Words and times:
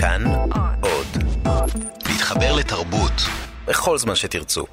כאן 0.00 0.24
עוד. 0.80 1.06
להתחבר 2.08 2.56
לתרבות 2.56 3.12
בכל 3.66 3.98
זמן 3.98 4.14
שתרצו. 4.14 4.64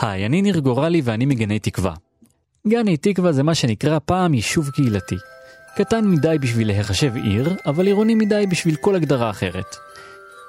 היי, 0.00 0.26
אני 0.26 0.42
ניר 0.42 0.58
גורלי 0.58 1.00
ואני 1.04 1.26
מגני 1.26 1.58
תקווה. 1.58 1.94
גני 2.66 2.96
תקווה 2.96 3.32
זה 3.32 3.42
מה 3.42 3.54
שנקרא 3.54 3.98
פעם 4.04 4.34
יישוב 4.34 4.70
קהילתי. 4.70 5.16
קטן 5.76 6.04
מדי 6.04 6.36
בשביל 6.40 6.66
להיחשב 6.66 7.16
עיר, 7.16 7.56
אבל 7.66 7.86
עירוני 7.86 8.14
מדי 8.14 8.44
בשביל 8.50 8.76
כל 8.76 8.94
הגדרה 8.94 9.30
אחרת. 9.30 9.76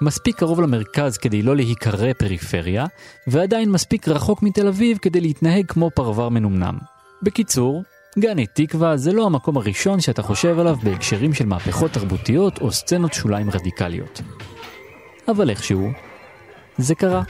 מספיק 0.02 0.38
קרוב 0.38 0.62
למרכז 0.62 1.18
כדי 1.18 1.42
לא 1.42 1.56
להיקרא 1.56 2.14
פריפריה, 2.14 2.86
ועדיין 3.28 3.72
מספיק 3.72 4.08
רחוק 4.08 4.44
מתל 4.44 4.68
אביב 4.68 4.98
כדי 4.98 5.22
להתנהג 5.22 5.66
כמו 5.68 5.90
פרבר 5.96 6.30
מנומנם. 6.30 6.78
בקיצור, 7.24 7.84
גני 8.20 8.48
תקווה 8.48 8.98
זה 8.98 9.14
לא 9.14 9.26
המקום 9.26 9.58
הראשון 9.58 10.02
שאתה 10.02 10.22
חושב 10.22 10.60
עליו 10.60 10.76
בהקשרים 10.84 11.34
של 11.34 11.46
מהפכות 11.46 11.92
תרבותיות 11.92 12.62
או 12.62 12.72
סצנות 12.72 13.14
שוליים 13.14 13.50
רדיקליות. 13.50 14.22
אבל 15.28 15.50
איכשהו, 15.50 15.90
זה 16.78 16.96
קרה. 16.96 17.24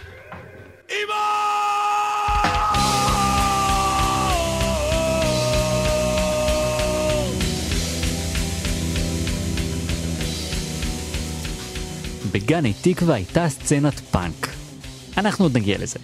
בגני 12.32 12.74
תקווה 12.82 13.16
הייתה 13.16 13.50
סצנת 13.50 14.00
פאנק. 14.00 14.48
אנחנו 15.18 15.46
עוד 15.46 15.58
נגיע 15.58 15.78
לזה. 15.78 16.00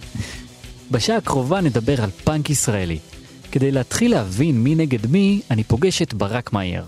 בשעה 0.90 1.16
הקרובה 1.16 1.60
נדבר 1.60 2.02
על 2.02 2.10
פאנק 2.10 2.50
ישראלי. 2.50 2.98
כדי 3.52 3.70
להתחיל 3.70 4.10
להבין 4.10 4.62
מי 4.62 4.74
נגד 4.74 5.06
מי, 5.06 5.42
אני 5.50 5.64
פוגש 5.64 6.02
את 6.02 6.14
ברק 6.14 6.52
מאייר. 6.52 6.84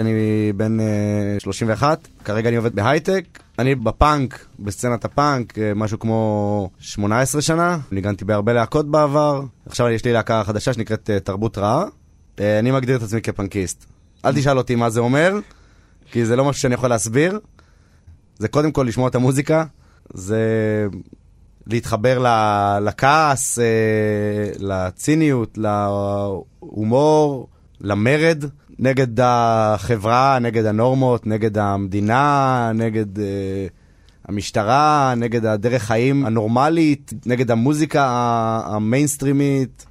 אני 0.00 0.12
בן 0.56 0.78
uh, 0.80 1.42
31, 1.42 2.08
כרגע 2.24 2.48
אני 2.48 2.56
עובד 2.56 2.74
בהייטק. 2.74 3.24
אני 3.58 3.74
בפאנק, 3.74 4.46
בסצנת 4.58 5.04
הפאנק, 5.04 5.52
uh, 5.52 5.60
משהו 5.76 5.98
כמו 5.98 6.70
18 6.80 7.42
שנה. 7.42 7.78
ניגנתי 7.92 8.24
בהרבה 8.24 8.52
להקות 8.52 8.90
בעבר. 8.90 9.42
עכשיו 9.66 9.88
יש 9.88 10.04
לי 10.04 10.12
להקה 10.12 10.42
חדשה 10.44 10.72
שנקראת 10.72 11.10
uh, 11.16 11.20
תרבות 11.20 11.58
רעה. 11.58 11.84
אני 12.38 12.70
מגדיר 12.70 12.96
את 12.96 13.02
עצמי 13.02 13.22
כפאנקיסט. 13.22 13.86
אל 14.24 14.34
תשאל 14.34 14.58
אותי 14.58 14.74
מה 14.74 14.90
זה 14.90 15.00
אומר, 15.00 15.38
כי 16.12 16.26
זה 16.26 16.36
לא 16.36 16.44
משהו 16.44 16.62
שאני 16.62 16.74
יכול 16.74 16.88
להסביר. 16.88 17.38
זה 18.38 18.48
קודם 18.48 18.72
כל 18.72 18.84
לשמוע 18.88 19.08
את 19.08 19.14
המוזיקה, 19.14 19.64
זה 20.14 20.38
להתחבר 21.68 22.24
לכעס, 22.80 23.58
לציניות, 24.58 25.58
להומור, 25.58 27.48
למרד, 27.80 28.44
נגד 28.78 29.20
החברה, 29.20 30.38
נגד 30.38 30.64
הנורמות, 30.64 31.26
נגד 31.26 31.58
המדינה, 31.58 32.70
נגד 32.74 33.06
המשטרה, 34.28 35.14
נגד 35.16 35.46
הדרך 35.46 35.82
חיים 35.82 36.26
הנורמלית, 36.26 37.12
נגד 37.26 37.50
המוזיקה 37.50 38.04
המיינסטרימית. 38.64 39.86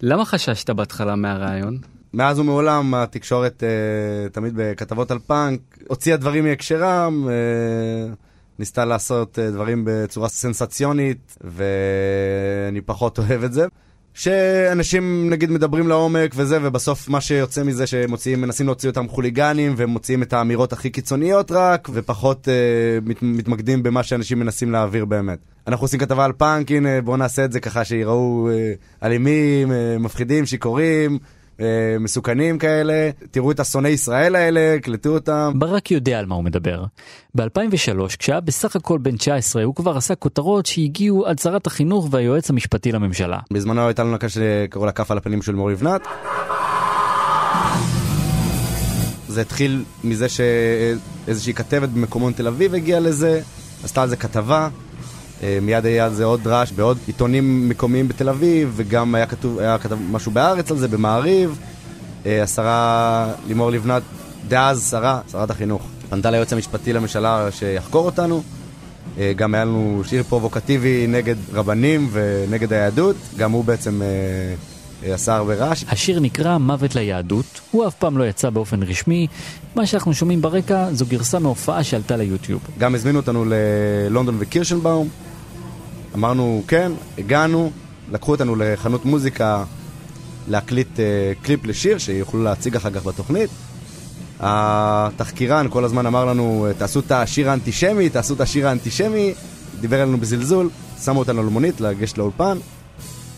למה 0.00 0.24
חששת 0.24 0.70
בהתחלה 0.70 1.16
מהרעיון? 1.16 1.78
מאז 2.14 2.38
ומעולם 2.38 2.94
התקשורת, 2.94 3.62
אה, 3.62 4.28
תמיד 4.28 4.52
בכתבות 4.56 5.10
על 5.10 5.18
פאנק, 5.18 5.60
הוציאה 5.88 6.16
דברים 6.16 6.44
מהקשרם, 6.44 7.28
אה, 7.28 8.14
ניסתה 8.58 8.84
לעשות 8.84 9.38
אה, 9.38 9.50
דברים 9.50 9.82
בצורה 9.86 10.28
סנסציונית, 10.28 11.38
ואני 11.40 12.80
פחות 12.80 13.18
אוהב 13.18 13.44
את 13.44 13.52
זה. 13.52 13.66
שאנשים 14.14 15.30
נגיד 15.30 15.50
מדברים 15.50 15.88
לעומק 15.88 16.32
וזה, 16.36 16.58
ובסוף 16.62 17.08
מה 17.08 17.20
שיוצא 17.20 17.62
מזה 17.62 17.86
שמוציאים, 17.86 18.40
מנסים 18.40 18.66
להוציא 18.66 18.88
אותם 18.88 19.08
חוליגנים, 19.08 19.74
ומוציאים 19.76 20.22
את 20.22 20.32
האמירות 20.32 20.72
הכי 20.72 20.90
קיצוניות 20.90 21.50
רק, 21.50 21.88
ופחות 21.92 22.48
אה, 22.48 22.54
מת, 23.02 23.22
מתמקדים 23.22 23.82
במה 23.82 24.02
שאנשים 24.02 24.38
מנסים 24.38 24.72
להעביר 24.72 25.04
באמת. 25.04 25.38
אנחנו 25.66 25.84
עושים 25.84 26.00
כתבה 26.00 26.24
על 26.24 26.32
פאנק, 26.32 26.70
הנה 26.70 27.00
בואו 27.00 27.16
נעשה 27.16 27.44
את 27.44 27.52
זה 27.52 27.60
ככה 27.60 27.84
שיראו 27.84 28.48
אה, 28.50 28.72
אלימים, 29.02 29.72
אה, 29.72 29.96
מפחידים, 29.98 30.46
שיכורים. 30.46 31.18
אה, 31.60 31.66
מסוכנים 32.00 32.58
כאלה, 32.58 33.10
תראו 33.30 33.50
את 33.50 33.60
השונאי 33.60 33.90
ישראל 33.90 34.36
האלה, 34.36 34.76
קלטו 34.82 35.08
אותם. 35.08 35.52
ברק 35.54 35.90
יודע 35.90 36.18
על 36.18 36.26
מה 36.26 36.34
הוא 36.34 36.44
מדבר. 36.44 36.84
ב-2003, 37.34 38.16
כשהיה 38.18 38.40
בסך 38.40 38.76
הכל 38.76 38.98
בן 38.98 39.16
19, 39.16 39.62
הוא 39.62 39.74
כבר 39.74 39.96
עשה 39.96 40.14
כותרות 40.14 40.66
שהגיעו 40.66 41.26
עד 41.26 41.38
שרת 41.38 41.66
החינוך 41.66 42.08
והיועץ 42.10 42.50
המשפטי 42.50 42.92
לממשלה. 42.92 43.38
בזמנו 43.52 43.86
הייתה 43.86 44.02
לנו 44.02 44.12
להקה 44.12 44.28
שקראו 44.28 44.86
לה 44.86 44.92
כף 44.92 45.10
על 45.10 45.18
הפנים 45.18 45.42
של 45.42 45.54
מור 45.54 45.70
לבנת. 45.70 46.00
זה 49.28 49.40
התחיל 49.40 49.84
מזה 50.04 50.26
שאיזושהי 50.28 51.54
כתבת 51.54 51.88
במקומון 51.88 52.32
תל 52.32 52.46
אביב 52.46 52.74
הגיעה 52.74 53.00
לזה, 53.00 53.40
עשתה 53.84 54.02
על 54.02 54.08
זה 54.08 54.16
כתבה. 54.16 54.68
אה, 55.42 55.58
מיד 55.62 55.86
היה 55.86 56.04
על 56.04 56.14
זה 56.14 56.24
עוד 56.24 56.46
רעש 56.46 56.72
בעוד 56.72 56.98
עיתונים 57.06 57.68
מקומיים 57.68 58.08
בתל 58.08 58.28
אביב, 58.28 58.72
וגם 58.76 59.14
היה 59.14 59.26
כתוב, 59.26 59.58
היה 59.58 59.78
כתב 59.78 59.96
משהו 60.10 60.32
בארץ 60.32 60.70
על 60.70 60.78
זה, 60.78 60.88
במעריב. 60.88 61.58
אה, 62.26 62.42
השרה 62.42 63.28
לימור 63.46 63.70
לבנת, 63.70 64.02
דאז 64.48 64.90
שרה, 64.90 65.20
שרת 65.32 65.50
החינוך, 65.50 65.82
פנתה 66.10 66.30
ליועץ 66.30 66.52
המשפטי 66.52 66.92
לממשלה 66.92 67.48
שיחקור 67.50 68.06
אותנו. 68.06 68.42
אה, 69.18 69.32
גם 69.36 69.54
היה 69.54 69.64
לנו 69.64 70.02
שיר 70.06 70.22
פרובוקטיבי 70.22 71.06
נגד 71.08 71.36
רבנים 71.52 72.08
ונגד 72.12 72.72
היהדות, 72.72 73.16
גם 73.36 73.52
הוא 73.52 73.64
בעצם 73.64 74.02
עשה 75.02 75.36
הרבה 75.36 75.54
רעש. 75.54 75.84
השיר 75.88 76.20
נקרא 76.20 76.58
מוות 76.58 76.94
ליהדות, 76.94 77.60
הוא 77.70 77.86
אף 77.86 77.94
פעם 77.94 78.18
לא 78.18 78.24
יצא 78.24 78.50
באופן 78.50 78.82
רשמי, 78.82 79.26
מה 79.74 79.86
שאנחנו 79.86 80.14
שומעים 80.14 80.42
ברקע 80.42 80.92
זו 80.92 81.06
גרסה 81.06 81.38
מהופעה 81.38 81.84
שעלתה 81.84 82.16
ליוטיוב. 82.16 82.60
גם 82.78 82.94
הזמינו 82.94 83.18
אותנו 83.18 83.44
ללונדון 83.44 84.36
וקירשנבאום, 84.38 85.08
אמרנו 86.14 86.62
כן, 86.68 86.92
הגענו, 87.18 87.70
לקחו 88.12 88.32
אותנו 88.32 88.56
לחנות 88.56 89.04
מוזיקה 89.04 89.64
להקליט 90.48 90.96
uh, 90.96 91.44
קליפ 91.44 91.66
לשיר 91.66 91.98
שיוכלו 91.98 92.42
להציג 92.42 92.76
אחר 92.76 92.90
כך 92.90 93.06
בתוכנית. 93.06 93.50
התחקירן 94.40 95.66
כל 95.70 95.84
הזמן 95.84 96.06
אמר 96.06 96.24
לנו, 96.24 96.66
תעשו 96.78 97.00
את 97.00 97.12
השיר 97.12 97.50
האנטישמי, 97.50 98.08
תעשו 98.08 98.34
את 98.34 98.40
השיר 98.40 98.68
האנטישמי, 98.68 99.34
דיבר 99.80 100.02
עלינו 100.02 100.18
בזלזול, 100.18 100.70
שמו 101.04 101.18
אותנו 101.18 101.42
למונית 101.42 101.80
לגשת 101.80 102.18
לאולפן. 102.18 102.58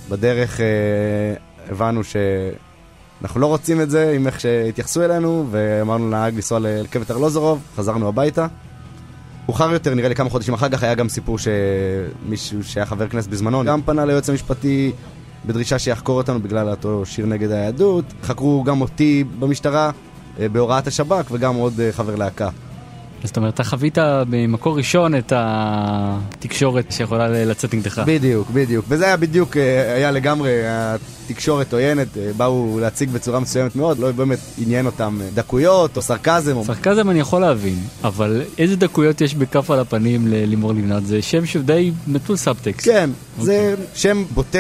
בדרך 0.09 0.61
uh, 0.61 1.71
הבנו 1.71 2.01
שאנחנו 2.05 3.41
לא 3.41 3.47
רוצים 3.47 3.81
את 3.81 3.91
זה 3.91 4.13
עם 4.17 4.27
איך 4.27 4.41
שהתייחסו 4.41 5.03
אלינו, 5.03 5.47
ואמרנו 5.51 6.07
לנהג 6.07 6.35
לנסוע 6.35 6.59
לרכבת 6.59 7.11
ארלוזורוב, 7.11 7.59
חזרנו 7.77 8.09
הביתה. 8.09 8.47
מאוחר 9.49 9.73
יותר, 9.73 9.95
נראה 9.95 10.09
לי 10.09 10.15
כמה 10.15 10.31
חודשים 10.31 10.55
אחר 10.55 10.69
כך, 10.69 10.83
היה 10.83 10.95
גם 10.95 11.09
סיפור 11.09 11.37
שמישהו 11.39 12.65
שהיה 12.65 12.87
חבר 12.87 13.09
כנסת 13.09 13.29
בזמנו, 13.29 13.65
גם 13.65 13.83
פנה 13.83 14.05
ליועץ 14.05 14.29
המשפטי 14.29 14.93
בדרישה 15.47 15.79
שיחקור 15.79 16.17
אותנו 16.17 16.41
בגלל 16.41 16.69
אותו 16.69 17.07
שיר 17.07 17.27
נגד 17.27 17.51
היהדות. 17.51 18.05
חקרו 18.23 18.63
גם 18.63 18.81
אותי 18.81 19.25
במשטרה 19.39 19.91
אה, 20.41 20.49
בהוראת 20.49 20.87
השב"כ 20.87 21.31
וגם 21.31 21.55
עוד 21.55 21.81
אה, 21.81 21.93
חבר 21.93 22.17
להקה. 22.17 22.49
זאת 23.25 23.37
אומרת, 23.37 23.55
אתה 23.55 23.65
חווית 23.65 23.99
במקור 24.31 24.77
ראשון 24.77 25.15
את 25.15 25.33
התקשורת 25.37 26.93
שיכולה 26.93 27.29
לצאת 27.29 27.75
נגדך. 27.75 28.03
בדיוק, 28.07 28.51
בדיוק. 28.51 28.85
וזה 28.89 29.05
היה 29.07 29.17
בדיוק, 29.17 29.57
אה, 29.57 29.95
היה 29.95 30.11
לגמרי, 30.11 30.51
התקשורת 30.65 31.73
עוינת, 31.73 32.17
אה, 32.17 32.31
באו 32.37 32.79
להציג 32.81 33.11
בצורה 33.11 33.41
מסוימת 33.41 33.77
מאוד, 33.77 33.99
לא 33.99 34.13
באמת 34.13 34.39
עניין 34.59 34.87
אותם 34.87 35.19
אה, 35.23 35.29
דקויות 35.35 35.97
או 35.97 36.03
סרקזם. 36.03 36.63
סרקזם 36.65 37.11
אני 37.11 37.21
יכול 37.21 37.41
להבין, 37.41 37.79
אבל 38.05 38.43
איזה 38.59 38.77
דקויות 38.77 39.21
יש 39.21 39.35
בכף 39.35 39.71
על 39.71 39.79
הפנים 39.79 40.29
ללימור 40.29 40.73
לבנת? 40.73 41.07
זה 41.07 41.23
שם 41.23 41.47
שהוא 41.47 41.65
די 41.65 41.93
נטול 42.07 42.37
סאבטקסט. 42.37 42.89
כן, 42.89 43.11
okay. 43.39 43.43
זה 43.43 43.71
אוקיי. 43.73 43.87
שם 43.95 44.25
בוטה 44.35 44.59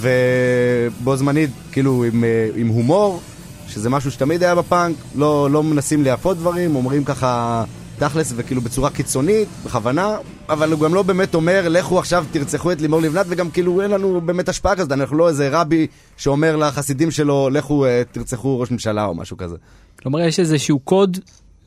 ובו 0.00 1.16
זמנית 1.16 1.50
כאילו 1.72 2.04
עם, 2.04 2.24
עם 2.56 2.68
הומור, 2.68 3.20
שזה 3.68 3.90
משהו 3.90 4.10
שתמיד 4.10 4.42
היה 4.42 4.54
בפאנק, 4.54 4.96
לא, 5.14 5.48
לא 5.50 5.62
מנסים 5.62 6.04
להפות 6.04 6.36
דברים, 6.36 6.76
אומרים 6.76 7.04
ככה... 7.04 7.64
תכלס 8.08 8.32
וכאילו 8.36 8.60
בצורה 8.60 8.90
קיצונית, 8.90 9.48
בכוונה, 9.64 10.16
אבל 10.48 10.72
הוא 10.72 10.80
גם 10.80 10.94
לא 10.94 11.02
באמת 11.02 11.34
אומר, 11.34 11.68
לכו 11.68 11.98
עכשיו 11.98 12.24
תרצחו 12.32 12.72
את 12.72 12.80
לימור 12.80 13.00
לבנת, 13.00 13.26
וגם 13.28 13.50
כאילו 13.50 13.82
אין 13.82 13.90
לנו 13.90 14.20
באמת 14.20 14.48
השפעה 14.48 14.76
כזאת, 14.76 14.92
אנחנו 14.92 15.16
לא 15.16 15.28
איזה 15.28 15.48
רבי 15.52 15.86
שאומר 16.16 16.56
לחסידים 16.56 17.10
שלו, 17.10 17.50
לכו 17.50 17.86
אה, 17.86 18.02
תרצחו 18.12 18.60
ראש 18.60 18.70
ממשלה 18.70 19.04
או 19.04 19.14
משהו 19.14 19.36
כזה. 19.36 19.56
כלומר, 20.02 20.20
יש 20.20 20.40
איזשהו 20.40 20.78
קוד 20.78 21.18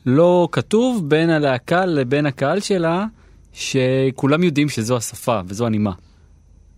לא 0.06 0.48
כתוב 0.52 1.08
בין 1.08 1.30
הלהקה 1.30 1.86
לבין 1.86 2.26
הקהל 2.26 2.60
שלה, 2.60 3.04
שכולם 3.52 4.42
יודעים 4.42 4.68
שזו 4.68 4.96
השפה 4.96 5.40
וזו 5.46 5.66
הנימה. 5.66 5.92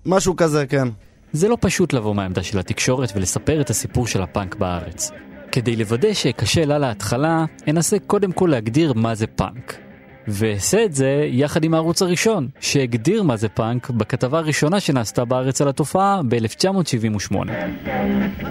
משהו 0.06 0.36
כזה, 0.36 0.66
כן. 0.66 0.88
זה 1.32 1.48
לא 1.48 1.56
פשוט 1.60 1.92
לבוא 1.92 2.14
מהעמדה 2.14 2.42
של 2.42 2.58
התקשורת 2.58 3.12
ולספר 3.16 3.60
את 3.60 3.70
הסיפור 3.70 4.06
של 4.06 4.22
הפאנק 4.22 4.54
בארץ. 4.54 5.10
כדי 5.52 5.76
לוודא 5.76 6.12
שקשה 6.12 6.64
לה 6.64 6.78
להתחלה, 6.78 7.44
אנסה 7.68 7.96
קודם 8.06 8.32
כל 8.32 8.48
להגדיר 8.50 8.92
מה 8.92 9.14
זה 9.14 9.26
פאנק. 9.26 9.78
ואעשה 10.28 10.84
את 10.84 10.94
זה 10.94 11.26
יחד 11.28 11.64
עם 11.64 11.74
הערוץ 11.74 12.02
הראשון, 12.02 12.48
שהגדיר 12.60 13.22
מה 13.22 13.36
זה 13.36 13.48
פאנק 13.48 13.90
בכתבה 13.90 14.38
הראשונה 14.38 14.80
שנעשתה 14.80 15.24
בארץ 15.24 15.60
על 15.60 15.68
התופעה 15.68 16.20
ב-1978. 16.28 17.34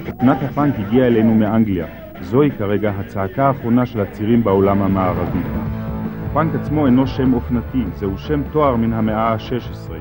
תופעת 0.05 0.37
הפאנק 0.41 0.75
הגיעה 0.79 1.07
אלינו 1.07 1.35
מאנגליה. 1.35 1.85
זוהי 2.21 2.49
כרגע 2.57 2.91
הצעקה 2.91 3.47
האחרונה 3.47 3.85
של 3.85 4.01
הצעירים 4.01 4.43
בעולם 4.43 4.81
המערבי. 4.81 5.39
הפאנק 6.29 6.55
עצמו 6.55 6.85
אינו 6.85 7.07
שם 7.07 7.33
אופנתי, 7.33 7.83
זהו 7.95 8.17
שם 8.17 8.41
תואר 8.51 8.75
מן 8.75 8.93
המאה 8.93 9.33
ה-16. 9.33 9.91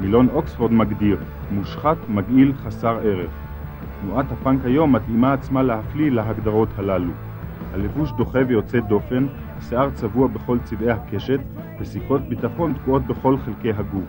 מילון 0.00 0.28
אוקספורד 0.34 0.72
מגדיר, 0.72 1.16
מושחת, 1.50 1.96
מגעיל, 2.08 2.52
חסר 2.64 2.98
ערך. 3.04 3.43
תנועת 4.04 4.26
הפאנק 4.32 4.64
היום 4.64 4.96
מתאימה 4.96 5.32
עצמה 5.32 5.62
להפליא 5.62 6.10
להגדרות 6.10 6.68
הללו. 6.76 7.12
הלבוש 7.72 8.10
דוחה 8.16 8.38
ויוצא 8.48 8.80
דופן, 8.80 9.26
השיער 9.56 9.90
צבוע 9.90 10.28
בכל 10.28 10.58
צבעי 10.64 10.90
הקשת, 10.90 11.40
וסיכות 11.80 12.28
ביטחון 12.28 12.74
תקועות 12.74 13.06
בכל 13.06 13.36
חלקי 13.44 13.70
הגוף. 13.70 14.04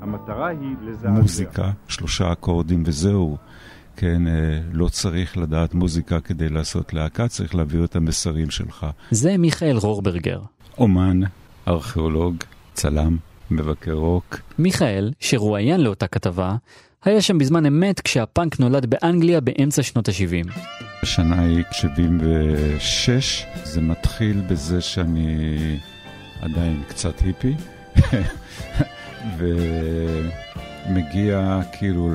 המטרה 0.00 0.48
היא 0.48 0.76
לזעזע. 0.82 1.10
מוזיקה, 1.10 1.70
שלושה 1.88 2.32
אקורדים 2.32 2.82
וזהו. 2.86 3.36
כן, 3.96 4.26
אה, 4.26 4.60
לא 4.72 4.88
צריך 4.88 5.36
לדעת 5.36 5.74
מוזיקה 5.74 6.20
כדי 6.20 6.48
לעשות 6.48 6.94
להקה, 6.94 7.28
צריך 7.28 7.54
להעביר 7.54 7.84
את 7.84 7.96
המסרים 7.96 8.50
שלך. 8.50 8.86
זה 9.10 9.36
מיכאל 9.38 9.76
רורברגר. 9.76 10.40
אומן, 10.78 11.20
ארכיאולוג, 11.68 12.36
צלם, 12.74 13.16
מבקר 13.50 13.92
רוק. 13.92 14.36
מיכאל, 14.58 15.12
שרואיין 15.20 15.80
לאותה 15.80 16.06
כתבה, 16.06 16.56
היה 17.04 17.22
שם 17.22 17.38
בזמן 17.38 17.66
אמת 17.66 18.00
כשהפאנק 18.00 18.60
נולד 18.60 18.86
באנגליה 18.86 19.40
באמצע 19.40 19.82
שנות 19.82 20.08
ה-70. 20.08 20.50
השנה 21.02 21.42
היא 21.42 21.64
76, 21.72 23.44
זה 23.64 23.80
מתחיל 23.80 24.40
בזה 24.40 24.80
שאני 24.80 25.36
עדיין 26.40 26.82
קצת 26.88 27.20
היפי, 27.20 27.54
ומגיע 30.88 31.60
כאילו 31.72 32.10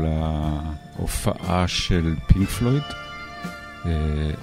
להופעה 0.99 1.67
של 1.67 2.13
פינק 2.27 2.49
פלויד, 2.49 2.83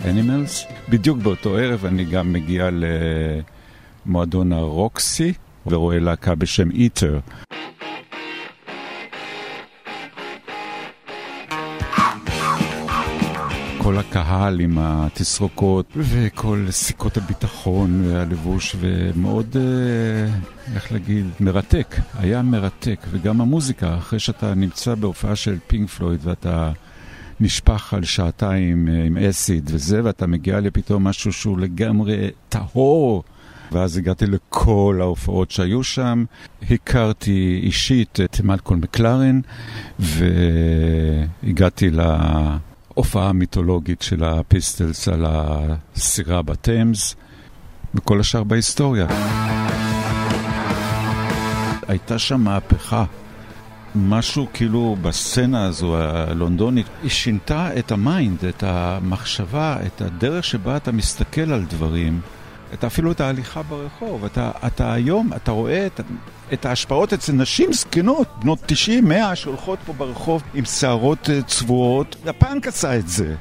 אנימלס. 0.05 0.67
בדיוק 0.89 1.19
באותו 1.19 1.57
ערב 1.57 1.87
אני 1.87 2.05
גם 2.05 2.33
מגיע 2.33 2.69
למועדון 4.07 4.53
הרוקסי 4.53 5.33
ורואה 5.67 5.99
להקה 5.99 6.35
בשם 6.35 6.71
איטר. 6.71 7.21
כל 13.83 13.99
הקהל 13.99 14.61
עם 14.61 14.79
התסרוקות 14.79 15.87
וכל 15.97 16.67
סיכות 16.71 17.17
הביטחון 17.17 18.03
והלבוש 18.07 18.77
ומאוד, 18.81 19.57
אה, 19.57 20.35
איך 20.75 20.93
להגיד, 20.93 21.27
מרתק. 21.41 21.97
היה 22.19 22.43
מרתק. 22.43 23.07
וגם 23.11 23.41
המוזיקה, 23.41 23.99
אחרי 23.99 24.19
שאתה 24.19 24.55
נמצא 24.55 24.95
בהופעה 24.95 25.37
של 25.37 25.59
פינק 25.67 25.89
פלויד 25.89 26.21
ואתה 26.23 26.73
נשפך 27.41 27.95
על 27.95 28.05
שעתיים 28.05 28.89
אה, 28.89 29.05
עם 29.05 29.17
אסיד 29.17 29.71
וזה, 29.73 30.05
ואתה 30.05 30.27
מגיע 30.27 30.61
לפתאום 30.61 31.05
משהו 31.05 31.33
שהוא 31.33 31.59
לגמרי 31.59 32.31
טהור. 32.49 33.25
ואז 33.73 33.97
הגעתי 33.97 34.27
לכל 34.27 34.99
ההופעות 35.01 35.51
שהיו 35.51 35.83
שם. 35.83 36.25
הכרתי 36.71 37.61
אישית 37.63 38.19
את 38.25 38.41
מלקול 38.41 38.77
מקלרן, 38.77 39.41
והגעתי 39.99 41.91
להופעה 43.01 43.29
המיתולוגית 43.29 44.03
של 44.03 44.25
הפיסטלס 44.25 45.09
על 45.09 45.25
הסירה 45.29 46.43
בטמס, 46.43 47.17
וכל 47.95 48.21
השאר 48.21 48.45
בהיסטוריה. 48.45 49.07
הייתה 51.89 52.19
שם 52.19 52.41
מהפכה. 52.41 53.05
משהו 53.95 54.47
כאילו 54.53 54.97
בסצנה 55.03 55.65
הזו 55.65 55.97
הלונדונית, 55.97 56.87
היא 57.03 57.11
שינתה 57.11 57.79
את 57.79 57.93
ה 57.93 58.02
mind, 58.02 58.45
את 58.45 58.63
המחשבה, 58.63 59.77
את 59.87 60.01
הדרך 60.01 60.45
שבה 60.45 60.77
אתה 60.77 60.93
מסתכל 60.93 61.53
על 61.53 61.65
דברים. 61.65 62.21
את 62.75 62.85
אפילו 62.85 63.13
את 63.13 63.21
ההליכה 63.21 63.63
ברחוב. 63.63 64.25
אתה, 64.25 64.51
אתה 64.67 64.93
היום, 64.93 65.31
אתה 65.37 65.51
רואה 65.51 65.87
את, 65.87 66.01
את 66.53 66.67
ההשפעות 66.67 67.13
אצל 67.13 67.33
נשים 67.33 67.73
זקנות, 67.73 68.29
בנות 68.41 68.59
90, 68.67 69.05
100, 69.05 69.37
שהולכות 69.37 69.79
פה 69.87 69.93
ברחוב 69.93 70.43
עם 70.55 70.65
שערות 70.65 71.29
צבועות. 71.47 72.17
הפאנק 72.27 72.67
עשה 72.67 72.99
את 72.99 73.09
זה. 73.09 73.35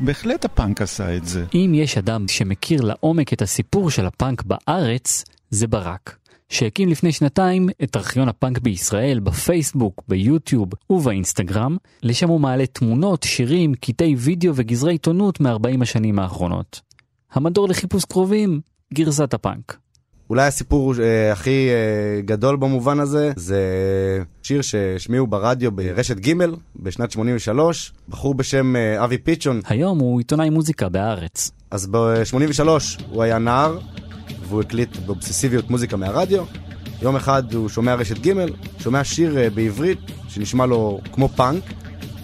בהחלט 0.00 0.44
הפאנק 0.44 0.82
עשה 0.82 1.16
את 1.16 1.26
זה. 1.26 1.44
אם 1.54 1.72
יש 1.74 1.98
אדם 1.98 2.28
שמכיר 2.28 2.80
לעומק 2.80 3.32
את 3.32 3.42
הסיפור 3.42 3.90
של 3.90 4.06
הפאנק 4.06 4.42
בארץ, 4.42 5.24
זה 5.50 5.66
ברק. 5.66 6.16
שהקים 6.48 6.88
לפני 6.88 7.12
שנתיים 7.12 7.68
את 7.82 7.96
ארכיון 7.96 8.28
הפאנק 8.28 8.58
בישראל 8.58 9.20
בפייסבוק, 9.20 10.02
ביוטיוב 10.08 10.68
ובאינסטגרם, 10.90 11.76
לשם 12.02 12.28
הוא 12.28 12.40
מעלה 12.40 12.66
תמונות, 12.66 13.22
שירים, 13.22 13.74
קטעי 13.74 14.14
וידאו 14.14 14.52
וגזרי 14.56 14.92
עיתונות 14.92 15.40
מ-40 15.40 15.82
השנים 15.82 16.18
האחרונות. 16.18 16.80
המדור 17.32 17.68
לחיפוש 17.68 18.04
קרובים, 18.04 18.60
גרסת 18.94 19.34
הפאנק. 19.34 19.81
אולי 20.32 20.46
הסיפור 20.46 20.94
אה, 21.02 21.32
הכי 21.32 21.68
אה, 21.68 22.20
גדול 22.20 22.56
במובן 22.56 23.00
הזה, 23.00 23.32
זה 23.36 23.62
שיר 24.42 24.62
שהשמיעו 24.62 25.26
ברדיו 25.26 25.72
ברשת 25.72 26.16
ג' 26.16 26.32
בשנת 26.76 27.10
83, 27.10 27.92
בחור 28.08 28.34
בשם 28.34 28.76
אה, 28.76 29.04
אבי 29.04 29.18
פיצ'ון. 29.18 29.60
היום 29.68 29.98
הוא 29.98 30.20
עיתונאי 30.20 30.50
מוזיקה 30.50 30.88
בארץ. 30.88 31.50
אז 31.70 31.86
ב-83 31.86 32.68
הוא 33.10 33.22
היה 33.22 33.38
נער, 33.38 33.78
והוא 34.48 34.60
הקליט 34.60 34.96
באובססיביות 34.96 35.70
מוזיקה 35.70 35.96
מהרדיו. 35.96 36.44
יום 37.02 37.16
אחד 37.16 37.54
הוא 37.54 37.68
שומע 37.68 37.94
רשת 37.94 38.26
ג', 38.26 38.32
שומע 38.78 39.04
שיר 39.04 39.38
אה, 39.38 39.50
בעברית 39.50 39.98
שנשמע 40.28 40.66
לו 40.66 41.00
כמו 41.12 41.28
פאנק, 41.28 41.64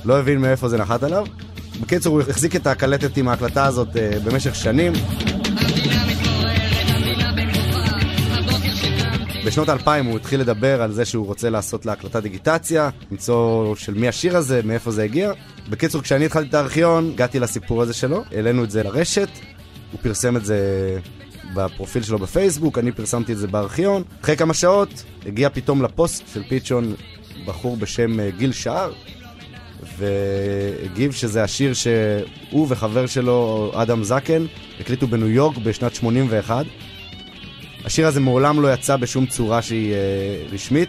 לא 0.04 0.18
הבין 0.18 0.38
מאיפה 0.38 0.68
זה 0.68 0.78
נחת 0.78 1.02
עליו. 1.02 1.26
בקיצור, 1.80 2.20
הוא 2.20 2.30
החזיק 2.30 2.56
את 2.56 2.66
הקלטת 2.66 3.16
עם 3.16 3.28
ההקלטה 3.28 3.64
הזאת 3.64 3.96
אה, 3.96 4.18
במשך 4.24 4.54
שנים. 4.54 4.92
בשנות 9.48 9.68
2000 9.68 10.06
הוא 10.06 10.16
התחיל 10.16 10.40
לדבר 10.40 10.82
על 10.82 10.92
זה 10.92 11.04
שהוא 11.04 11.26
רוצה 11.26 11.50
לעשות 11.50 11.86
להקלטה 11.86 12.20
דיגיטציה, 12.20 12.90
למצוא 13.10 13.74
של 13.76 13.94
מי 13.94 14.08
השיר 14.08 14.36
הזה, 14.36 14.60
מאיפה 14.64 14.90
זה 14.90 15.02
הגיע. 15.02 15.32
בקיצור, 15.68 16.02
כשאני 16.02 16.26
התחלתי 16.26 16.48
את 16.48 16.54
הארכיון, 16.54 17.10
הגעתי 17.14 17.38
לסיפור 17.38 17.82
הזה 17.82 17.92
שלו, 17.92 18.24
העלינו 18.32 18.64
את 18.64 18.70
זה 18.70 18.82
לרשת, 18.82 19.28
הוא 19.92 20.00
פרסם 20.02 20.36
את 20.36 20.44
זה 20.44 20.58
בפרופיל 21.54 22.02
שלו 22.02 22.18
בפייסבוק, 22.18 22.78
אני 22.78 22.92
פרסמתי 22.92 23.32
את 23.32 23.38
זה 23.38 23.46
בארכיון. 23.46 24.02
אחרי 24.22 24.36
כמה 24.36 24.54
שעות 24.54 25.04
הגיע 25.26 25.50
פתאום 25.50 25.82
לפוסט 25.82 26.22
של 26.34 26.42
פיצ'ון 26.48 26.94
בחור 27.46 27.76
בשם 27.76 28.20
אה, 28.20 28.30
גיל 28.38 28.52
שער, 28.52 28.92
והגיב 29.98 31.12
שזה 31.12 31.42
השיר 31.42 31.72
שהוא 31.74 32.66
וחבר 32.68 33.06
שלו, 33.06 33.70
אדם 33.74 34.04
זקן, 34.04 34.44
הקליטו 34.80 35.06
בניו 35.06 35.28
יורק 35.28 35.56
בשנת 35.56 35.94
81. 35.94 36.66
השיר 37.84 38.06
הזה 38.06 38.20
מעולם 38.20 38.60
לא 38.62 38.72
יצא 38.74 38.96
בשום 38.96 39.26
צורה 39.26 39.62
שהיא 39.62 39.92
אה, 39.92 39.98
רשמית. 40.52 40.88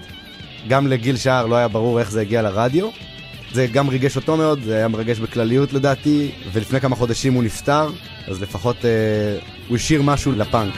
גם 0.68 0.88
לגיל 0.88 1.18
שער 1.18 1.46
לא 1.46 1.56
היה 1.56 1.68
ברור 1.68 2.00
איך 2.00 2.12
זה 2.12 2.22
הגיע 2.22 2.42
לרדיו. 2.42 2.90
זה 3.54 3.68
גם 3.68 3.90
ריגש 3.90 4.16
אותו 4.16 4.38
מאוד, 4.38 4.60
זה 4.64 4.76
היה 4.76 4.88
מרגש 4.88 5.20
בכלליות 5.20 5.74
לדעתי, 5.74 6.32
ולפני 6.54 6.80
כמה 6.80 6.96
חודשים 6.96 7.34
הוא 7.34 7.44
נפטר, 7.44 7.90
אז 8.28 8.42
לפחות 8.42 8.86
אה, 8.86 8.90
הוא 9.68 9.76
השאיר 9.76 10.02
משהו 10.02 10.32
לפאנק. 10.32 10.74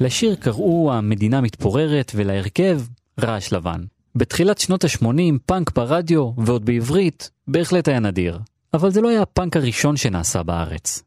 לשיר 0.00 0.34
קראו 0.34 0.92
המדינה 0.92 1.40
מתפוררת 1.40 2.12
ולהרכב 2.14 2.80
רעש 3.20 3.52
לבן. 3.52 3.80
בתחילת 4.14 4.58
שנות 4.58 4.84
ה-80 4.84 5.38
פאנק 5.46 5.70
ברדיו 5.74 6.30
ועוד 6.36 6.64
בעברית 6.64 7.30
בהחלט 7.48 7.88
היה 7.88 8.00
נדיר. 8.00 8.38
אבל 8.74 8.90
זה 8.90 9.00
לא 9.00 9.08
היה 9.08 9.22
הפאנק 9.22 9.56
הראשון 9.56 9.96
שנעשה 9.96 10.42
בארץ. 10.42 11.02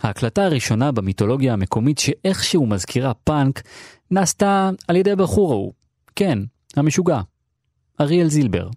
ההקלטה 0.00 0.44
הראשונה 0.44 0.92
במיתולוגיה 0.92 1.52
המקומית 1.52 1.98
שאיכשהו 1.98 2.66
מזכירה 2.66 3.14
פאנק 3.14 3.62
נעשתה 4.10 4.70
על 4.88 4.96
ידי 4.96 5.10
הבחור 5.10 5.52
ההוא. 5.52 5.72
כן, 6.16 6.38
המשוגע. 6.76 7.20
אריאל 8.00 8.28
זילבר. 8.28 8.68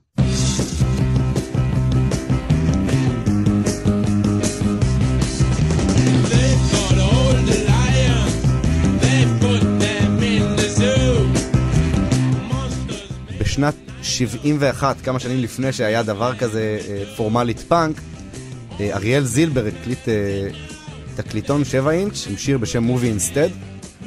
בשנת 13.56 13.76
71, 14.04 15.02
כמה 15.02 15.20
שנים 15.20 15.40
לפני 15.40 15.74
שהיה 15.74 16.04
דבר 16.04 16.36
כזה 16.36 16.80
אה, 16.88 17.04
פורמלית 17.16 17.60
פאנק, 17.60 18.02
אה, 18.80 18.96
אריאל 18.96 19.24
זילבר 19.24 19.66
הקליט 19.66 20.10
אה, 20.10 20.48
תקליטון 21.16 21.66
7 21.66 21.92
אינץ' 21.92 22.28
עם 22.30 22.38
שיר 22.38 22.58
בשם 22.58 22.90
Movie 22.90 23.20
Instead, 23.20 23.52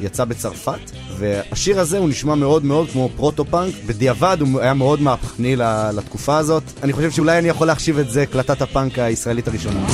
יצא 0.00 0.24
בצרפת, 0.24 0.90
והשיר 1.18 1.80
הזה 1.80 1.98
הוא 1.98 2.08
נשמע 2.08 2.34
מאוד 2.34 2.64
מאוד 2.64 2.90
כמו 2.90 3.10
פרוטו-פאנק, 3.16 3.74
בדיעבד 3.86 4.36
הוא 4.40 4.60
היה 4.60 4.74
מאוד 4.74 5.02
מהפכני 5.02 5.56
לתקופה 5.94 6.38
הזאת. 6.38 6.62
אני 6.82 6.92
חושב 6.92 7.10
שאולי 7.10 7.38
אני 7.38 7.48
יכול 7.48 7.66
להחשיב 7.66 7.98
את 7.98 8.10
זה 8.10 8.22
הקלטת 8.22 8.62
הפאנק 8.62 8.98
הישראלית 8.98 9.48
הראשונה. 9.48 9.86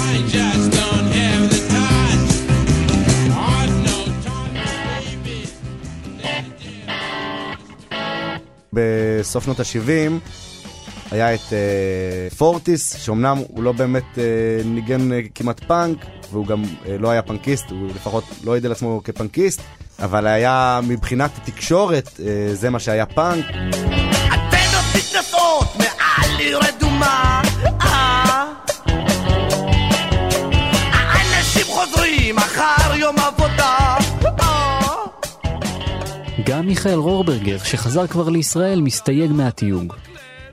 בסוף 8.75 9.45
שנות 9.45 9.61
ה-70 9.61 10.13
היה 11.11 11.35
את 11.35 11.41
uh, 11.41 12.35
פורטיס, 12.35 12.97
שאומנם 12.97 13.39
הוא 13.49 13.63
לא 13.65 13.73
באמת 13.73 14.05
uh, 14.15 14.19
ניגן 14.65 15.11
uh, 15.11 15.15
כמעט 15.35 15.61
פאנק, 15.65 15.99
והוא 16.33 16.47
גם 16.47 16.63
uh, 16.63 16.89
לא 16.99 17.11
היה 17.11 17.23
פאנקיסט, 17.23 17.71
הוא 17.71 17.89
לפחות 17.95 18.25
לא 18.45 18.53
העיד 18.53 18.67
על 18.67 18.73
עצמו 18.73 19.01
כפאנקיסט, 19.05 19.61
אבל 19.99 20.27
היה 20.27 20.81
מבחינת 20.89 21.31
התקשורת, 21.37 22.07
uh, 22.07 22.21
זה 22.53 22.71
מה 22.71 22.79
שהיה 22.79 23.07
פאנק. 23.07 23.45
אנטנות 24.33 24.85
מתנשאות 24.97 25.77
מעל 25.79 26.39
עיר 26.39 26.61
אדומה, 26.69 27.43
גם 36.47 36.67
מיכאל 36.67 36.95
רורברגר, 36.95 37.59
שחזר 37.59 38.07
כבר 38.07 38.29
לישראל, 38.29 38.81
מסתייג 38.81 39.33
מהתיוג. 39.33 39.95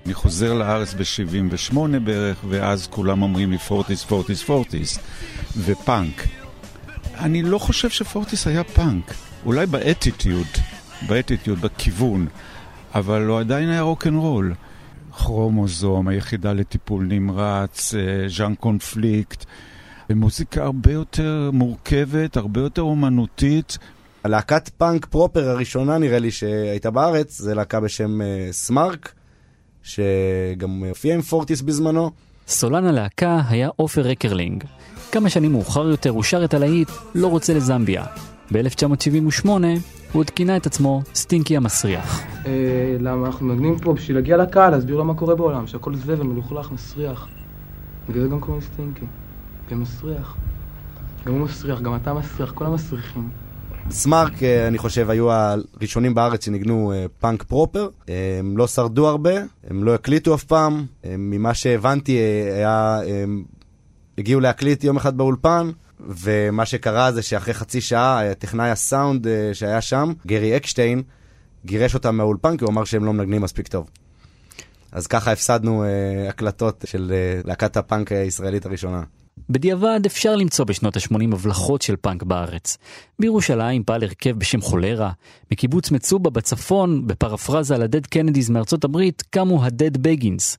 אני 0.05 0.13
חוזר 0.13 0.53
לארץ 0.53 0.93
ב-78 0.93 1.77
בערך, 2.03 2.37
ואז 2.49 2.87
כולם 2.87 3.21
אומרים 3.21 3.51
לי 3.51 3.57
פורטיס, 3.57 4.03
פורטיס, 4.03 4.43
פורטיס, 4.43 4.99
ופאנק. 5.57 6.27
אני 7.15 7.43
לא 7.43 7.57
חושב 7.57 7.89
שפורטיס 7.89 8.47
היה 8.47 8.63
פאנק, 8.63 9.13
אולי 9.45 9.65
באטיטיוד, 9.65 10.47
באטיטיוד, 11.07 11.61
בכיוון, 11.61 12.27
אבל 12.95 13.25
הוא 13.25 13.39
עדיין 13.39 13.69
היה 13.69 13.81
רוקנרול. 13.81 14.53
כרומוזום, 15.11 16.07
היחידה 16.07 16.53
לטיפול 16.53 17.05
נמרץ, 17.05 17.93
אה, 17.93 18.29
ז'אן 18.29 18.55
קונפליקט, 18.55 19.45
מוזיקה 20.09 20.63
הרבה 20.63 20.91
יותר 20.91 21.49
מורכבת, 21.53 22.37
הרבה 22.37 22.61
יותר 22.61 22.81
אומנותית. 22.81 23.77
הלהקת 24.23 24.69
פאנק 24.69 25.05
proper 25.05 25.49
הראשונה 25.49 25.97
נראה 25.97 26.19
לי 26.19 26.31
שהייתה 26.31 26.91
בארץ, 26.91 27.37
זה 27.37 27.55
להקה 27.55 27.79
בשם 27.79 28.21
uh, 28.21 28.23
סמארק. 28.51 29.13
שגם 29.83 30.83
הופיע 30.89 31.15
עם 31.15 31.21
פורטיס 31.21 31.61
בזמנו. 31.61 32.11
סולן 32.47 32.85
הלהקה 32.85 33.41
היה 33.49 33.69
עופר 33.75 34.01
רקרלינג. 34.01 34.63
כמה 35.11 35.29
שנים 35.29 35.51
מאוחר 35.51 35.87
יותר 35.87 36.09
הוא 36.09 36.23
שר 36.23 36.45
את 36.45 36.53
הלהיט 36.53 36.89
"לא 37.15 37.27
רוצה 37.27 37.53
לזמביה". 37.53 38.05
ב-1978 38.53 39.47
הוא 39.47 39.59
עוד 40.13 40.29
כינה 40.29 40.57
את 40.57 40.65
עצמו 40.65 41.01
סטינקי 41.15 41.57
המסריח. 41.57 42.21
אה, 42.45 42.97
למה 42.99 43.27
אנחנו 43.27 43.45
מנגנים 43.45 43.79
פה 43.79 43.93
בשביל 43.93 44.17
להגיע 44.17 44.37
לקהל, 44.37 44.71
להסביר 44.71 44.97
לו 44.97 45.05
מה 45.05 45.13
קורה 45.13 45.35
בעולם, 45.35 45.67
שהכל 45.67 45.95
זבל, 45.95 46.23
מלוכלך, 46.23 46.71
מסריח. 46.71 47.27
בגלל 48.09 48.23
זה 48.23 48.29
גם 48.29 48.39
קוראים 48.39 48.61
סטינקי. 48.61 49.05
כי 49.69 49.75
מסריח. 49.75 50.35
גם 51.25 51.33
הוא 51.33 51.41
מסריח, 51.41 51.81
גם 51.81 51.95
אתה 51.95 52.13
מסריח, 52.13 52.51
כל 52.51 52.65
המסריחים. 52.65 53.29
סמארק, 53.89 54.43
אה, 54.43 54.67
אני 54.67 54.77
חושב, 54.77 55.09
היו 55.09 55.31
הראשונים 55.31 56.13
בארץ 56.13 56.45
שניגנו 56.45 56.91
אה, 56.91 57.05
פאנק 57.19 57.43
proper. 57.43 57.89
הם 58.39 58.57
לא 58.57 58.67
שרדו 58.67 59.07
הרבה, 59.07 59.31
הם 59.69 59.83
לא 59.83 59.95
הקליטו 59.95 60.35
אף 60.35 60.43
פעם. 60.43 60.85
ממה 61.05 61.53
שהבנתי, 61.53 62.17
אה, 62.17 62.55
היה... 62.55 62.99
הם 63.23 63.43
הגיעו 64.17 64.39
להקליט 64.39 64.83
יום 64.83 64.97
אחד 64.97 65.17
באולפן, 65.17 65.71
ומה 65.99 66.65
שקרה 66.65 67.11
זה 67.11 67.21
שאחרי 67.21 67.53
חצי 67.53 67.81
שעה, 67.81 68.21
טכנאי 68.39 68.69
הסאונד 68.69 69.27
שהיה 69.53 69.81
שם, 69.81 70.13
גרי 70.27 70.57
אקשטיין, 70.57 71.01
גירש 71.65 71.93
אותם 71.93 72.15
מהאולפן 72.15 72.57
כי 72.57 72.63
הוא 72.63 72.71
אמר 72.71 72.83
שהם 72.83 73.05
לא 73.05 73.13
מנגנים 73.13 73.41
מספיק 73.41 73.67
טוב. 73.67 73.89
אז 74.91 75.07
ככה 75.07 75.31
הפסדנו 75.31 75.83
הקלטות 76.29 76.85
של 76.87 77.13
להקת 77.45 77.77
הפאנק 77.77 78.11
הישראלית 78.11 78.65
הראשונה. 78.65 79.03
בדיעבד 79.49 79.99
אפשר 80.05 80.35
למצוא 80.35 80.65
בשנות 80.65 80.97
ה-80 80.97 81.35
הבלחות 81.35 81.81
של 81.81 81.95
פאנק 81.95 82.23
בארץ. 82.23 82.77
בירושלים 83.19 83.83
פעל 83.83 84.03
הרכב 84.03 84.39
בשם 84.39 84.61
חולרה, 84.61 85.11
מקיבוץ 85.51 85.91
מצובה 85.91 86.29
בצפון, 86.29 87.07
בפרפרזה 87.07 87.75
על 87.75 87.81
הדד 87.81 88.05
קנדיז 88.05 88.49
מארצות 88.49 88.83
הברית, 88.83 89.23
קמו 89.29 89.65
הדד 89.65 89.97
בגינס. 89.97 90.57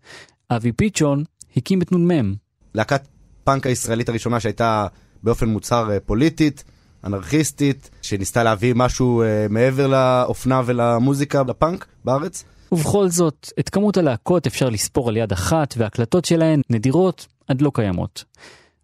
אבי 0.51 0.73
פיצ'ון 0.73 1.25
הקים 1.57 1.83
את 1.83 1.93
נ"מ. 1.93 2.35
להקת 2.75 3.03
פאנק 3.45 3.67
הישראלית 3.67 4.09
הראשונה 4.09 4.41
שהייתה 4.41 4.87
באופן 5.23 5.49
מוצהר 5.49 5.91
אה, 5.91 6.01
פוליטית, 6.01 6.65
אנרכיסטית, 7.05 7.91
שניסתה 8.03 8.43
להביא 8.43 8.75
משהו 8.77 9.23
uh, 9.23 9.53
מעבר 9.53 9.87
לאופנה 9.87 10.63
ולמוזיקה 10.67 11.43
בפאנק 11.43 11.87
בארץ. 12.05 12.45
ובכל 12.73 13.09
זאת, 13.09 13.53
את 13.59 13.69
כמות 13.69 13.97
הלהקות 13.97 14.47
אפשר 14.47 14.69
לספור 14.69 15.09
על 15.09 15.17
יד 15.17 15.33
אחת, 15.33 15.75
והקלטות 15.77 16.25
שלהן 16.25 16.61
נדירות 16.71 17.27
עד 17.49 17.63
לא 17.63 17.71
קיימות. 17.75 18.25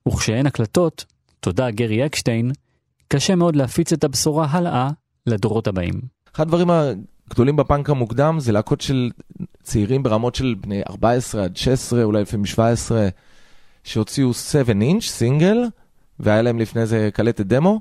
וכשאין 0.09 0.47
הקלטות, 0.47 1.05
תודה 1.41 1.71
גרי 1.71 2.07
אקשטיין, 2.07 2.53
קשה 3.09 3.35
מאוד 3.35 3.57
להפיץ 3.57 3.93
את 3.93 4.05
הבשורה 4.05 4.47
הלאה 4.51 4.91
לדורות 5.27 5.67
הבאים. 5.67 6.01
אחד 6.35 6.43
הדברים 6.43 6.71
הגדולים 7.31 7.57
בפאנק 7.57 7.91
המוקדם 7.91 8.41
זה 8.41 8.53
להקות 8.53 8.81
של 8.81 9.11
צעירים 9.63 10.03
ברמות 10.03 10.35
של 10.35 10.55
בני 10.61 10.83
14 10.91 11.45
עד 11.45 11.57
16, 11.57 12.05
אולי 12.05 12.23
לפעמים 12.23 12.47
17, 12.47 13.09
שהוציאו 13.85 14.35
7 14.35 14.73
אינץ' 14.81 15.05
סינגל, 15.05 15.59
והיה 16.21 16.43
להם 16.43 16.59
לפני 16.59 16.87
זה 16.87 17.09
קלטת 17.13 17.47
דמו. 17.47 17.81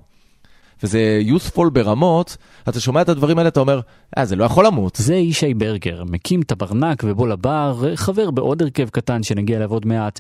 וזה 0.84 1.19
יוספול 1.22 1.69
ברמות, 1.69 2.38
אתה 2.69 2.79
שומע 2.79 3.01
את 3.01 3.10
הדברים 3.10 3.38
האלה, 3.38 3.50
אתה 3.50 3.60
אומר, 3.60 3.79
אה, 4.17 4.25
זה 4.25 4.36
לא 4.36 4.43
יכול 4.43 4.65
למות. 4.65 4.96
זה 4.96 5.15
ישי 5.15 5.53
ברגר, 5.53 6.03
מקים 6.03 6.43
טברנק 6.43 7.03
ובועה 7.06 7.27
לבר, 7.27 7.96
חבר 7.96 8.31
בעוד 8.31 8.62
הרכב 8.62 8.89
קטן 8.89 9.24
שנגיע 9.24 9.57
אליו 9.57 9.72
עוד 9.72 9.86
מעט. 9.86 10.19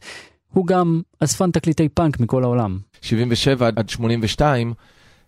הוא 0.53 0.67
גם 0.67 1.01
אספן 1.19 1.51
תקליטי 1.51 1.89
פאנק 1.89 2.19
מכל 2.19 2.43
העולם. 2.43 2.79
77 3.01 3.67
עד 3.67 3.89
82, 3.89 4.73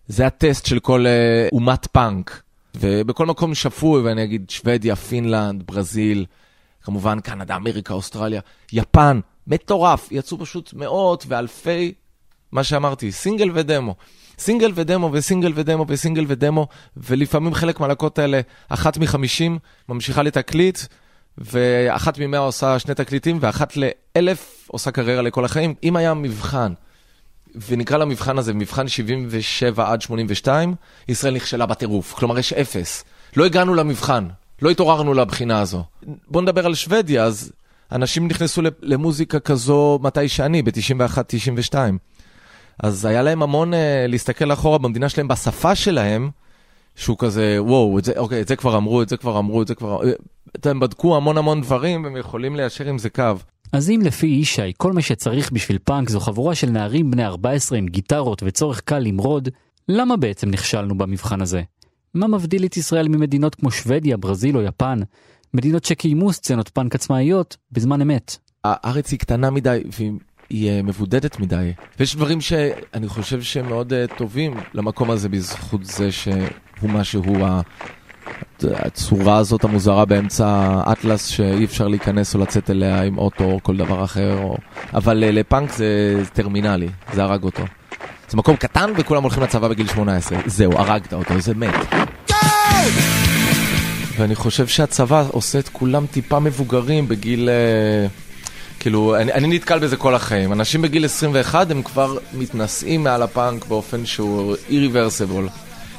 זה 0.06 0.26
הטסט 0.26 0.66
של 0.66 0.78
כל 0.78 1.06
uh, 1.06 1.54
אומת 1.54 1.86
פאנק. 1.92 2.42
ובכל 2.74 3.26
מקום 3.26 3.54
שפוי, 3.54 4.02
ואני 4.02 4.24
אגיד 4.24 4.50
שוודיה, 4.50 4.96
פינלנד, 4.96 5.62
ברזיל, 5.66 6.26
כמובן 6.82 7.20
קנדה, 7.20 7.56
אמריקה, 7.56 7.94
אוסטרליה, 7.94 8.40
יפן, 8.72 9.20
מטורף, 9.46 10.08
יצאו 10.12 10.38
פשוט 10.38 10.74
מאות 10.74 11.24
ואלפי, 11.28 11.92
מה 12.52 12.64
שאמרתי, 12.64 13.12
סינגל 13.12 13.50
ודמו. 13.54 13.94
סינגל 14.38 14.72
ודמו 14.74 15.10
וסינגל 15.12 15.52
ודמו 15.54 15.84
וסינגל 15.88 16.24
ודמו, 16.28 16.66
ולפעמים 16.96 17.54
חלק 17.54 17.80
מהלקות 17.80 18.18
האלה, 18.18 18.40
אחת 18.68 18.98
מחמישים 18.98 19.58
ממשיכה 19.88 20.22
לתקליט, 20.22 20.78
ואחת 21.38 22.18
ממאה 22.18 22.40
עושה 22.40 22.78
שני 22.78 22.94
תקליטים, 22.94 23.38
ואחת 23.40 23.72
לאלף 23.76 24.68
עושה 24.70 24.90
קריירה 24.90 25.22
לכל 25.22 25.44
החיים. 25.44 25.74
אם 25.82 25.96
היה 25.96 26.14
מבחן, 26.14 26.72
ונקרא 27.68 27.98
למבחן 27.98 28.38
הזה 28.38 28.54
מבחן 28.54 28.88
77 28.88 29.92
עד 29.92 30.02
82, 30.02 30.74
ישראל 31.08 31.34
נכשלה 31.34 31.66
בטירוף, 31.66 32.14
כלומר 32.14 32.38
יש 32.38 32.52
אפס. 32.52 33.04
לא 33.36 33.44
הגענו 33.44 33.74
למבחן, 33.74 34.28
לא 34.62 34.70
התעוררנו 34.70 35.14
לבחינה 35.14 35.60
הזו. 35.60 35.84
בואו 36.28 36.42
נדבר 36.42 36.66
על 36.66 36.74
שוודיה, 36.74 37.24
אז 37.24 37.52
אנשים 37.92 38.28
נכנסו 38.28 38.62
למוזיקה 38.82 39.40
כזו 39.40 39.98
מתי 40.02 40.28
שאני, 40.28 40.62
ב-91-92. 40.62 41.74
אז 42.78 43.04
היה 43.04 43.22
להם 43.22 43.42
המון 43.42 43.74
uh, 43.74 43.76
להסתכל 44.08 44.52
אחורה 44.52 44.78
במדינה 44.78 45.08
שלהם, 45.08 45.28
בשפה 45.28 45.74
שלהם, 45.74 46.30
שהוא 46.96 47.16
כזה, 47.18 47.56
וואו, 47.58 47.98
את 47.98 48.04
זה, 48.04 48.12
אוקיי, 48.16 48.40
את 48.40 48.48
זה 48.48 48.56
כבר 48.56 48.76
אמרו, 48.76 49.02
את 49.02 49.08
זה 49.08 49.16
כבר 49.16 49.38
אמרו, 49.38 49.62
את 49.62 49.66
זה 49.66 49.74
כבר... 49.74 50.00
הם 50.64 50.80
בדקו 50.80 51.16
המון 51.16 51.38
המון 51.38 51.60
דברים, 51.60 52.04
והם 52.04 52.16
יכולים 52.16 52.56
ליישר 52.56 52.88
עם 52.88 52.98
זה 52.98 53.10
קו. 53.10 53.32
אז 53.72 53.90
אם 53.90 54.00
לפי 54.04 54.26
ישי, 54.26 54.72
כל 54.76 54.92
מה 54.92 55.02
שצריך 55.02 55.52
בשביל 55.52 55.78
פאנק 55.84 56.08
זו 56.08 56.20
חבורה 56.20 56.54
של 56.54 56.70
נערים 56.70 57.10
בני 57.10 57.26
14 57.26 57.78
עם 57.78 57.86
גיטרות 57.86 58.42
וצורך 58.46 58.80
קל 58.80 58.98
למרוד, 58.98 59.48
למה 59.88 60.16
בעצם 60.16 60.50
נכשלנו 60.50 60.98
במבחן 60.98 61.40
הזה? 61.40 61.62
מה 62.14 62.26
מבדיל 62.26 62.64
את 62.64 62.76
ישראל 62.76 63.08
ממדינות 63.08 63.54
כמו 63.54 63.70
שוודיה, 63.70 64.16
ברזיל 64.16 64.56
או 64.56 64.62
יפן? 64.62 65.00
מדינות 65.54 65.84
שקיימו 65.84 66.32
סצנות 66.32 66.68
פאנק 66.68 66.94
עצמאיות 66.94 67.56
בזמן 67.72 68.00
אמת. 68.00 68.36
הארץ 68.64 69.10
היא 69.10 69.18
קטנה 69.18 69.50
מדי 69.50 69.82
והיא 69.98 70.70
אה, 70.70 70.82
מבודדת 70.82 71.40
מדי. 71.40 71.72
ויש 71.98 72.16
דברים 72.16 72.40
שאני 72.40 73.08
חושב 73.08 73.42
שהם 73.42 73.68
מאוד 73.68 73.92
uh, 73.92 74.16
טובים 74.18 74.54
למקום 74.74 75.10
הזה 75.10 75.28
בזכות 75.28 75.84
זה 75.84 76.12
שהוא 76.12 76.90
מה 76.90 77.04
שהוא 77.04 77.46
הצורה 78.64 79.36
הזאת 79.36 79.64
המוזרה 79.64 80.04
באמצע 80.04 80.46
האטלס 80.86 81.26
שאי 81.26 81.64
אפשר 81.64 81.88
להיכנס 81.88 82.34
או 82.34 82.40
לצאת 82.40 82.70
אליה 82.70 83.02
עם 83.02 83.18
אוטו 83.18 83.44
או 83.44 83.58
כל 83.62 83.76
דבר 83.76 84.04
אחר, 84.04 84.38
או... 84.42 84.56
אבל 84.94 85.24
uh, 85.28 85.32
לפאנק 85.32 85.72
זה, 85.72 86.22
טרמינלי, 86.32 86.88
זה 87.12 87.22
הרג 87.22 87.42
אותו. 87.42 87.62
זה 88.28 88.36
מקום 88.36 88.56
קטן 88.56 88.92
וכולם 88.96 89.22
הולכים 89.22 89.42
לצבא 89.42 89.68
בגיל 89.68 89.88
18, 89.88 90.38
זהו, 90.46 90.72
הרגת 90.72 91.12
אותו, 91.12 91.40
זה 91.40 91.54
מת. 91.54 91.74
ואני 94.16 94.34
חושב 94.34 94.66
שהצבא 94.66 95.24
עושה 95.28 95.58
את 95.58 95.68
כולם 95.68 96.06
טיפה 96.06 96.38
מבוגרים 96.38 97.08
בגיל... 97.08 97.48
Uh, 97.48 98.30
כאילו, 98.80 99.16
אני, 99.16 99.32
אני 99.32 99.48
נתקל 99.48 99.78
בזה 99.78 99.96
כל 99.96 100.14
החיים. 100.14 100.52
אנשים 100.52 100.82
בגיל 100.82 101.04
21 101.04 101.70
הם 101.70 101.82
כבר 101.82 102.16
מתנשאים 102.32 103.04
מעל 103.04 103.22
הפאנק 103.22 103.66
באופן 103.66 104.06
שהוא 104.06 104.56
אי-ריברסיבול. 104.68 105.48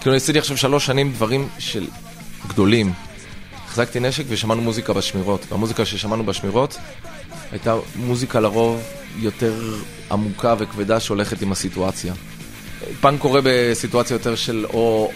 כאילו, 0.02 0.16
עשיתי 0.16 0.40
עכשיו 0.40 0.58
שלוש 0.58 0.86
שנים 0.86 1.12
דברים 1.12 1.48
של 1.60 1.88
גדולים. 2.48 2.94
החזקתי 3.66 4.00
נשק 4.00 4.24
ושמענו 4.28 4.62
מוזיקה 4.62 4.94
בשמירות. 4.94 5.46
והמוזיקה 5.50 5.86
ששמענו 5.86 6.26
בשמירות 6.26 6.78
הייתה 7.52 7.76
מוזיקה 7.96 8.40
לרוב 8.40 8.84
יותר 9.20 9.54
עמוקה 10.12 10.56
וכבדה 10.58 11.00
שהולכת 11.00 11.42
עם 11.42 11.52
הסיטואציה. 11.52 12.14
פאנק 13.02 13.22
קורה 13.22 13.40
בסיטואציה 13.44 14.16
יותר 14.16 14.36
של 14.36 14.66
או 14.74 15.12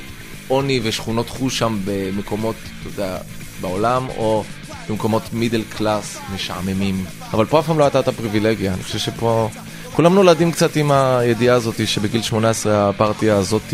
עוני 0.47 0.79
ושכונות 0.83 1.29
חוש 1.29 1.59
שם 1.59 1.79
במקומות, 1.85 2.55
אתה 2.55 2.89
יודע, 2.89 3.17
בעולם, 3.61 4.07
או 4.17 4.43
במקומות 4.89 5.23
מידל 5.33 5.63
קלאס 5.77 6.17
משעממים. 6.35 7.05
אבל 7.31 7.45
פה 7.45 7.59
אף 7.59 7.65
פעם 7.65 7.79
לא 7.79 7.83
הייתה 7.83 7.99
את 7.99 8.07
הפריבילגיה, 8.07 8.73
אני 8.73 8.83
חושב 8.83 8.99
שפה... 8.99 9.49
כולם 9.93 10.15
נולדים 10.15 10.51
קצת 10.51 10.75
עם 10.75 10.91
הידיעה 10.91 11.55
הזאת 11.55 11.87
שבגיל 11.87 12.21
18 12.21 12.89
הפרטיה 12.89 13.37
הזאת, 13.37 13.73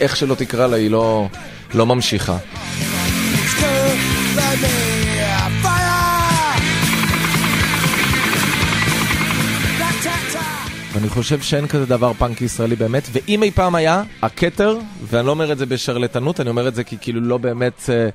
איך 0.00 0.16
שלא 0.16 0.34
תקרא 0.34 0.66
לה, 0.66 0.76
היא 0.76 0.90
לא, 0.90 1.28
לא 1.74 1.86
ממשיכה. 1.86 2.38
ואני 10.92 11.08
חושב 11.08 11.40
שאין 11.40 11.66
כזה 11.66 11.86
דבר 11.86 12.12
פאנק 12.12 12.40
ישראלי 12.42 12.76
באמת, 12.76 13.02
ואם 13.12 13.42
אי 13.42 13.50
פעם 13.50 13.74
היה, 13.74 14.02
הכתר, 14.22 14.78
ואני 15.02 15.26
לא 15.26 15.30
אומר 15.30 15.52
את 15.52 15.58
זה 15.58 15.66
בשרלטנות, 15.66 16.40
אני 16.40 16.50
אומר 16.50 16.68
את 16.68 16.74
זה 16.74 16.84
כי 16.84 16.96
כאילו 17.00 17.20
לא 17.20 17.38
באמת, 17.38 17.82
אה, 17.88 18.08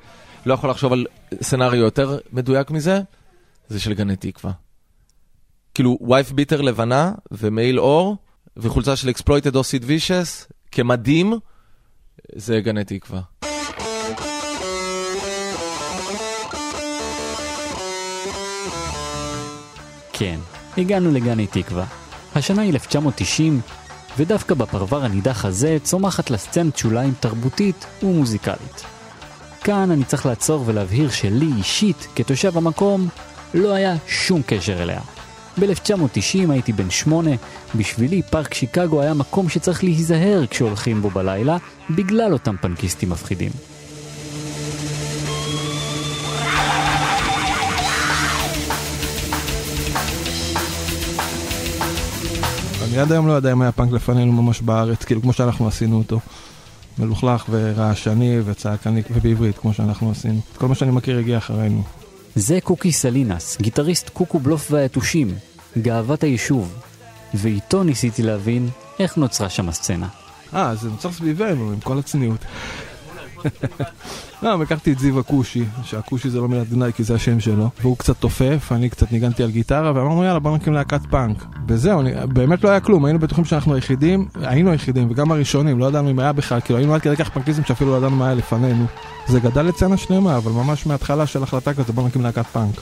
לא 0.46 0.54
יכול 0.54 0.70
לחשוב 0.70 0.92
על 0.92 1.06
סצנריו 1.42 1.80
יותר 1.80 2.18
מדויק 2.32 2.70
מזה, 2.70 3.00
זה 3.68 3.80
של 3.80 3.94
גני 3.94 4.16
תקווה. 4.16 4.52
כאילו 5.74 5.98
וייף 6.08 6.32
ביטר 6.32 6.60
לבנה 6.60 7.12
ומעיל 7.30 7.80
אור 7.80 8.16
וחולצה 8.56 8.96
של 8.96 9.10
אקספלויטד 9.10 9.56
או 9.56 9.64
סיד 9.64 9.84
וישס 9.86 10.48
כמדים 10.72 11.32
זה 12.34 12.60
גני 12.60 12.84
תקווה. 12.84 13.20
כן, 20.22 20.38
הגענו 20.78 21.10
לגני 21.10 21.46
תקווה. 21.46 21.84
השנה 22.34 22.62
היא 22.62 22.72
1990, 22.72 23.60
ודווקא 24.18 24.54
בפרבר 24.54 25.04
הנידח 25.04 25.44
הזה 25.44 25.76
צומחת 25.82 26.30
לסצנת 26.30 26.76
שוליים 26.76 27.14
תרבותית 27.20 27.86
ומוזיקלית. 28.02 28.84
כאן 29.64 29.90
אני 29.90 30.04
צריך 30.04 30.26
לעצור 30.26 30.62
ולהבהיר 30.66 31.10
שלי 31.10 31.50
אישית, 31.58 32.06
כתושב 32.16 32.56
המקום, 32.56 33.08
לא 33.54 33.72
היה 33.72 33.94
שום 34.06 34.42
קשר 34.46 34.82
אליה. 34.82 35.00
ב-1990 35.60 36.50
הייתי 36.50 36.72
בן 36.72 36.90
שמונה, 36.90 37.30
בשבילי 37.74 38.22
פארק 38.22 38.54
שיקגו 38.54 39.00
היה 39.00 39.14
מקום 39.14 39.48
שצריך 39.48 39.84
להיזהר 39.84 40.46
כשהולכים 40.50 41.02
בו 41.02 41.10
בלילה, 41.10 41.56
בגלל 41.90 42.32
אותם 42.32 42.56
פנקיסטים 42.60 43.10
מפחידים. 43.10 43.71
אני 52.92 53.00
עד 53.00 53.12
היום 53.12 53.26
לא 53.26 53.32
יודע 53.32 53.52
אם 53.52 53.62
היה 53.62 53.72
פאנק 53.72 53.92
לפנינו 53.92 54.32
ממש 54.32 54.60
בארץ, 54.60 55.04
כאילו 55.04 55.22
כמו 55.22 55.32
שאנחנו 55.32 55.68
עשינו 55.68 55.98
אותו. 55.98 56.20
מלוכלך 56.98 57.44
ורעשני 57.50 58.40
וצעקני 58.44 59.02
ובעברית, 59.10 59.58
כמו 59.58 59.74
שאנחנו 59.74 60.10
עשינו. 60.10 60.40
כל 60.56 60.68
מה 60.68 60.74
שאני 60.74 60.90
מכיר 60.90 61.18
הגיע 61.18 61.38
אחרינו. 61.38 61.82
זה 62.34 62.58
קוקי 62.62 62.92
סלינס, 62.92 63.58
גיטריסט 63.60 64.08
קוקו 64.08 64.38
בלוף 64.38 64.68
והיתושים, 64.70 65.34
גאוות 65.78 66.22
היישוב. 66.22 66.74
ואיתו 67.34 67.82
ניסיתי 67.82 68.22
להבין 68.22 68.68
איך 68.98 69.16
נוצרה 69.16 69.48
שם 69.50 69.68
הסצנה. 69.68 70.08
אה, 70.54 70.74
זה 70.74 70.88
נוצר 70.88 71.12
סביבנו, 71.12 71.72
עם 71.72 71.80
כל 71.80 71.98
הצניעות. 71.98 72.44
לא, 74.42 74.62
הכרתי 74.62 74.92
את 74.92 74.98
זיו 74.98 75.20
הכושי, 75.20 75.64
שהכושי 75.84 76.30
זה 76.30 76.40
לא 76.40 76.48
מילת 76.48 76.70
גנאי 76.70 76.92
כי 76.92 77.04
זה 77.04 77.14
השם 77.14 77.40
שלו, 77.40 77.70
והוא 77.80 77.96
קצת 77.96 78.16
תופף, 78.16 78.68
אני 78.72 78.88
קצת 78.88 79.12
ניגנתי 79.12 79.42
על 79.42 79.50
גיטרה, 79.50 79.92
ואמרנו 79.94 80.24
יאללה 80.24 80.38
בוא 80.38 80.56
נקים 80.56 80.72
להקת 80.72 81.00
פאנק. 81.10 81.44
וזהו, 81.68 82.00
אני, 82.00 82.12
באמת 82.26 82.64
לא 82.64 82.70
היה 82.70 82.80
כלום, 82.80 83.04
היינו 83.04 83.18
בטוחים 83.18 83.44
שאנחנו 83.44 83.74
היחידים, 83.74 84.28
היינו 84.42 84.70
היחידים, 84.70 85.10
וגם 85.10 85.32
הראשונים, 85.32 85.78
לא 85.78 85.86
ידענו 85.86 86.10
אם 86.10 86.18
היה 86.18 86.32
בכלל, 86.32 86.60
כאילו 86.60 86.78
היינו 86.78 86.94
עד 86.94 87.00
כדי 87.00 87.16
כך 87.16 87.30
פאנקיסטים 87.30 87.62
שאפילו 87.64 87.90
לא 87.90 87.96
ידענו 87.96 88.16
מה 88.16 88.26
היה 88.26 88.34
לפנינו. 88.34 88.86
זה 89.28 89.40
גדל 89.40 89.62
לסצנה 89.62 89.96
שלמה, 89.96 90.36
אבל 90.36 90.52
ממש 90.52 90.86
מההתחלה 90.86 91.26
של 91.26 91.42
החלטה 91.42 91.74
כזאת, 91.74 91.90
בוא 91.90 92.06
נקים 92.06 92.22
להקת 92.22 92.46
פאנק. 92.46 92.80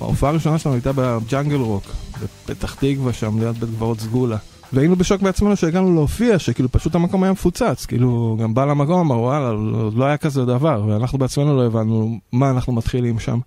ההופעה 0.00 0.30
הראשונה 0.30 0.58
שלנו 0.58 0.74
הייתה 0.74 0.90
בג'אנגל 0.94 1.56
רוק, 1.56 1.84
בפתח 2.22 2.74
תקווה 2.74 3.12
שם, 3.12 3.38
ליד 3.38 3.60
בית 3.60 3.70
קברות 3.70 4.00
סגולה. 4.00 4.36
והיינו 4.72 4.96
בשוק 4.96 5.22
בעצמנו 5.22 5.56
שהגענו 5.56 5.94
להופיע, 5.94 6.38
שכאילו 6.38 6.68
פשוט 6.68 6.94
המקום 6.94 7.22
היה 7.22 7.32
מפוצץ, 7.32 7.86
כאילו 7.86 8.36
גם 8.40 8.54
בעל 8.54 8.70
המקום 8.70 9.00
אמר 9.00 9.18
וואלה, 9.20 9.52
לא, 9.96 10.04
היה 10.04 10.16
כזה 10.16 10.44
דבר, 10.44 10.84
ואנחנו 10.88 11.18
בעצמנו 11.18 11.56
לא 11.56 11.66
הבנו 11.66 12.18
מה 12.32 12.50
אנחנו 12.50 12.72
מתחילים 12.72 13.18
שם. 13.18 13.38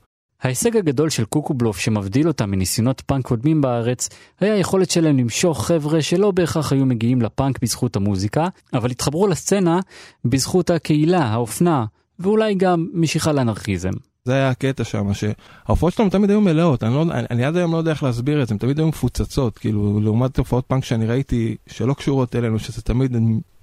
ההישג 0.42 0.78
הגדול 0.78 1.10
של 1.10 1.26
קוקו 1.26 1.53
בלוף 1.53 1.80
שמבדיל 1.80 2.28
אותם 2.28 2.52
מניסיונות 2.52 3.02
פאנק 3.02 3.26
קודמים 3.26 3.62
בארץ, 3.62 4.10
היה 4.40 4.54
היכולת 4.54 4.92
שלהם 4.92 5.18
למשוך 5.18 5.66
חבר'ה 5.66 6.02
שלא 6.02 6.32
בהכרח 6.32 6.72
היו 6.72 6.86
מגיעים 6.86 7.22
לפאנק 7.22 7.60
בזכות 7.62 7.96
המוזיקה, 7.96 8.48
אבל 8.74 8.92
התחברו 8.92 9.28
לסצנה 9.28 9.80
בזכות 10.26 10.70
הקהילה, 10.70 11.26
האופנה, 11.26 11.86
ואולי 12.20 12.56
גם 12.56 12.88
משיכה 12.94 13.32
לאנרכיזם. 13.32 13.92
זה 14.26 14.34
היה 14.34 14.50
הקטע 14.50 14.84
שם, 14.84 15.14
שההופעות 15.14 15.94
שלנו 15.94 16.10
תמיד 16.10 16.30
היו 16.30 16.42
מלאות, 16.42 16.84
אני, 16.84 16.94
לא, 16.94 17.02
אני, 17.02 17.28
אני 17.32 17.46
עד 17.46 17.58
היום 17.58 17.72
לא 17.72 17.78
יודע 17.78 17.92
איך 17.92 18.04
להסביר 18.04 18.44
את 18.44 18.48
זה, 18.48 18.54
הן 18.54 18.58
תמיד 18.58 18.80
היו 18.80 18.88
מפוצצות, 18.88 19.58
כאילו, 19.58 20.00
לעומת 20.02 20.38
הופעות 20.38 20.66
פאנק 20.68 20.84
שאני 20.84 21.06
ראיתי 21.06 21.56
שלא 21.68 21.94
קשורות 21.94 22.36
אלינו, 22.36 22.60
שזה 22.60 22.82
תמיד 22.82 23.16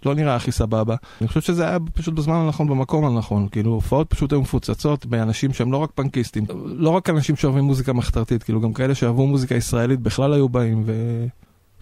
לא 0.06 0.14
נראה 0.14 0.36
הכי 0.36 0.52
סבבה. 0.52 0.96
אני 1.20 1.28
חושב 1.28 1.40
שזה 1.40 1.68
היה 1.68 1.78
פשוט 1.94 2.14
בזמן 2.14 2.34
הנכון, 2.34 2.68
במקום 2.68 3.04
הנכון, 3.04 3.48
כאילו, 3.48 3.70
הופעות 3.70 4.10
פשוט 4.10 4.32
היו 4.32 4.40
מפוצצות 4.40 5.06
באנשים 5.06 5.52
שהם 5.52 5.72
לא 5.72 5.76
רק 5.76 5.90
פאנקיסטים, 5.94 6.44
לא 6.64 6.90
רק 6.90 7.10
אנשים 7.10 7.36
שאוהבים 7.36 7.64
מוזיקה 7.64 7.92
מחתרתית, 7.92 8.42
כאילו, 8.42 8.60
גם 8.60 8.72
כאלה 8.72 8.94
שאהבו 8.94 9.26
מוזיקה 9.26 9.54
ישראלית 9.54 10.00
בכלל 10.00 10.32
היו 10.32 10.48
באים, 10.48 10.82
ו... 10.86 10.92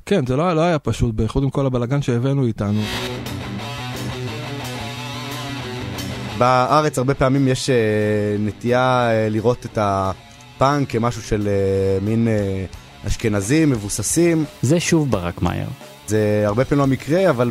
כן, 0.07 0.27
זה 0.27 0.37
לא, 0.37 0.53
לא 0.53 0.61
היה 0.61 0.79
פשוט, 0.79 1.14
בייחוד 1.14 1.43
עם 1.43 1.51
כל 1.51 1.67
הבלגן 1.67 2.03
שהבאנו 2.03 2.47
איתנו. 2.47 2.81
בארץ 6.38 6.98
הרבה 6.98 7.14
פעמים 7.14 7.48
יש 7.48 7.70
uh, 7.70 7.72
נטייה 8.40 9.09
uh, 9.11 9.33
לראות 9.33 9.66
את 9.66 9.79
הפאנק 9.81 10.90
כמשהו 10.90 11.22
של 11.22 11.48
uh, 11.48 12.05
מין 12.05 12.29
אשכנזים, 13.07 13.70
מבוססים. 13.70 14.44
זה 14.62 14.81
שוב 14.81 15.11
ברק 15.11 15.42
מאייר. 15.42 15.68
זה 16.07 16.42
הרבה 16.46 16.64
פעמים 16.64 16.79
לא 16.79 16.85
המקרה, 16.85 17.31
אבל 17.31 17.51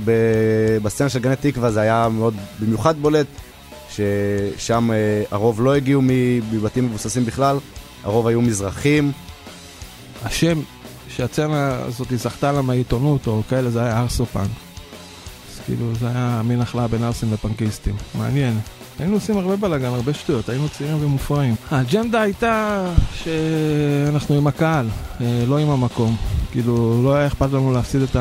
בסצנה 0.84 1.10
של 1.10 1.20
גני 1.20 1.36
תקווה 1.36 1.72
זה 1.72 1.82
היה 1.82 2.10
מאוד 2.10 2.34
במיוחד 2.60 2.98
בולט, 2.98 3.28
ששם 3.90 4.90
הרוב 5.32 5.62
לא 5.62 5.76
הגיעו 5.76 6.02
מבתים 6.52 6.86
מבוססים 6.86 7.26
בכלל, 7.26 7.58
הרוב 8.04 8.28
היו 8.28 8.42
מזרחים. 8.42 9.12
השם 10.24 10.60
שהצצנה 11.10 11.72
הזאת 11.72 12.08
זכתה 12.16 12.52
לה 12.52 12.62
מהעיתונות 12.62 13.28
או 13.28 13.42
כאלה, 13.50 13.70
זה 13.70 13.84
היה 13.84 14.00
ארסו 14.00 14.26
פאנק. 14.26 14.50
אז 15.52 15.60
כאילו 15.66 15.96
זה 15.96 16.08
היה 16.08 16.42
מין 16.46 16.62
החלאה 16.62 16.88
בין 16.88 17.04
ארסים 17.04 17.34
לפנקיסטים. 17.34 17.96
מעניין. 18.16 18.60
היינו 19.00 19.14
עושים 19.14 19.38
הרבה 19.38 19.56
בלאגן, 19.56 19.86
הרבה 19.86 20.14
שטויות, 20.14 20.50
היינו 20.50 20.70
צעירים 20.70 20.98
ומופרעים. 21.06 21.56
האג'נדה 21.72 22.22
הייתה 22.22 22.86
שאנחנו 23.14 24.36
עם 24.36 24.48
הקהל, 24.48 24.88
אה, 25.22 25.44
לא 25.48 25.58
עם 25.58 25.70
המקום. 25.70 26.16
כאילו, 26.52 27.04
לא 27.04 27.16
היה 27.16 27.28
אכפת 27.28 27.52
לנו 27.54 27.74
להפסיד 27.74 28.02
את 28.02 28.16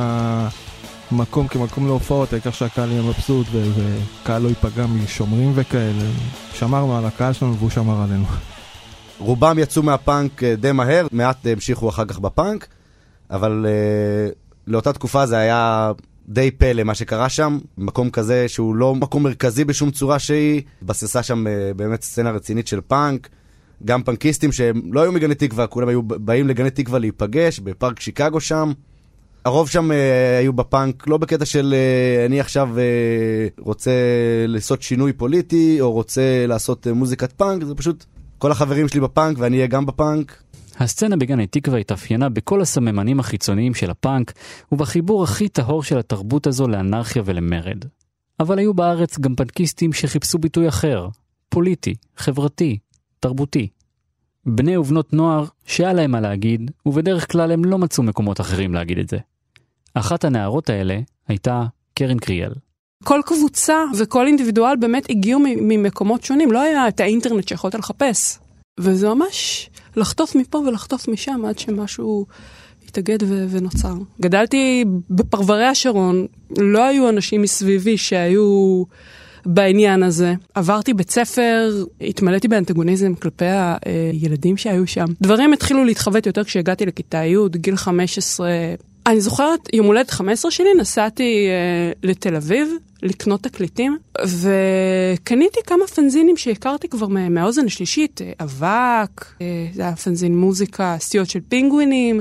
המקום 1.10 1.48
כמקום 1.48 1.86
להופעות, 1.86 2.32
העיקר 2.32 2.50
שהקהל 2.50 2.90
יהיה 2.90 3.02
מבסוט 3.02 3.46
וקהל 3.52 4.42
לא 4.42 4.48
ייפגע 4.48 4.86
משומרים 4.86 5.52
וכאלה. 5.54 6.04
שמרנו 6.54 6.98
על 6.98 7.04
הקהל 7.04 7.32
שלנו 7.32 7.56
והוא 7.56 7.70
שמר 7.70 8.02
עלינו. 8.02 8.24
רובם 9.18 9.58
יצאו 9.58 9.82
מהפאנק 9.82 10.42
אה, 10.42 10.56
די 10.56 10.72
מהר, 10.72 11.06
מעט 11.12 11.46
המשיכו 11.46 11.88
אחר 11.88 12.04
כך 12.04 12.18
בפאנק, 12.18 12.66
אבל 13.30 13.66
uh, 13.66 14.34
לאותה 14.66 14.92
תקופה 14.92 15.26
זה 15.26 15.36
היה 15.38 15.92
די 16.28 16.50
פלא 16.50 16.82
מה 16.82 16.94
שקרה 16.94 17.28
שם, 17.28 17.58
מקום 17.78 18.10
כזה 18.10 18.48
שהוא 18.48 18.76
לא 18.76 18.94
מקום 18.94 19.22
מרכזי 19.22 19.64
בשום 19.64 19.90
צורה 19.90 20.18
שהיא, 20.18 20.62
התבססה 20.82 21.22
שם 21.22 21.46
uh, 21.46 21.74
באמת 21.76 22.02
סצנה 22.02 22.30
רצינית 22.30 22.66
של 22.66 22.80
פאנק, 22.80 23.28
גם 23.84 24.02
פאנקיסטים 24.02 24.52
שהם 24.52 24.92
לא 24.92 25.02
היו 25.02 25.12
מגני 25.12 25.34
תקווה, 25.34 25.66
כולם 25.66 25.88
היו 25.88 26.02
באים 26.02 26.48
לגני 26.48 26.70
תקווה 26.70 26.98
להיפגש 26.98 27.60
בפארק 27.60 28.00
שיקגו 28.00 28.40
שם. 28.40 28.72
הרוב 29.44 29.68
שם 29.68 29.90
uh, 29.90 29.94
היו 30.40 30.52
בפאנק 30.52 31.08
לא 31.08 31.16
בקטע 31.16 31.44
של 31.44 31.74
uh, 31.74 32.26
אני 32.26 32.40
עכשיו 32.40 32.68
uh, 32.76 33.60
רוצה 33.62 33.90
לעשות 34.46 34.82
שינוי 34.82 35.12
פוליטי 35.12 35.80
או 35.80 35.92
רוצה 35.92 36.46
לעשות 36.46 36.86
uh, 36.86 36.92
מוזיקת 36.92 37.32
פאנק, 37.32 37.64
זה 37.64 37.74
פשוט 37.74 38.04
כל 38.38 38.52
החברים 38.52 38.88
שלי 38.88 39.00
בפאנק 39.00 39.36
ואני 39.38 39.56
אהיה 39.56 39.66
גם 39.66 39.86
בפאנק. 39.86 40.42
הסצנה 40.78 41.16
בגני 41.16 41.46
תקווה 41.46 41.78
התאפיינה 41.78 42.28
בכל 42.28 42.60
הסממנים 42.60 43.20
החיצוניים 43.20 43.74
של 43.74 43.90
הפאנק, 43.90 44.32
ובחיבור 44.72 45.24
הכי 45.24 45.48
טהור 45.48 45.82
של 45.82 45.98
התרבות 45.98 46.46
הזו 46.46 46.68
לאנרכיה 46.68 47.22
ולמרד. 47.24 47.84
אבל 48.40 48.58
היו 48.58 48.74
בארץ 48.74 49.18
גם 49.18 49.34
פנקיסטים 49.34 49.92
שחיפשו 49.92 50.38
ביטוי 50.38 50.68
אחר, 50.68 51.08
פוליטי, 51.48 51.94
חברתי, 52.16 52.78
תרבותי. 53.20 53.68
בני 54.46 54.76
ובנות 54.76 55.12
נוער 55.12 55.44
שהיה 55.66 55.92
להם 55.92 56.10
מה 56.10 56.20
להגיד, 56.20 56.70
ובדרך 56.86 57.32
כלל 57.32 57.52
הם 57.52 57.64
לא 57.64 57.78
מצאו 57.78 58.02
מקומות 58.02 58.40
אחרים 58.40 58.74
להגיד 58.74 58.98
את 58.98 59.08
זה. 59.08 59.18
אחת 59.94 60.24
הנערות 60.24 60.70
האלה 60.70 60.98
הייתה 61.28 61.64
קרן 61.94 62.18
קריאל. 62.18 62.52
כל 63.04 63.20
קבוצה 63.26 63.76
וכל 63.98 64.26
אינדיבידואל 64.26 64.76
באמת 64.76 65.10
הגיעו 65.10 65.40
ממקומות 65.44 66.22
שונים, 66.22 66.52
לא 66.52 66.60
היה 66.60 66.88
את 66.88 67.00
האינטרנט 67.00 67.48
שיכולת 67.48 67.74
לחפש. 67.74 68.45
וזה 68.80 69.08
ממש 69.08 69.70
לחטוף 69.96 70.34
מפה 70.34 70.58
ולחטוף 70.58 71.08
משם 71.08 71.44
עד 71.44 71.58
שמשהו 71.58 72.26
התאגד 72.88 73.22
ו- 73.22 73.46
ונוצר. 73.50 73.94
גדלתי 74.20 74.84
בפרברי 75.10 75.66
השרון, 75.66 76.26
לא 76.58 76.84
היו 76.84 77.08
אנשים 77.08 77.42
מסביבי 77.42 77.98
שהיו 77.98 78.82
בעניין 79.46 80.02
הזה. 80.02 80.34
עברתי 80.54 80.94
בית 80.94 81.10
ספר, 81.10 81.84
התמלאתי 82.00 82.48
באנטגוניזם 82.48 83.14
כלפי 83.14 83.44
הילדים 83.84 84.56
שהיו 84.56 84.86
שם. 84.86 85.06
דברים 85.20 85.52
התחילו 85.52 85.84
להתחוות 85.84 86.26
יותר 86.26 86.44
כשהגעתי 86.44 86.86
לכיתה 86.86 87.24
י', 87.24 87.36
גיל 87.56 87.76
15. 87.76 88.48
אני 89.06 89.20
זוכרת, 89.20 89.68
יום 89.72 89.86
הולדת 89.86 90.10
15 90.10 90.50
שלי, 90.50 90.74
נסעתי 90.78 91.46
אה, 91.48 91.92
לתל 92.02 92.36
אביב 92.36 92.68
לקנות 93.02 93.42
תקליטים, 93.42 93.98
וקניתי 94.24 95.60
כמה 95.66 95.86
פנזינים 95.86 96.36
שהכרתי 96.36 96.88
כבר 96.88 97.06
מהאוזן 97.06 97.66
השלישית, 97.66 98.20
אה, 98.22 98.32
אבק, 98.40 99.24
אה, 99.40 99.66
זה 99.72 99.82
היה 99.82 99.96
פנזין 99.96 100.36
מוזיקה, 100.36 100.96
סטיות 100.98 101.30
של 101.30 101.40
פינגווינים. 101.48 102.20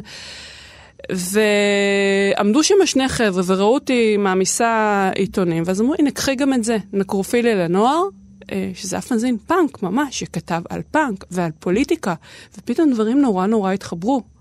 ועמדו 1.10 2.64
שם 2.64 2.76
שני 2.86 3.08
חבר'ה 3.08 3.44
וראו 3.46 3.74
אותי 3.74 4.18
מעמיסה 4.18 5.10
עיתונים, 5.16 5.64
ואז 5.66 5.82
אמרו, 5.82 5.94
הנה, 6.00 6.12
קחי 6.12 6.36
גם 6.36 6.54
את 6.54 6.64
זה, 6.64 6.78
נקרופילי 6.94 7.56
לנוער, 7.56 8.04
אה, 8.52 8.72
שזה 8.74 8.96
היה 8.96 9.02
פנזין 9.02 9.38
פאנק 9.38 9.84
ממש, 9.84 10.20
שכתב 10.20 10.62
על 10.70 10.82
פאנק 10.92 11.26
ועל 11.32 11.52
פוליטיקה, 11.60 12.14
ופתאום 12.58 12.94
דברים 12.94 13.22
נורא 13.22 13.46
נורא 13.46 13.72
התחברו. 13.72 14.35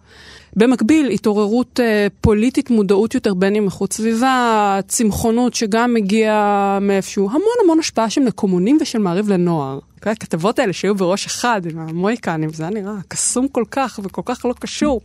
במקביל, 0.57 1.11
התעוררות 1.11 1.81
אה, 1.81 2.07
פוליטית, 2.21 2.71
מודעות 2.71 3.15
יותר 3.15 3.35
בין 3.35 3.57
אם 3.57 3.65
איכות 3.65 3.93
סביבה, 3.93 4.81
צמחונות 4.89 5.55
שגם 5.55 5.95
מגיעה 5.95 6.79
מאיפשהו, 6.81 7.31
המון 7.31 7.55
המון 7.65 7.79
השפעה 7.79 8.11
של 8.11 8.21
מקומונים 8.21 8.79
ושל 8.81 8.99
מעריב 8.99 9.29
לנוער. 9.29 9.79
הכתבות 10.11 10.59
האלה 10.59 10.73
שהיו 10.73 10.95
בראש 10.95 11.27
אחד 11.27 11.61
עם 11.71 11.79
המויקנים, 11.79 12.53
זה 12.53 12.63
היה 12.63 12.73
נראה 12.73 12.95
קסום 13.09 13.49
כל 13.49 13.65
כך 13.71 14.01
וכל 14.03 14.23
כך 14.25 14.45
לא 14.45 14.55
קשור 14.61 15.01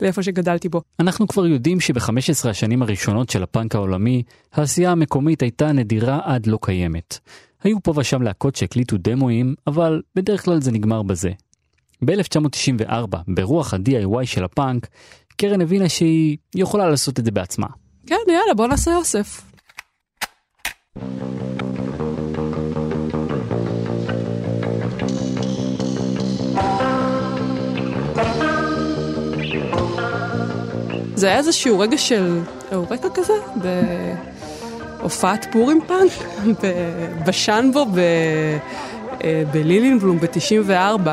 לאיפה 0.00 0.22
שגדלתי 0.22 0.68
בו. 0.68 0.82
אנחנו 1.00 1.28
כבר 1.28 1.46
יודעים 1.46 1.80
שב-15 1.80 2.48
השנים 2.48 2.82
הראשונות 2.82 3.30
של 3.30 3.42
הפאנק 3.42 3.74
העולמי, 3.74 4.22
העשייה 4.52 4.92
המקומית 4.92 5.42
הייתה 5.42 5.72
נדירה 5.72 6.18
עד 6.24 6.46
לא 6.46 6.58
קיימת. 6.62 7.18
היו 7.64 7.82
פה 7.82 7.92
ושם 7.96 8.22
להקות 8.22 8.56
שהקליטו 8.56 8.96
דמואים, 8.98 9.54
אבל 9.66 10.02
בדרך 10.16 10.44
כלל 10.44 10.60
זה 10.60 10.72
נגמר 10.72 11.02
בזה. 11.02 11.30
ב-1994, 12.04 13.16
ברוח 13.28 13.74
ה-DIY 13.74 14.26
של 14.26 14.44
הפאנק, 14.44 14.86
קרן 15.36 15.60
הבינה 15.60 15.88
שהיא 15.88 16.36
יכולה 16.54 16.88
לעשות 16.88 17.18
את 17.18 17.24
זה 17.24 17.30
בעצמה. 17.30 17.66
כן, 18.06 18.16
יאללה, 18.28 18.54
בוא 18.56 18.66
נעשה 18.66 18.96
אוסף. 18.96 19.42
זה 31.14 31.26
היה 31.26 31.38
איזשהו 31.38 31.78
רגע 31.78 31.98
של 31.98 32.40
אורקה 32.72 33.08
כזה, 33.14 33.32
בהופעת 35.00 35.46
פורים 35.52 35.80
פאנק, 35.86 36.12
בשנבו 37.26 37.86
אה, 39.24 39.42
בלילינבלום 39.52 40.18
ב-94. 40.18 41.08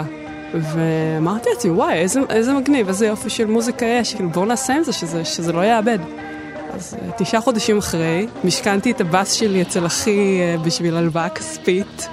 ואמרתי 0.61 1.49
לעצמי, 1.49 1.71
וואי, 1.71 1.93
איזה, 1.93 2.19
איזה 2.29 2.53
מגניב, 2.53 2.87
איזה 2.87 3.07
יופי 3.07 3.29
של 3.29 3.45
מוזיקה 3.45 3.85
יש, 3.85 4.13
כאילו 4.13 4.29
בואו 4.29 4.45
נעשה 4.45 4.75
עם 4.75 4.83
זה, 4.83 4.93
שזה, 4.93 5.25
שזה 5.25 5.53
לא 5.53 5.65
יאבד. 5.65 5.99
אז 6.73 6.97
אה, 7.01 7.09
תשעה 7.17 7.41
חודשים 7.41 7.77
אחרי, 7.77 8.27
משכנתי 8.43 8.91
את 8.91 9.01
הבאס 9.01 9.31
שלי 9.31 9.61
אצל 9.61 9.85
אחי 9.85 10.39
אה, 10.41 10.57
בשביל 10.57 10.95
הלוואה 10.95 11.29
כספית. 11.29 12.07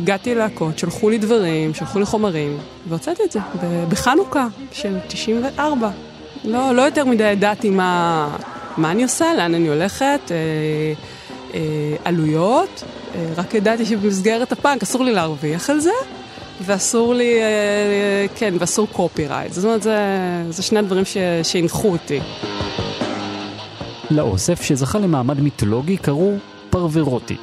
הגעתי 0.00 0.34
להקות, 0.34 0.78
שלחו 0.78 1.10
לי 1.10 1.18
דברים, 1.18 1.74
שלחו 1.74 1.98
לי 1.98 2.04
חומרים, 2.04 2.58
והוצאתי 2.88 3.22
את 3.24 3.32
זה 3.32 3.40
בחנוכה 3.88 4.46
של 4.72 4.98
94. 5.08 5.90
לא, 6.44 6.74
לא 6.74 6.82
יותר 6.82 7.04
מדי 7.04 7.24
ידעתי 7.24 7.70
מה, 7.70 8.28
מה 8.76 8.90
אני 8.90 9.02
עושה, 9.02 9.34
לאן 9.34 9.54
אני 9.54 9.68
הולכת, 9.68 10.20
אה, 10.30 10.36
אה, 11.54 11.60
עלויות, 12.04 12.82
אה, 13.14 13.26
רק 13.36 13.54
ידעתי 13.54 13.86
שבמסגרת 13.86 14.52
הפאנק 14.52 14.82
אסור 14.82 15.04
לי 15.04 15.12
להרוויח 15.12 15.70
על 15.70 15.80
זה, 15.80 15.90
ואסור 16.60 17.14
לי, 17.14 17.42
אה, 17.42 18.26
כן, 18.34 18.54
ואסור 18.58 18.88
קופירייט. 18.92 19.52
זאת 19.52 19.64
אומרת, 19.64 19.82
זה, 19.82 19.98
זה 20.50 20.62
שני 20.62 20.78
הדברים 20.78 21.04
שהנחו 21.42 21.88
אותי. 21.88 22.20
לאוסף 24.10 24.62
שזכה 24.62 24.98
למעמד 24.98 25.40
מיתולוגי 25.40 25.96
קראו 25.96 26.32
פרוורוטי. 26.70 27.36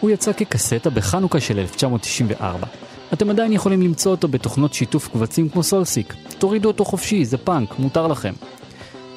הוא 0.00 0.10
יצא 0.10 0.32
כקסטה 0.32 0.90
בחנוכה 0.90 1.40
של 1.40 1.58
1994. 1.58 2.66
אתם 3.12 3.30
עדיין 3.30 3.52
יכולים 3.52 3.82
למצוא 3.82 4.10
אותו 4.10 4.28
בתוכנות 4.28 4.74
שיתוף 4.74 5.08
קבצים 5.08 5.48
כמו 5.48 5.62
סולסיק. 5.62 6.14
תורידו 6.38 6.68
אותו 6.68 6.84
חופשי, 6.84 7.24
זה 7.24 7.38
פאנק, 7.38 7.78
מותר 7.78 8.06
לכם. 8.06 8.32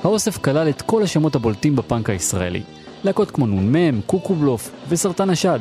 האוסף 0.04 0.38
כלל 0.38 0.70
את 0.70 0.82
כל 0.82 1.04
השמות 1.04 1.36
הבולטים 1.36 1.76
בפאנק 1.76 2.10
הישראלי. 2.10 2.62
להקות 3.04 3.32
כמו 3.32 3.48
נ"מ, 3.48 4.02
קוקובלוף 4.02 4.72
וסרטן 4.90 5.30
השד. 5.30 5.60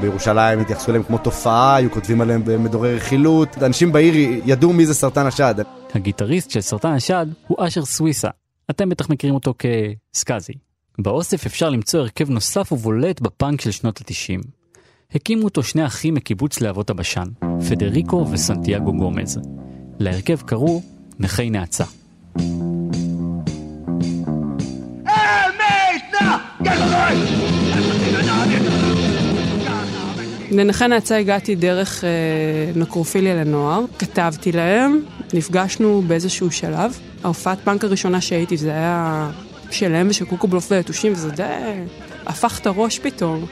בירושלים 0.00 0.60
התייחסו 0.60 0.90
אליהם 0.90 1.04
כמו 1.04 1.18
תופעה, 1.18 1.76
היו 1.76 1.90
כותבים 1.90 2.20
עליהם 2.20 2.42
במדורי 2.44 2.96
רכילות. 2.96 3.62
אנשים 3.62 3.92
בעיר 3.92 4.40
ידעו 4.44 4.72
מי 4.72 4.86
זה 4.86 4.94
סרטן 4.94 5.26
השד. 5.26 5.54
הגיטריסט 5.94 6.50
של 6.50 6.60
סרטן 6.60 6.92
השד 6.92 7.26
הוא 7.46 7.66
אשר 7.66 7.84
סוויסה. 7.84 8.28
אתם 8.70 8.88
בטח 8.88 9.10
מכירים 9.10 9.34
אותו 9.34 9.54
כסקאזי. 9.58 10.52
באוסף 10.98 11.46
אפשר 11.46 11.70
למצוא 11.70 12.00
הרכב 12.00 12.30
נוסף 12.30 12.72
ובולט 12.72 13.20
בפאנק 13.20 13.60
של 13.60 13.70
שנות 13.70 14.00
ה-90. 14.00 14.46
הקימו 15.14 15.44
אותו 15.44 15.62
שני 15.62 15.86
אחים 15.86 16.14
מקיבוץ 16.14 16.60
להבות 16.60 16.90
הבשן, 16.90 17.28
פדריקו 17.68 18.26
וסנטיאגו 18.30 18.92
גומז. 18.92 19.38
להרכב 19.98 20.40
קראו 20.40 20.82
נכי 21.18 21.50
נאצה. 21.50 21.84
לנכי 30.50 30.88
נאצה 30.88 31.16
הגעתי 31.16 31.54
דרך 31.54 32.04
אה, 32.04 32.10
נקרופיליה 32.76 33.34
לנוער, 33.34 33.84
כתבתי 33.98 34.52
להם, 34.52 35.00
נפגשנו 35.34 36.02
באיזשהו 36.06 36.50
שלב. 36.50 36.98
ההופעת 37.24 37.58
פאנק 37.64 37.84
הראשונה 37.84 38.20
שהייתי 38.20 38.56
זה 38.56 38.70
היה 38.70 39.30
שלהם 39.70 40.06
ושל 40.10 40.24
קוקובלוף 40.24 40.70
ויתושים, 40.70 41.12
וזה 41.12 41.30
די 41.30 41.42
הפך 42.26 42.58
את 42.58 42.66
הראש 42.66 42.98
פתאום. 42.98 43.46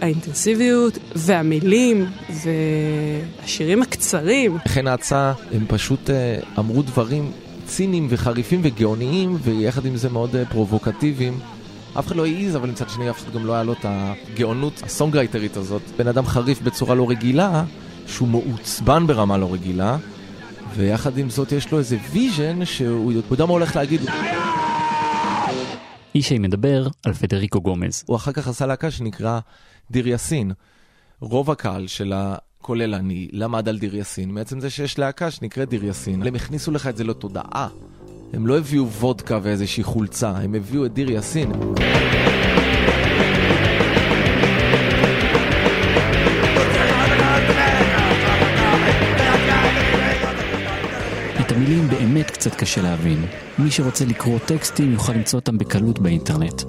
האינטנסיביות 0.00 0.98
והמילים 1.14 2.06
והשירים 2.44 3.82
הקצרים. 3.82 4.58
לכן 4.66 4.86
ההצעה, 4.86 5.32
הם 5.52 5.64
פשוט 5.68 6.10
uh, 6.10 6.12
אמרו 6.58 6.82
דברים 6.82 7.32
ציניים 7.66 8.06
וחריפים 8.10 8.60
וגאוניים, 8.62 9.36
ויחד 9.42 9.86
עם 9.86 9.96
זה 9.96 10.08
מאוד 10.08 10.34
uh, 10.34 10.52
פרובוקטיביים. 10.52 11.38
אף 11.98 12.06
אחד 12.06 12.16
לא 12.16 12.26
העז, 12.26 12.56
אבל 12.56 12.70
מצד 12.70 12.88
שני 12.88 13.10
אף 13.10 13.22
אחד 13.22 13.32
גם 13.32 13.46
לא 13.46 13.52
היה 13.54 13.62
לו 13.62 13.72
את 13.72 13.84
הגאונות 13.84 14.82
הסונגרייטרית 14.82 15.56
הזאת. 15.56 15.82
בן 15.96 16.08
אדם 16.08 16.26
חריף 16.26 16.62
בצורה 16.62 16.94
לא 16.94 17.10
רגילה, 17.10 17.64
שהוא 18.06 18.28
מעוצבן 18.28 19.06
ברמה 19.06 19.38
לא 19.38 19.52
רגילה, 19.52 19.96
ויחד 20.74 21.18
עם 21.18 21.30
זאת 21.30 21.52
יש 21.52 21.72
לו 21.72 21.78
איזה 21.78 21.96
vision 22.12 22.64
שהוא 22.64 23.12
יודע 23.30 23.46
מה 23.46 23.52
הולך 23.52 23.76
להגיד. 23.76 24.00
ישי 26.14 26.38
מדבר 26.38 26.88
על 27.06 27.12
פדריקו 27.12 27.60
גומז. 27.60 28.04
הוא 28.06 28.16
אחר 28.16 28.32
כך 28.32 28.48
עשה 28.48 28.66
להקה 28.66 28.90
שנקרא 28.90 29.40
דיר 29.90 30.08
יאסין. 30.08 30.52
רוב 31.20 31.50
הקהל 31.50 31.86
שלה, 31.86 32.36
כולל 32.58 32.94
אני, 32.94 33.28
למד 33.32 33.68
על 33.68 33.78
דיר 33.78 33.96
יאסין, 33.96 34.30
מעצם 34.30 34.60
זה 34.60 34.70
שיש 34.70 34.98
להקה 34.98 35.30
שנקראת 35.30 35.68
דיר 35.68 35.84
יאסין. 35.84 36.26
הם 36.26 36.34
הכניסו 36.34 36.70
לך 36.70 36.86
את 36.86 36.96
זה 36.96 37.04
לתודעה. 37.04 37.68
הם 38.32 38.46
לא 38.46 38.58
הביאו 38.58 38.88
וודקה 38.88 39.38
ואיזושהי 39.42 39.82
חולצה, 39.84 40.30
הם 40.30 40.54
הביאו 40.54 40.86
את 40.86 40.94
דיר 40.94 41.10
יאסין. 41.10 41.52
את 51.40 51.52
המילים 51.52 51.88
באמת 51.88 52.30
קצת 52.30 52.54
קשה 52.54 52.82
להבין. 52.82 53.24
מי 53.58 53.70
שרוצה 53.70 54.04
לקרוא 54.04 54.38
טקסטים 54.38 54.92
יוכל 54.92 55.12
למצוא 55.12 55.38
אותם 55.38 55.58
בקלות 55.58 55.98
באינטרנט. 55.98 56.62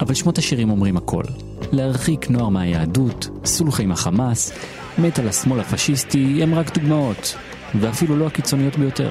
אבל 0.00 0.14
שמות 0.14 0.38
השירים 0.38 0.70
אומרים 0.70 0.96
הכל. 0.96 1.22
להרחיק 1.72 2.30
נוער 2.30 2.48
מהיהדות, 2.48 3.28
סולחה 3.44 3.82
עם 3.82 3.92
החמאס, 3.92 4.52
מת 4.98 5.18
על 5.18 5.28
השמאל 5.28 5.60
הפשיסטי, 5.60 6.42
הם 6.42 6.54
רק 6.54 6.78
דוגמאות, 6.78 7.36
ואפילו 7.80 8.16
לא 8.16 8.26
הקיצוניות 8.26 8.76
ביותר. 8.76 9.10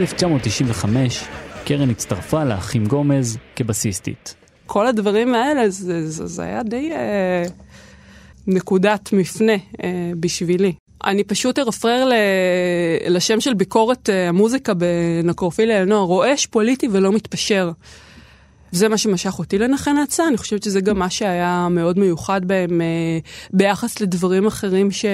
ב-1995 0.00 0.86
קרן 1.64 1.90
הצטרפה 1.90 2.44
לאחים 2.44 2.86
גומז 2.86 3.38
כבסיסטית. 3.56 4.34
כל 4.66 4.86
הדברים 4.86 5.34
האלה, 5.34 5.70
זה, 5.70 6.08
זה, 6.08 6.26
זה 6.26 6.42
היה 6.42 6.62
די 6.62 6.92
אה, 6.92 7.44
נקודת 8.46 9.12
מפנה 9.12 9.52
אה, 9.52 10.12
בשבילי. 10.20 10.72
אני 11.04 11.24
פשוט 11.24 11.58
ארפרר 11.58 12.04
ל... 12.04 12.12
לשם 13.08 13.40
של 13.40 13.54
ביקורת 13.54 14.10
אה, 14.10 14.28
המוזיקה 14.28 14.72
בנקרופיליה 14.74 15.82
לנוער, 15.82 16.02
רועש, 16.02 16.46
פוליטי 16.46 16.88
ולא 16.92 17.12
מתפשר. 17.12 17.70
זה 18.72 18.88
מה 18.88 18.98
שמשך 18.98 19.38
אותי 19.38 19.58
לנחן 19.58 19.94
נאצה, 19.94 20.28
אני 20.28 20.36
חושבת 20.36 20.62
שזה 20.62 20.80
גם 20.80 20.98
מה 20.98 21.10
שהיה 21.10 21.68
מאוד 21.70 21.98
מיוחד 21.98 22.44
בהם 22.44 22.80
אה, 22.80 23.18
ביחס 23.52 24.00
לדברים 24.00 24.46
אחרים 24.46 24.90
ש... 24.90 25.04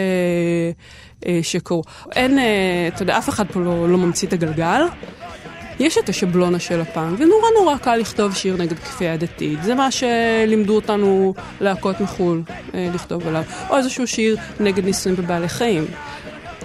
אה, 1.26 1.38
שקרו. 1.42 1.82
אין, 2.12 2.38
אה, 2.38 2.44
אתה 2.94 3.02
יודע, 3.02 3.18
אף 3.18 3.28
אחד 3.28 3.46
פה 3.52 3.60
לא, 3.60 3.88
לא 3.88 3.98
ממציא 3.98 4.28
את 4.28 4.32
הגלגל. 4.32 4.82
יש 5.80 5.98
את 5.98 6.08
השבלונה 6.08 6.58
של 6.58 6.80
הפאנק, 6.80 7.20
ונורא 7.20 7.48
נורא 7.58 7.76
קל 7.76 7.96
לכתוב 7.96 8.34
שיר 8.34 8.56
נגד 8.56 8.78
כפייה 8.78 9.16
דתית. 9.16 9.62
זה 9.62 9.74
מה 9.74 9.88
שלימדו 9.90 10.74
אותנו 10.74 11.34
להקות 11.60 12.00
מחו"ל 12.00 12.42
אה, 12.74 12.90
לכתוב 12.94 13.28
עליו. 13.28 13.42
או 13.70 13.76
איזשהו 13.76 14.06
שיר 14.06 14.36
נגד 14.60 14.84
ניסויים 14.84 15.16
בבעלי 15.16 15.48
חיים. 15.48 15.84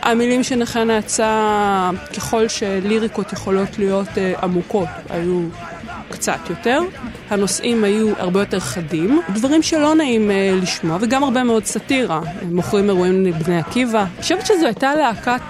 המילים 0.02 0.44
של 0.44 0.56
נחן 0.56 0.88
נאצה, 0.88 1.90
ככל 2.18 2.48
שליריקות 2.48 3.34
יכולות 3.34 3.80
להיות 3.80 4.18
אה, 4.18 4.34
עמוקות, 4.42 4.88
היו 5.10 5.42
קצת 6.12 6.40
יותר. 6.50 6.82
הנושאים 7.30 7.84
היו 7.84 8.14
הרבה 8.18 8.40
יותר 8.40 8.60
חדים, 8.60 9.22
דברים 9.34 9.64
שלא 9.64 9.96
נעים 9.96 10.32
אה, 10.32 10.58
לשמוע, 10.62 10.98
וגם 11.02 11.24
הרבה 11.24 11.44
מאוד 11.44 11.66
סאטירה. 11.66 12.22
מוכרים 12.52 12.90
אירועים 12.90 13.26
לבני 13.26 13.60
עקיבא. 13.60 14.02
אני 14.02 14.22
חושבת 14.22 14.46
שזו 14.46 14.66
הייתה 14.66 14.96
להקת 14.96 15.42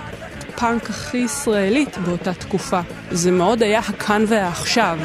הפאנק 0.61 0.89
הכי 0.89 1.17
ישראלית 1.17 1.97
באותה 1.97 2.33
תקופה. 2.33 2.81
זה 3.11 3.31
מאוד 3.31 3.63
היה 3.63 3.79
הכאן 3.79 4.23
והעכשיו. 4.27 4.99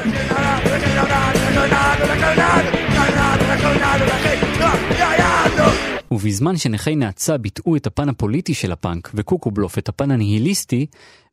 ובזמן 6.11 6.57
שנכי 6.57 6.95
נאצה 6.95 7.37
ביטאו 7.37 7.75
את 7.75 7.87
הפן 7.87 8.09
הפוליטי 8.09 8.53
של 8.53 8.71
הפאנק 8.71 9.11
וקוקובלוף 9.13 9.77
את 9.77 9.89
הפן 9.89 10.11
הניהיליסטי, 10.11 10.85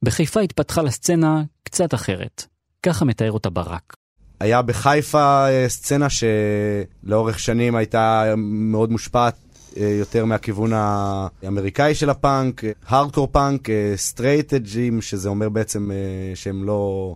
בחיפה 0.02 0.40
התפתחה 0.40 0.82
לסצנה 0.82 1.42
קצת 1.62 1.94
אחרת. 1.94 2.46
ככה 2.82 3.04
מתאר 3.04 3.32
אותה 3.32 3.50
ברק. 3.50 3.96
היה 4.44 4.62
בחיפה 4.62 5.48
אה, 5.48 5.68
סצנה 5.68 6.06
שלאורך 6.10 7.38
שנים 7.38 7.76
הייתה 7.76 8.34
מאוד 8.36 8.92
מושפעת 8.92 9.34
אה, 9.76 9.96
יותר 9.98 10.24
מהכיוון 10.24 10.72
האמריקאי 10.74 11.94
של 11.94 12.10
הפאנק, 12.10 12.62
הארדקור 12.86 13.28
פאנק, 13.32 13.68
straight 13.96 14.54
edge 14.54 14.82
ים, 14.82 15.02
שזה 15.02 15.28
אומר 15.28 15.48
בעצם 15.48 15.90
אה, 15.90 15.96
שהם 16.34 16.64
לא, 16.64 17.14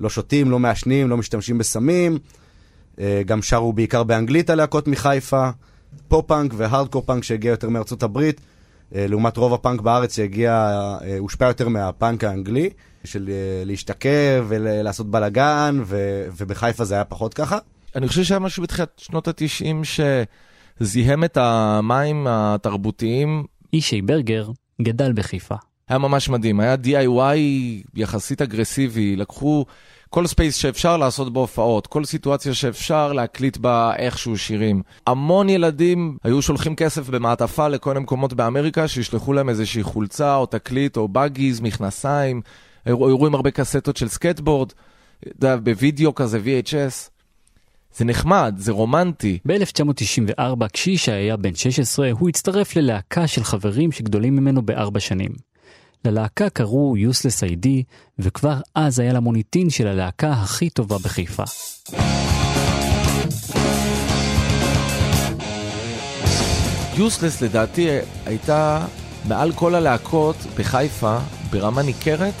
לא 0.00 0.10
שותים, 0.10 0.50
לא 0.50 0.58
מעשנים, 0.58 1.10
לא 1.10 1.16
משתמשים 1.16 1.58
בסמים. 1.58 2.18
גם 3.26 3.42
שרו 3.42 3.72
בעיקר 3.72 4.02
באנגלית 4.02 4.50
הלהקות 4.50 4.88
מחיפה. 4.88 5.50
פופ-פאנק 6.08 6.52
והארדקור 6.56 7.02
פאנק 7.06 7.24
שהגיע 7.24 7.50
יותר 7.50 7.68
מארצות 7.68 8.02
הברית, 8.02 8.40
לעומת 8.92 9.36
רוב 9.36 9.54
הפאנק 9.54 9.80
בארץ 9.80 10.16
שהגיע, 10.16 10.70
הושפע 11.18 11.46
יותר 11.46 11.68
מהפאנק 11.68 12.24
האנגלי. 12.24 12.70
של 13.04 13.28
אה, 13.28 13.62
להשתכר 13.64 14.44
ולעשות 14.48 15.10
בלאגן, 15.10 15.80
ו- 15.84 16.26
ובחיפה 16.36 16.84
זה 16.84 16.94
היה 16.94 17.04
פחות 17.04 17.34
ככה. 17.34 17.58
אני 17.96 18.08
חושב 18.08 18.22
שהיה 18.22 18.38
משהו 18.38 18.62
בתחילת 18.62 18.92
שנות 18.96 19.28
התשעים 19.28 19.82
שזיהם 20.80 21.24
את 21.24 21.36
המים 21.36 22.26
התרבותיים. 22.28 23.44
ישי 23.72 24.02
ברגר 24.02 24.48
גדל 24.82 25.12
בחיפה. 25.12 25.54
היה 25.88 25.98
ממש 25.98 26.28
מדהים, 26.28 26.60
היה 26.60 26.74
DIY 26.84 27.38
יחסית 27.94 28.42
אגרסיבי, 28.42 29.16
לקחו 29.16 29.64
כל 30.10 30.26
space 30.26 30.56
שאפשר 30.56 30.96
לעשות 30.96 31.32
בו 31.32 31.40
הופעות, 31.40 31.86
כל 31.86 32.04
סיטואציה 32.04 32.54
שאפשר 32.54 33.12
להקליט 33.12 33.56
בה 33.56 33.92
איכשהו 33.96 34.38
שירים. 34.38 34.82
המון 35.06 35.48
ילדים 35.48 36.16
היו 36.24 36.42
שולחים 36.42 36.76
כסף 36.76 37.08
במעטפה 37.08 37.68
לכל 37.68 37.90
מיני 37.90 38.02
מקומות 38.02 38.32
באמריקה, 38.32 38.88
שישלחו 38.88 39.32
להם 39.32 39.48
איזושהי 39.48 39.82
חולצה 39.82 40.36
או 40.36 40.46
תקליט 40.46 40.96
או 40.96 41.08
baggies, 41.08 41.60
מכנסיים. 41.60 42.40
הראו 42.86 43.26
עם 43.26 43.34
הרבה 43.34 43.50
קסטות 43.50 43.96
של 43.96 44.08
סקייטבורד, 44.08 44.72
בווידאו 45.38 46.14
כזה, 46.14 46.38
VHS. 46.38 47.10
זה 47.96 48.04
נחמד, 48.04 48.54
זה 48.58 48.72
רומנטי. 48.72 49.38
ב-1994, 49.46 50.68
כשישי 50.72 51.12
היה 51.12 51.36
בן 51.36 51.54
16, 51.54 52.10
הוא 52.10 52.28
הצטרף 52.28 52.76
ללהקה 52.76 53.26
של 53.26 53.44
חברים 53.44 53.92
שגדולים 53.92 54.36
ממנו 54.36 54.62
בארבע 54.62 55.00
שנים. 55.00 55.30
ללהקה 56.04 56.50
קראו 56.50 56.96
יוסלס 56.96 57.44
איי-די, 57.44 57.82
וכבר 58.18 58.60
אז 58.74 58.98
היה 58.98 59.12
למוניטין 59.12 59.70
של 59.70 59.86
הלהקה 59.86 60.30
הכי 60.30 60.70
טובה 60.70 60.96
בחיפה. 60.98 61.42
יוסלס 66.96 67.42
לדעתי 67.42 67.88
הייתה 68.26 68.86
מעל 69.28 69.52
כל 69.52 69.74
הלהקות 69.74 70.36
בחיפה 70.58 71.18
ברמה 71.50 71.82
ניכרת 71.82 72.34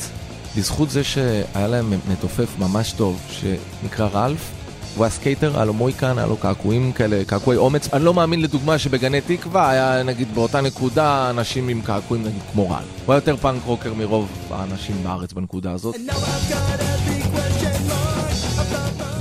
בזכות 0.56 0.90
זה 0.90 1.04
שהיה 1.04 1.66
להם 1.68 1.92
מתופף 2.12 2.58
ממש 2.58 2.92
טוב, 2.92 3.20
שנקרא 3.30 4.08
רלף. 4.12 4.50
הוא 4.96 5.04
היה 5.04 5.10
skater, 5.10 5.56
היה 5.56 5.64
לו 5.64 5.72
מוהיקן, 5.72 6.18
היה 6.18 6.26
לו 6.26 6.36
קעקועים 6.36 6.92
כאלה, 6.92 7.24
קעקועי 7.26 7.58
אומץ. 7.58 7.88
אני 7.92 8.04
לא 8.04 8.14
מאמין 8.14 8.42
לדוגמה 8.42 8.78
שבגני 8.78 9.20
תקווה 9.20 9.70
היה 9.70 10.02
נגיד 10.02 10.34
באותה 10.34 10.60
נקודה 10.60 11.30
אנשים 11.30 11.68
עם 11.68 11.82
קעקועים 11.82 12.24
נגיד 12.24 12.42
כמו 12.52 12.70
רלף. 12.70 12.82
הוא 13.06 13.12
היה 13.12 13.16
יותר 13.16 13.36
punk 13.36 13.62
rocker 13.64 13.94
מרוב 13.94 14.28
האנשים 14.50 14.96
בארץ 15.02 15.32
בנקודה 15.32 15.72
הזאת. 15.72 15.96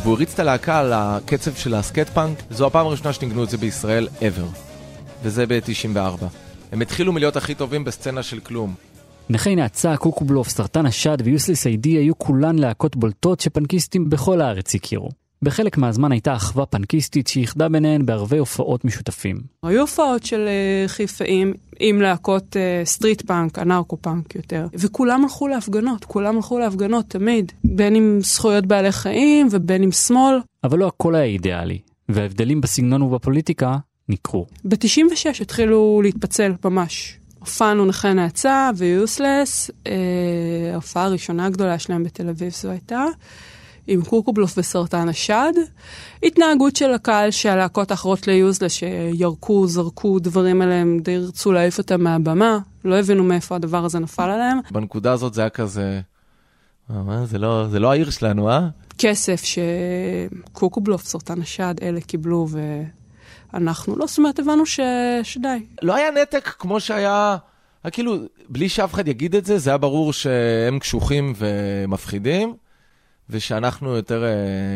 והוא 0.03 0.15
הריץ 0.15 0.33
את 0.33 0.39
הלהקה 0.39 0.79
על 0.79 0.93
הקצב 0.95 1.55
של 1.55 1.73
ה 1.75 1.81
skate 1.81 2.09
punk, 2.09 2.37
זו 2.51 2.67
הפעם 2.67 2.85
הראשונה 2.85 3.13
שניגנו 3.13 3.43
את 3.43 3.49
זה 3.49 3.57
בישראל 3.57 4.07
ever. 4.19 4.57
וזה 5.23 5.45
ב-94. 5.47 6.25
הם 6.71 6.81
התחילו 6.81 7.13
מלהיות 7.13 7.35
הכי 7.35 7.55
טובים 7.55 7.83
בסצנה 7.83 8.23
של 8.23 8.39
כלום. 8.39 8.73
נכי 9.29 9.55
נאצה, 9.55 9.97
קוקובלוף, 9.97 10.49
סרטן 10.49 10.85
השד 10.85 11.17
ו 11.23 11.29
Useless 11.29 11.67
ID 11.67 11.89
היו 11.89 12.17
כולן 12.17 12.59
להקות 12.59 12.95
בולטות 12.95 13.39
שפנקיסטים 13.39 14.09
בכל 14.09 14.41
הארץ 14.41 14.75
הכירו. 14.75 15.09
בחלק 15.43 15.77
מהזמן 15.77 16.11
הייתה 16.11 16.35
אחווה 16.35 16.65
פנקיסטית 16.65 17.27
שאיחדה 17.27 17.69
ביניהן 17.69 18.05
בערבי 18.05 18.37
הופעות 18.37 18.85
משותפים. 18.85 19.37
היו 19.63 19.81
הופעות 19.81 20.23
של 20.23 20.47
אה, 20.47 20.89
חיפאים 20.89 21.53
עם 21.79 22.01
להקות 22.01 22.55
אה, 22.55 22.87
street 22.87 23.21
punk, 23.21 23.59
anarcho 23.59 23.97
punk 24.01 24.35
יותר, 24.35 24.67
וכולם 24.73 25.23
הלכו 25.23 25.47
להפגנות, 25.47 26.05
כולם 26.05 26.35
הלכו 26.35 26.59
להפגנות 26.59 27.05
תמיד, 27.09 27.51
בין 27.63 27.95
עם 27.95 28.19
זכויות 28.21 28.65
בעלי 28.65 28.91
חיים 28.91 29.47
ובין 29.51 29.83
עם 29.83 29.91
שמאל. 29.91 30.39
אבל 30.63 30.79
לא 30.79 30.87
הכל 30.87 31.15
היה 31.15 31.25
אידיאלי, 31.25 31.79
וההבדלים 32.09 32.61
בסגנון 32.61 33.01
ובפוליטיקה 33.01 33.77
ניכרו. 34.09 34.45
ב-96 34.65 35.41
התחילו 35.41 36.01
להתפצל 36.03 36.53
ממש. 36.65 37.19
הופענו 37.43 37.85
נכי 37.85 38.13
נאצה 38.13 38.69
ויוסלס, 38.75 39.71
אה, 39.87 39.93
ההופעה 40.73 41.03
הראשונה 41.03 41.45
הגדולה 41.45 41.79
שלהם 41.79 42.03
בתל 42.03 42.29
אביב 42.29 42.51
זו 42.51 42.69
הייתה, 42.69 43.05
עם 43.87 44.01
קוקובלוף 44.01 44.57
וסרטן 44.57 45.09
השד. 45.09 45.53
התנהגות 46.23 46.75
של 46.75 46.93
הקהל 46.93 47.31
שהלהקות 47.31 47.91
האחרות 47.91 48.27
ליוזלס 48.27 48.71
שירקו, 48.71 49.67
זרקו 49.67 50.19
דברים 50.19 50.61
עליהם, 50.61 50.99
די 51.03 51.17
רצו 51.17 51.51
להעיף 51.51 51.77
אותם 51.77 52.03
מהבמה, 52.03 52.59
לא 52.85 52.99
הבינו 52.99 53.23
מאיפה 53.23 53.55
הדבר 53.55 53.85
הזה 53.85 53.99
נפל 53.99 54.29
עליהם. 54.29 54.59
בנקודה 54.71 55.11
הזאת 55.11 55.33
זה 55.33 55.41
היה 55.41 55.49
כזה, 55.49 56.01
מה, 56.89 57.25
זה 57.25 57.37
לא, 57.37 57.67
זה 57.69 57.79
לא 57.79 57.91
העיר 57.91 58.09
שלנו, 58.09 58.49
אה? 58.49 58.67
כסף 58.97 59.43
שקוקובלוף, 59.43 61.05
סרטן 61.05 61.41
השד, 61.41 61.75
אלה 61.81 62.01
קיבלו 62.01 62.47
ו... 62.49 62.83
אנחנו 63.53 63.95
לא, 63.95 64.07
זאת 64.07 64.17
אומרת, 64.17 64.39
הבנו 64.39 64.65
ש... 64.65 64.79
שדי. 65.23 65.65
לא 65.81 65.95
היה 65.95 66.11
נתק 66.11 66.55
כמו 66.59 66.79
שהיה, 66.79 67.37
כאילו, 67.91 68.17
בלי 68.49 68.69
שאף 68.69 68.93
אחד 68.93 69.07
יגיד 69.07 69.35
את 69.35 69.45
זה, 69.45 69.57
זה 69.57 69.69
היה 69.69 69.77
ברור 69.77 70.13
שהם 70.13 70.79
קשוחים 70.79 71.33
ומפחידים, 71.37 72.53
ושאנחנו 73.29 73.95
יותר 73.95 74.23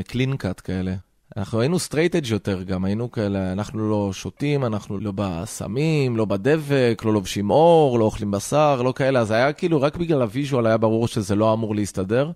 clean 0.07 0.33
אה, 0.33 0.37
cut 0.37 0.61
כאלה. 0.63 0.95
אנחנו 1.37 1.61
היינו 1.61 1.79
straight 1.79 2.15
edge 2.15 2.25
יותר 2.25 2.63
גם, 2.63 2.85
היינו 2.85 3.11
כאלה, 3.11 3.51
אנחנו 3.51 3.89
לא 3.89 4.13
שותים, 4.13 4.65
אנחנו 4.65 4.99
לא 4.99 5.11
בסמים, 5.15 6.17
לא 6.17 6.25
בדבק, 6.25 7.01
לא 7.05 7.13
לובשים 7.13 7.49
עור, 7.49 7.99
לא 7.99 8.05
אוכלים 8.05 8.31
בשר, 8.31 8.81
לא 8.81 8.93
כאלה, 8.95 9.19
אז 9.19 9.31
היה 9.31 9.53
כאילו, 9.53 9.81
רק 9.81 9.97
בגלל 9.97 10.21
ה 10.21 10.28
visual 10.28 10.67
היה 10.67 10.77
ברור 10.77 11.07
שזה 11.07 11.35
לא 11.35 11.53
אמור 11.53 11.75
להסתדר. 11.75 12.31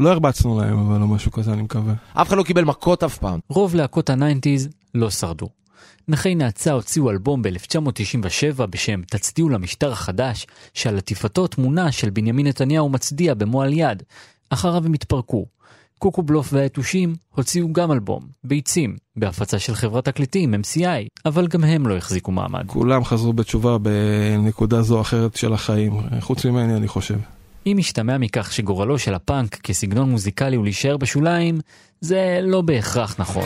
לא 0.00 0.12
הרבצנו 0.12 0.60
להם, 0.60 0.78
אבל 0.78 1.00
לא 1.00 1.06
משהו 1.06 1.32
כזה, 1.32 1.52
אני 1.52 1.62
מקווה. 1.62 1.94
אף 2.12 2.28
אחד 2.28 2.36
לא 2.36 2.42
קיבל 2.42 2.64
מכות 2.64 3.02
אף 3.02 3.18
פעם. 3.18 3.40
רוב 3.48 3.74
להקות 3.74 4.10
ה 4.10 4.16
nineties 4.16 4.68
לא 4.94 5.10
שרדו. 5.10 5.48
נכי 6.08 6.34
נאצה 6.34 6.72
הוציאו 6.72 7.10
אלבום 7.10 7.42
ב-1997 7.42 8.66
בשם 8.66 9.02
"תצדיעו 9.02 9.48
למשטר 9.48 9.92
החדש", 9.92 10.46
שעל 10.74 10.98
עטיפתו 10.98 11.46
תמונה 11.46 11.92
של 11.92 12.10
בנימין 12.10 12.46
נתניהו 12.46 12.88
מצדיע 12.88 13.34
במועל 13.34 13.72
יד. 13.72 14.02
אחריו 14.50 14.86
הם 14.86 14.92
התפרקו. 14.92 15.46
קוקו 15.98 16.22
בלוף 16.22 16.48
והיתושים 16.52 17.14
הוציאו 17.34 17.72
גם 17.72 17.92
אלבום, 17.92 18.26
ביצים, 18.44 18.96
בהפצה 19.16 19.58
של 19.58 19.74
חברת 19.74 20.04
תקליטים, 20.04 20.54
MCI, 20.54 21.06
אבל 21.26 21.46
גם 21.46 21.64
הם 21.64 21.86
לא 21.86 21.96
החזיקו 21.96 22.32
מעמד. 22.32 22.64
כולם 22.66 23.04
חזרו 23.04 23.32
בתשובה 23.32 23.78
בנקודה 23.78 24.82
זו 24.82 24.96
או 24.96 25.00
אחרת 25.00 25.36
של 25.36 25.52
החיים, 25.52 25.92
חוץ 26.20 26.44
ממני 26.44 26.76
אני 26.76 26.88
חושב. 26.88 27.18
אם 27.66 27.76
משתמע 27.78 28.18
מכך 28.18 28.52
שגורלו 28.52 28.98
של 28.98 29.14
הפאנק 29.14 29.54
כסגנון 29.54 30.10
מוזיקלי 30.10 30.56
הוא 30.56 30.64
להישאר 30.64 30.96
בשוליים, 30.96 31.58
זה 32.00 32.38
לא 32.42 32.60
בהכרח 32.60 33.16
נכון. 33.18 33.44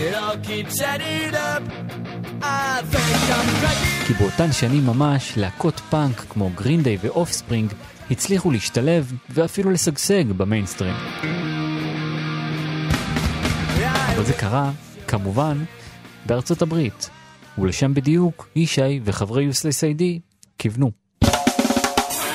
כי 4.07 4.13
באותן 4.15 4.53
שנים 4.53 4.87
ממש, 4.87 5.33
להקות 5.37 5.81
פאנק 5.91 6.17
כמו 6.17 6.51
Green 6.55 6.82
Day 6.82 6.99
ו 7.01 7.08
Offspring 7.08 7.73
הצליחו 8.11 8.51
להשתלב 8.51 9.13
ואפילו 9.31 9.71
לשגשג 9.71 10.25
במיינסטרים. 10.33 10.95
כל 14.17 14.23
זה 14.23 14.33
קרה, 14.33 14.73
כמובן, 15.09 15.65
בארצות 16.27 16.63
הברית, 16.63 17.11
ולשם 17.59 17.95
בדיוק 17.95 18.49
ישי 18.57 19.01
וחברי 19.05 19.49
ID 19.83 20.21
כיוונו. 20.59 21.00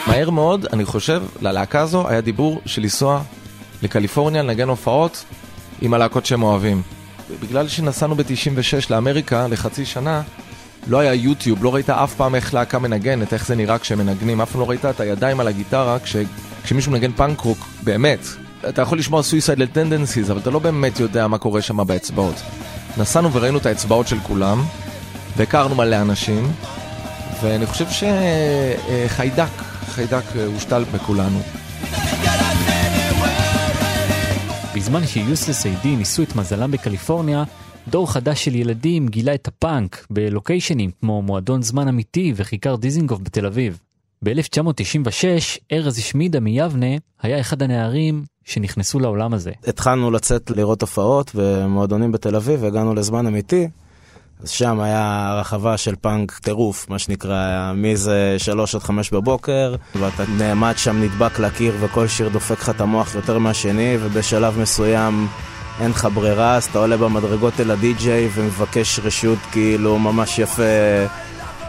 מהר 0.08 0.30
מאוד, 0.30 0.66
אני 0.74 0.86
חושב, 0.86 1.24
ללהקה 1.42 1.82
הזו 1.82 2.08
היה 2.08 2.22
דיבור 2.22 2.62
של 2.66 2.82
לנסוע 2.82 3.22
לקליפורניה 3.84 4.44
לנגן 4.44 4.70
הופעות 4.70 5.26
עם 5.82 5.94
הלהקות 5.94 6.26
שהם 6.26 6.44
אוהבים. 6.44 6.82
בגלל 7.42 7.68
שנסענו 7.68 8.16
ב-96 8.16 8.86
לאמריקה 8.90 9.48
לחצי 9.48 9.86
שנה, 9.86 10.22
לא 10.88 11.00
היה 11.00 11.14
יוטיוב, 11.14 11.64
לא 11.64 11.76
ראית 11.76 11.90
אף 11.90 12.14
פעם 12.14 12.36
איך 12.36 12.54
להקה 12.54 12.80
מנגנת, 12.80 13.34
איך 13.34 13.48
זה 13.48 13.56
נראה 13.56 13.78
כשהם 13.78 13.98
מנגנים, 13.98 14.42
אף 14.42 14.52
פעם 14.52 14.62
לא 14.62 14.70
ראית 14.70 14.86
את 14.86 15.00
הידיים 15.00 15.40
על 15.40 15.48
הגיטרה 15.48 16.00
כש... 16.00 16.16
כשמישהו 16.64 16.92
מנגן 16.92 17.12
פאנק 17.12 17.40
רוק, 17.40 17.68
באמת. 17.84 18.20
אתה 18.70 18.82
יכול 18.82 18.98
לשמוע 18.98 19.24
Suicidal 19.24 19.68
Tendencies, 19.68 20.32
אבל 20.32 20.40
אתה 20.40 20.50
לא 20.50 20.60
באמת 20.60 21.00
יודע 21.00 21.28
מה 21.28 21.38
קורה 21.38 21.62
שם 21.62 21.88
באצבעות. 21.88 22.36
נסענו 22.98 23.34
וראינו 23.34 23.58
את 23.58 23.66
האצבעות 23.66 24.08
של 24.08 24.20
כולם, 24.20 24.64
והכרנו 25.38 25.76
מלא 25.76 26.02
אנשים, 26.02 26.52
ואני 27.42 27.66
חושב 27.66 27.86
שחיידק, 27.90 29.48
חיידק 29.96 30.24
הושתל 30.54 30.84
בכולנו. 30.94 31.40
בזמן 34.76 35.08
שיוסלס 35.08 35.66
איי-די 35.66 35.96
ניסו 35.96 36.24
את 36.24 36.36
מזלם 36.36 36.72
בקליפורניה, 36.72 37.44
דור 37.88 38.12
חדש 38.12 38.46
של 38.46 38.56
ילדים 38.56 39.08
גילה 39.08 39.34
את 39.34 39.48
הפאנק 39.48 40.06
בלוקיישנים 40.10 40.92
כמו 41.02 41.22
מועדון 41.22 41.62
זמן 41.62 41.88
אמיתי 41.88 42.34
וכיכר 42.36 42.76
דיזינגוף 42.76 43.20
בתל 43.22 43.46
אביב. 43.46 43.80
ב-1996, 44.24 45.24
ארז 45.72 46.00
שמידה 46.00 46.40
מיבנה 46.40 46.96
היה 47.22 47.40
אחד 47.40 47.64
הנערים 47.64 48.24
שנכנסו 48.44 49.00
לעולם 49.00 49.34
הזה. 49.34 49.52
התחלנו 49.68 50.12
לצאת 50.12 50.52
לראות 50.56 50.82
הופעות 50.82 51.32
במועדונים 51.36 52.12
בתל 52.12 52.36
אביב, 52.36 52.64
והגענו 52.64 52.96
לזמן 52.96 53.28
אמיתי. 53.28 53.68
אז 54.46 54.50
שם 54.50 54.80
היה 54.80 55.36
רחבה 55.40 55.78
של 55.78 55.96
פאנק 56.02 56.40
טירוף, 56.40 56.90
מה 56.90 57.00
שנקרא, 57.00 57.72
מאיזה 57.76 58.36
שלוש 58.38 58.76
עד 58.76 58.84
חמש 58.84 59.12
בבוקר, 59.12 59.76
ואתה 59.96 60.24
נעמד 60.38 60.74
שם 60.78 61.02
נדבק 61.02 61.40
לקיר 61.40 61.76
וכל 61.80 62.08
שיר 62.08 62.30
דופק 62.30 62.60
לך 62.60 62.70
את 62.70 62.82
המוח 62.82 63.16
יותר 63.16 63.40
מהשני, 63.40 63.98
ובשלב 64.02 64.60
מסוים 64.60 65.28
אין 65.82 65.92
לך 65.92 66.08
ברירה, 66.14 66.56
אז 66.56 66.64
אתה 66.64 66.80
עולה 66.80 66.98
במדרגות 66.98 67.60
אל 67.60 67.72
הדי-ג'יי 67.72 68.30
ומבקש 68.34 69.00
רשות 69.00 69.40
כאילו 69.52 70.00
ממש 70.00 70.40
יפה, 70.40 70.64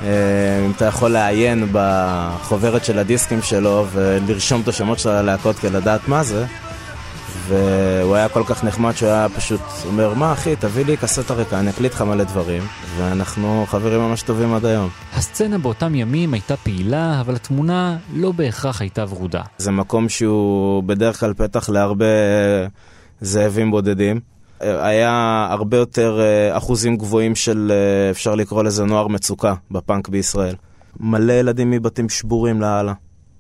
אה, 0.03 0.65
אם 0.67 0.71
אתה 0.71 0.85
יכול 0.85 1.11
לעיין 1.11 1.69
בחוברת 1.73 2.85
של 2.85 2.99
הדיסקים 2.99 3.43
שלו 3.43 3.87
ולרשום 3.93 4.61
את 4.61 4.69
השמות 4.69 4.99
של 4.99 5.11
הלהקות 5.11 5.57
כדי 5.59 5.71
לדעת 5.71 6.09
מה 6.09 6.23
זה. 6.23 6.47
והוא 7.49 8.15
היה 8.15 8.29
כל 8.29 8.43
כך 8.47 8.65
נחמד 8.65 8.93
שהוא 8.93 9.09
היה 9.09 9.29
פשוט 9.29 9.61
אומר, 9.87 10.15
מה 10.15 10.33
אחי, 10.33 10.57
תביא 10.57 10.85
לי 10.85 10.97
קסטה 10.97 11.35
ריקה, 11.35 11.61
אני 11.61 11.71
אקליט 11.71 11.93
לך 11.93 12.03
מלא 12.03 12.25
דברים, 12.25 12.63
ואנחנו 12.97 13.65
חברים 13.69 14.01
ממש 14.01 14.23
טובים 14.23 14.55
עד 14.55 14.65
היום. 14.65 14.89
הסצנה 15.13 15.59
באותם 15.59 15.95
ימים 15.95 16.35
הייתה 16.35 16.57
פעילה, 16.57 17.21
אבל 17.21 17.35
התמונה 17.35 17.97
לא 18.15 18.33
בהכרח 18.33 18.81
הייתה 18.81 19.05
ורודה. 19.09 19.43
זה 19.59 19.71
מקום 19.71 20.09
שהוא 20.09 20.83
בדרך 20.83 21.21
כלל 21.21 21.35
פתח 21.35 21.69
להרבה 21.69 22.07
זאבים 23.21 23.71
בודדים. 23.71 24.21
היה 24.61 25.47
הרבה 25.51 25.77
יותר 25.77 26.21
אה, 26.21 26.57
אחוזים 26.57 26.97
גבוהים 26.97 27.35
של, 27.35 27.73
אה, 27.75 28.11
אפשר 28.11 28.35
לקרוא 28.35 28.63
לזה 28.63 28.85
נוער 28.85 29.09
מצוקה 29.09 29.55
בפאנק 29.71 30.09
בישראל. 30.09 30.55
מלא 31.01 31.33
ילדים 31.33 31.71
מבתים 31.71 32.09
שבורים 32.09 32.61
לאללה. 32.61 32.93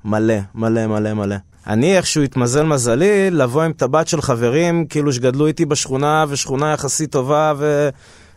מלא, 0.04 0.34
מלא, 0.54 0.86
מלא, 0.86 1.14
מלא. 1.14 1.36
אני 1.66 1.96
איכשהו 1.96 2.22
התמזל 2.22 2.62
מזלי 2.62 3.30
לבוא 3.30 3.62
עם 3.62 3.72
טבעת 3.72 4.08
של 4.08 4.22
חברים, 4.22 4.86
כאילו 4.86 5.12
שגדלו 5.12 5.46
איתי 5.46 5.64
בשכונה, 5.64 6.24
ושכונה 6.28 6.72
יחסית 6.72 7.12
טובה 7.12 7.52
ו... 7.56 7.88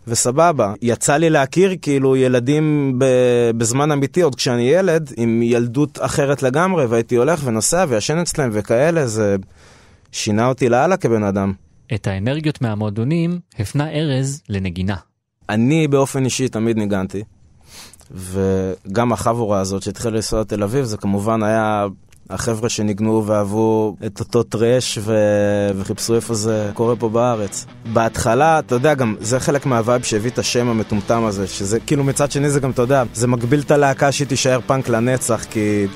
וסבבה. 0.08 0.74
יצא 0.82 1.18
לי 1.18 1.30
להכיר 1.30 1.76
כאילו 1.82 2.16
ילדים 2.16 2.96
ב... 3.00 3.06
בזמן 3.58 3.92
אמיתי, 3.92 4.22
עוד 4.22 4.36
כשאני 4.36 4.62
ילד, 4.62 5.12
עם 5.18 5.42
ילדות 5.44 6.00
אחרת 6.02 6.44
לגמרי, 6.44 6.86
והייתי 6.86 7.16
הולך 7.16 7.42
ונוסע 7.44 7.86
וישן 7.90 8.18
אצלם 8.18 8.50
וכאלה, 8.54 9.08
זה 9.08 9.36
שינה 10.12 10.48
אותי 10.48 10.70
לאללה 10.70 10.98
כבן 10.98 11.24
אדם. 11.24 11.54
את 11.94 12.08
האנרגיות 12.08 12.62
מהמועדונים 12.62 13.40
הפנה 13.60 13.92
ארז 13.92 14.42
לנגינה. 14.50 14.96
אני 15.50 15.88
באופן 15.88 16.26
אישי 16.26 16.48
תמיד 16.48 16.78
ניגנתי, 16.78 17.24
וגם 18.12 19.14
החבורה 19.14 19.60
הזאת 19.60 19.82
שהתחילה 19.82 20.16
לנסוע 20.16 20.42
לתל 20.42 20.64
אביב, 20.64 20.86
זה 20.86 20.98
כמובן 20.98 21.44
היה 21.44 21.88
החבר'ה 22.30 22.70
שניגנו 22.70 23.24
ואהבו 23.26 23.96
את 24.06 24.20
אותו 24.20 24.44
thrash 24.44 25.00
ו... 25.02 25.16
וחיפשו 25.76 26.16
איפה 26.16 26.34
זה 26.34 26.72
קורה 26.74 26.96
פה 26.96 27.10
בארץ. 27.10 27.66
בהתחלה, 27.94 28.60
אתה 28.60 28.76
יודע, 28.76 28.94
גם 28.94 29.16
זה 29.20 29.40
חלק 29.40 29.66
מה 29.66 29.79
vibe 29.79 30.04
שהביא 30.04 30.32
את 30.32 30.40
השם 30.40 30.68
המטומטם 30.68 31.26
הזה, 31.26 31.48
שזה 31.48 31.80
כאילו 31.80 32.04
מצד 32.04 32.32
שני 32.32 32.50
זה 32.50 32.60
גם, 32.60 32.72
אתה 32.72 32.82
יודע, 32.82 33.04
זה 33.14 33.28
מגביל 33.28 33.60
את 33.60 33.72
הלהקה 33.72 34.12
שהיא 34.12 34.28
תישאר 34.28 34.60
פאנק 34.68 34.90
לנצח, 34.90 35.46
כי... 35.50 35.88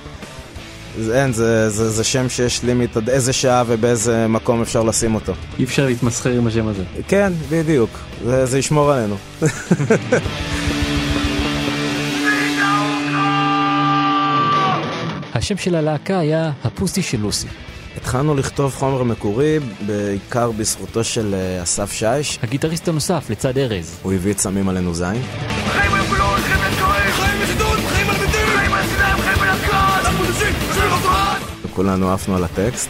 זה, 0.99 1.21
אין, 1.21 1.33
זה, 1.33 1.69
זה, 1.69 1.89
זה 1.89 2.03
שם 2.03 2.29
שיש 2.29 2.63
limit 2.63 2.97
עד 2.97 3.09
איזה 3.09 3.33
שעה 3.33 3.63
ובאיזה 3.67 4.27
מקום 4.27 4.61
אפשר 4.61 4.83
לשים 4.83 5.15
אותו. 5.15 5.33
אי 5.59 5.63
אפשר 5.63 5.85
להתמסחר 5.85 6.29
עם 6.29 6.47
השם 6.47 6.67
הזה. 6.67 6.83
כן, 7.07 7.33
בדיוק. 7.49 7.89
זה, 8.25 8.45
זה 8.45 8.59
ישמור 8.59 8.91
עלינו. 8.91 9.15
השם 15.35 15.57
של 15.57 15.75
הלהקה 15.75 16.19
היה 16.19 16.51
הפוסי 16.63 17.01
של 17.01 17.19
לוסי. 17.19 17.47
התחלנו 17.97 18.35
לכתוב 18.35 18.73
חומר 18.73 19.03
מקורי, 19.03 19.59
בעיקר 19.85 20.51
בזכותו 20.51 21.03
של 21.03 21.33
אה, 21.33 21.63
אסף 21.63 21.91
שיש. 21.91 22.39
הגיטריסט 22.43 22.87
הנוסף 22.87 23.29
לצד 23.29 23.57
ארז. 23.57 23.99
הוא 24.01 24.13
הביא 24.13 24.33
את 24.33 24.39
סמים 24.39 24.69
עלינו 24.69 24.93
זין. 24.93 25.21
כולנו 31.75 32.13
עפנו 32.13 32.35
על 32.35 32.43
הטקסט. 32.43 32.89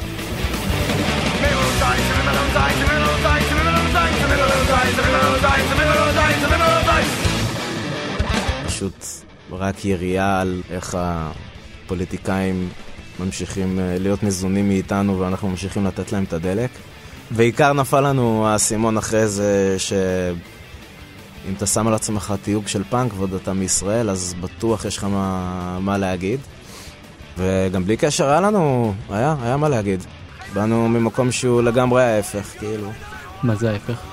פשוט 8.65 9.05
רק 9.51 9.85
יריעה 9.85 10.41
על 10.41 10.61
איך 10.69 10.97
הפוליטיקאים 11.85 12.69
ממשיכים 13.19 13.79
אה, 13.79 13.97
להיות 13.99 14.23
ניזונים 14.23 14.69
מאיתנו 14.69 15.19
ואנחנו 15.19 15.49
ממשיכים 15.49 15.85
לתת 15.85 16.11
להם 16.11 16.23
את 16.23 16.33
הדלק. 16.33 16.69
בעיקר 17.31 17.73
נפל 17.73 18.01
לנו 18.01 18.47
האסימון 18.47 18.97
אחרי 18.97 19.27
זה 19.27 19.75
שאם 19.77 21.53
אתה 21.57 21.65
שם 21.65 21.87
על 21.87 21.93
עצמך 21.93 22.33
תיוג 22.41 22.67
של 22.67 22.83
פאנק 22.89 23.11
ועוד 23.17 23.33
אתה 23.33 23.53
מישראל, 23.53 24.09
אז 24.09 24.35
בטוח 24.41 24.85
יש 24.85 24.97
לך 24.97 25.03
מה, 25.03 25.79
מה 25.81 25.97
להגיד. 25.97 26.39
וגם 27.37 27.85
בלי 27.85 27.97
קשר 27.97 28.29
היה 28.29 28.41
לנו, 28.41 28.93
היה, 29.09 29.35
היה 29.41 29.57
מה 29.57 29.69
להגיד. 29.69 30.03
באנו 30.53 30.89
ממקום 30.89 31.31
שהוא 31.31 31.61
לגמרי 31.61 32.03
ההפך, 32.03 32.59
כאילו. 32.59 32.91
מה 33.43 33.55
זה 33.55 33.71
ההפך? 33.71 34.12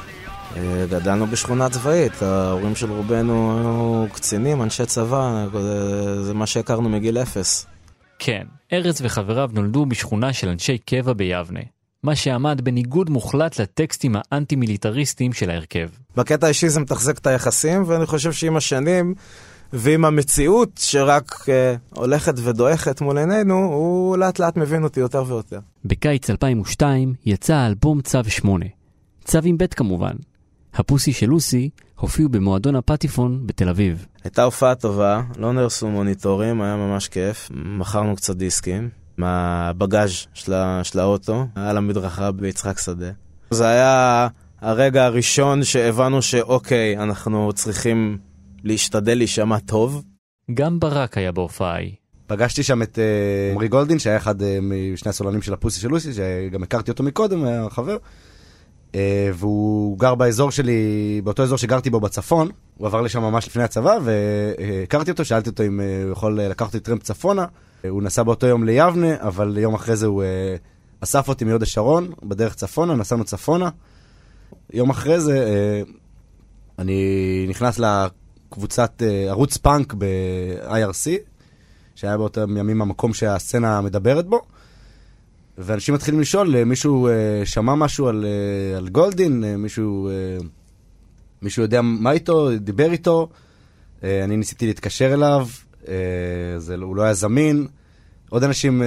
אה, 0.57 0.87
גדלנו 0.91 1.27
בשכונה 1.27 1.71
צבאית, 1.71 2.23
ההורים 2.23 2.75
של 2.77 2.91
רובנו 2.91 3.59
היו 3.59 4.07
קצינים, 4.13 4.63
אנשי 4.63 4.87
צבא, 4.87 5.47
זה, 5.53 6.25
זה 6.25 6.35
מה 6.35 6.47
שהכרנו 6.47 6.89
מגיל 6.89 7.19
אפס. 7.19 7.67
כן, 8.19 8.43
ארז 8.73 9.01
וחבריו 9.03 9.51
נולדו 9.53 9.87
בשכונה 9.87 10.33
של 10.33 10.49
אנשי 10.49 10.79
קבע 10.79 11.13
ביבנה. 11.13 11.61
מה 12.03 12.17
שעמד 12.17 12.61
בניגוד 12.61 13.11
מוחלט 13.11 13.61
לטקסטים 13.61 14.17
האנטי-מיליטריסטיים 14.17 15.33
של 15.33 15.51
ההרכב. 15.51 15.89
בקטע 16.17 16.47
האישי 16.47 16.69
זה 16.69 16.81
מתחזק 16.81 17.19
את 17.19 17.27
היחסים, 17.27 17.85
ואני 17.87 18.07
חושב 18.07 18.33
שעם 18.33 18.57
השנים 18.57 19.15
ועם 19.73 20.05
המציאות 20.05 20.71
שרק 20.79 21.33
uh, 21.33 21.49
הולכת 21.99 22.35
ודועכת 22.37 23.01
מול 23.01 23.19
עינינו, 23.19 23.55
הוא 23.55 24.17
לאט 24.17 24.39
לאט 24.39 24.57
מבין 24.57 24.85
אותי 24.85 25.01
יותר 25.01 25.25
ויותר. 25.27 25.59
בקיץ 25.85 26.31
2002 26.31 27.15
יצא 27.27 27.55
האלבום 27.55 28.01
צו 28.01 28.19
8. 28.29 28.67
צו 29.25 29.39
עם 29.45 29.59
ב' 29.59 29.67
כמובן. 29.67 30.13
הפוסי 30.75 31.13
של 31.13 31.27
לוסי 31.27 31.71
הופיעו 31.95 32.29
במועדון 32.29 32.77
הפטיפון 32.77 33.47
בתל 33.47 33.69
אביב. 33.69 34.07
הייתה 34.25 34.43
הופעה 34.43 34.75
טובה, 34.75 35.23
לא 35.37 35.53
נהרסו 35.53 35.89
מוניטורים, 35.89 36.63
היה 36.63 36.77
ממש 36.77 37.09
כיף. 37.09 37.51
מכרנו 37.55 38.17
קצת 38.17 38.37
דיסקים 38.37 38.89
מהבגאז' 39.17 40.27
של, 40.35 40.53
של 40.83 40.99
האוטו, 40.99 41.47
על 41.55 41.77
המדרכה 41.77 42.33
ביצחק 42.33 42.79
שדה. 42.79 43.11
זה 43.51 43.69
היה 43.69 44.29
הרגע 44.61 45.05
הראשון 45.05 45.65
שהבנו 45.65 46.23
שאוקיי, 46.23 46.99
אנחנו 46.99 47.53
צריכים 47.53 48.19
להשתדל 48.65 49.15
להישמע 49.15 49.59
טוב. 49.59 50.05
גם 50.55 50.81
ברק 50.81 51.19
היה 51.19 51.33
בהופעה 51.33 51.73
ההיא. 51.73 51.93
פגשתי 52.27 52.63
שם 52.63 52.83
את 52.83 52.99
אה, 52.99 53.53
עמרי 53.53 53.67
uh, 53.67 53.71
גולדין, 53.71 53.99
שהיה 53.99 54.17
אחד 54.17 54.41
uh, 54.41 54.45
משני 54.93 55.11
הסולנים 55.11 55.43
של 55.43 55.53
הפוסי 55.53 55.81
של 55.81 55.89
לוסי, 55.89 56.13
שגם 56.13 56.63
הכרתי 56.63 56.91
אותו 56.91 57.03
מקודם, 57.03 57.45
היה 57.45 57.71
חבר. 57.71 57.97
Uh, 58.93 58.95
והוא 59.35 59.99
גר 59.99 60.15
באזור 60.15 60.51
שלי, 60.51 61.21
באותו 61.25 61.43
אזור 61.43 61.59
שגרתי 61.59 61.91
בו 61.91 62.01
בצפון. 62.01 62.49
הוא 62.77 62.87
עבר 62.87 63.01
לשם 63.01 63.23
ממש 63.23 63.47
לפני 63.47 63.63
הצבא, 63.63 63.99
והכרתי 64.03 65.11
אותו, 65.11 65.25
שאלתי 65.25 65.51
אותו 65.51 65.63
אם 65.67 65.81
uh, 65.81 66.05
הוא 66.05 66.13
יכול 66.13 66.41
לקחת 66.41 66.75
אותי 66.75 66.81
טרמפ 66.81 67.03
צפונה. 67.03 67.45
הוא 67.89 68.03
נסע 68.03 68.23
באותו 68.23 68.47
יום 68.47 68.65
ליבנה, 68.65 69.15
אבל 69.21 69.59
יום 69.59 69.75
אחרי 69.75 69.97
זה 69.97 70.07
הוא 70.07 70.23
אסף 71.01 71.29
אותי 71.29 71.45
מיהוד 71.45 71.63
השרון, 71.63 72.11
בדרך 72.23 72.55
צפונה, 72.55 72.95
נסענו 72.95 73.25
צפונה. 73.25 73.69
יום 74.73 74.91
אחרי 74.91 75.21
זה, 75.21 75.39
אה, 75.39 75.83
אני 76.79 77.47
נכנס 77.49 77.79
לקבוצת 77.79 79.03
אה, 79.03 79.29
ערוץ 79.29 79.57
פאנק 79.57 79.95
ב-IRC, 79.99 81.11
שהיה 81.95 82.17
באותם 82.17 82.57
ימים 82.57 82.83
המקום 82.83 83.15
שהסצנה 83.15 83.81
מדברת 83.81 84.27
בו, 84.27 84.43
ואנשים 85.59 85.95
מתחילים 85.95 86.21
לשאול, 86.21 86.57
אה, 86.57 86.65
מישהו 86.65 87.09
שמע 87.45 87.75
משהו 87.75 88.09
על, 88.09 88.27
על 88.77 88.89
גולדין, 88.89 89.45
מישהו, 89.57 90.11
מישהו 91.43 91.63
יודע 91.63 91.83
מה 91.83 92.13
איתו, 92.13 92.59
דיבר 92.59 92.93
איתו, 92.93 93.29
אני 94.03 94.37
ניסיתי 94.37 94.67
להתקשר 94.67 95.15
אליו, 95.15 95.49
זה, 96.59 96.77
לא, 96.77 96.87
הוא 96.87 96.97
לא 96.97 97.03
היה 97.03 97.15
זמין, 97.15 97.67
עוד 98.29 98.45
אנשים 98.45 98.83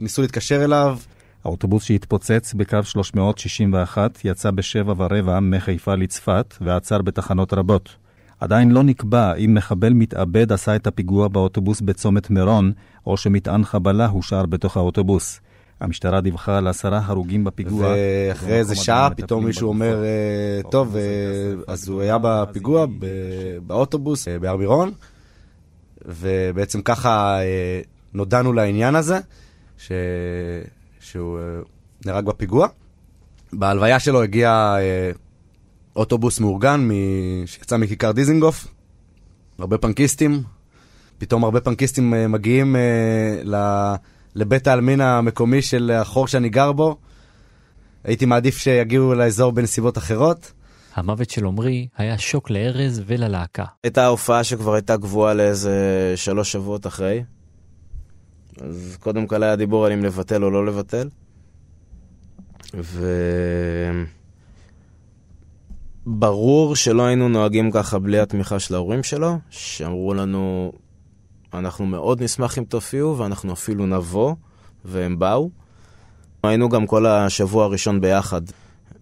ניסו 0.00 0.22
להתקשר 0.22 0.64
אליו. 0.64 0.98
האוטובוס 1.44 1.84
שהתפוצץ 1.84 2.54
בקו 2.54 2.78
361 2.82 4.20
יצא 4.24 4.50
בשבע 4.50 4.94
ורבע 4.96 5.40
מחיפה 5.40 5.94
לצפת 5.94 6.54
ועצר 6.60 7.02
בתחנות 7.02 7.52
רבות. 7.52 7.96
עדיין 8.40 8.70
לא 8.70 8.82
נקבע 8.82 9.34
אם 9.34 9.54
מחבל 9.54 9.92
מתאבד 9.92 10.52
עשה 10.52 10.76
את 10.76 10.86
הפיגוע 10.86 11.28
באוטובוס 11.28 11.80
בצומת 11.80 12.30
מירון, 12.30 12.72
או 13.06 13.16
שמטען 13.16 13.64
חבלה 13.64 14.06
הושאר 14.06 14.46
בתוך 14.46 14.76
האוטובוס. 14.76 15.40
המשטרה 15.80 16.20
דיווחה 16.20 16.58
על 16.58 16.66
עשרה 16.66 17.00
הרוגים 17.04 17.44
בפיגוע. 17.44 17.94
ואחרי 18.28 18.58
איזה 18.58 18.74
שעה 18.74 19.08
פתאום 19.16 19.44
מישהו 19.44 19.68
אומר, 19.68 20.04
אה, 20.04 20.70
טוב, 20.70 20.96
אה, 20.96 21.02
אז 21.66 21.88
הוא 21.88 22.00
היה 22.00 22.18
בפיגוע 22.22 22.86
באוטובוס 23.66 24.28
אה, 24.28 24.38
בהר 24.38 24.56
מירון, 24.56 24.92
ובעצם 26.04 26.82
ככה 26.82 27.38
נודענו 28.14 28.52
לעניין 28.52 28.94
הזה, 28.94 29.18
ש... 29.78 29.92
שהוא 31.00 31.38
נהרג 32.06 32.24
בפיגוע. 32.24 32.68
בהלוויה 33.52 33.98
שלו 33.98 34.22
הגיע 34.22 34.76
אוטובוס 35.96 36.40
מאורגן 36.40 36.80
מ... 36.80 36.92
שיצא 37.46 37.76
מכיכר 37.76 38.12
דיזינגוף, 38.12 38.66
הרבה 39.58 39.78
פנקיסטים. 39.78 40.42
פתאום 41.18 41.44
הרבה 41.44 41.60
פנקיסטים 41.60 42.14
מגיעים 42.28 42.76
ל... 43.44 43.56
לבית 44.36 44.66
העלמין 44.66 45.00
המקומי 45.00 45.62
של 45.62 45.90
החור 45.90 46.28
שאני 46.28 46.48
גר 46.48 46.72
בו. 46.72 46.96
הייתי 48.04 48.26
מעדיף 48.26 48.58
שיגיעו 48.58 49.14
לאזור 49.14 49.52
בנסיבות 49.52 49.98
אחרות. 49.98 50.52
המוות 50.94 51.30
של 51.30 51.46
עמרי 51.46 51.88
היה 51.96 52.18
שוק 52.18 52.50
לארז 52.50 53.02
וללהקה. 53.06 53.64
הייתה 53.84 54.06
הופעה 54.06 54.44
שכבר 54.44 54.74
הייתה 54.74 54.96
גבוהה 54.96 55.34
לאיזה 55.34 56.12
שלוש 56.16 56.52
שבועות 56.52 56.86
אחרי. 56.86 57.24
אז 58.60 58.96
קודם 59.00 59.26
כל 59.26 59.42
היה 59.42 59.56
דיבור 59.56 59.86
על 59.86 59.92
אם 59.92 60.04
לבטל 60.04 60.44
או 60.44 60.50
לא 60.50 60.66
לבטל. 60.66 61.08
וברור 66.06 66.76
שלא 66.76 67.06
היינו 67.06 67.28
נוהגים 67.28 67.70
ככה 67.70 67.98
בלי 67.98 68.18
התמיכה 68.18 68.58
של 68.58 68.74
ההורים 68.74 69.02
שלו, 69.02 69.38
שאמרו 69.50 70.14
לנו, 70.14 70.72
אנחנו 71.58 71.86
מאוד 71.86 72.22
נשמח 72.22 72.58
אם 72.58 72.64
תופיעו 72.64 73.18
ואנחנו 73.18 73.52
אפילו 73.52 73.86
נבוא, 73.86 74.34
והם 74.84 75.18
באו. 75.18 75.50
היינו 76.42 76.68
גם 76.68 76.86
כל 76.86 77.06
השבוע 77.06 77.64
הראשון 77.64 78.00
ביחד. 78.00 78.42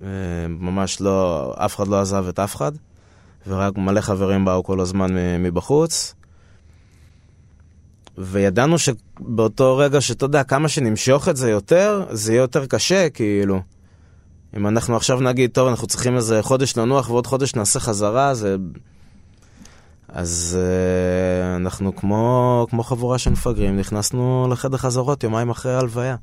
אה, 0.02 0.08
ממש 0.48 1.00
לא, 1.00 1.54
אף 1.58 1.76
אחד 1.76 1.88
לא 1.88 2.00
עזב 2.00 2.28
את 2.28 2.38
אף 2.38 2.56
אחד, 2.56 2.72
ורק 3.46 3.78
מלא 3.78 4.00
חברים 4.00 4.44
באו 4.44 4.62
כל 4.64 4.80
הזמן 4.80 5.10
מבחוץ. 5.38 6.14
וידענו 8.18 8.76
שבאותו 8.78 9.76
רגע 9.76 10.00
שאתה 10.00 10.24
יודע, 10.24 10.44
כמה 10.44 10.68
שנמשוך 10.68 11.28
את 11.28 11.36
זה 11.36 11.50
יותר, 11.50 12.06
זה 12.10 12.32
יהיה 12.32 12.40
יותר 12.40 12.66
קשה, 12.66 13.10
כאילו. 13.10 13.60
אם 14.56 14.66
אנחנו 14.66 14.96
עכשיו 14.96 15.20
נגיד, 15.20 15.50
טוב, 15.50 15.68
אנחנו 15.68 15.86
צריכים 15.86 16.16
איזה 16.16 16.42
חודש 16.42 16.76
לנוח 16.76 17.10
ועוד 17.10 17.26
חודש 17.26 17.54
נעשה 17.54 17.80
חזרה, 17.80 18.34
זה... 18.34 18.56
אז 20.14 20.58
uh, 20.60 21.56
אנחנו 21.56 21.96
כמו, 21.96 22.66
כמו 22.70 22.82
חבורה 22.82 23.18
של 23.18 23.30
מפגרים, 23.30 23.76
נכנסנו 23.76 24.48
לחדר 24.50 24.76
חזרות 24.76 25.24
יומיים 25.24 25.50
אחרי 25.50 25.74
ההלוויה. 25.74 26.16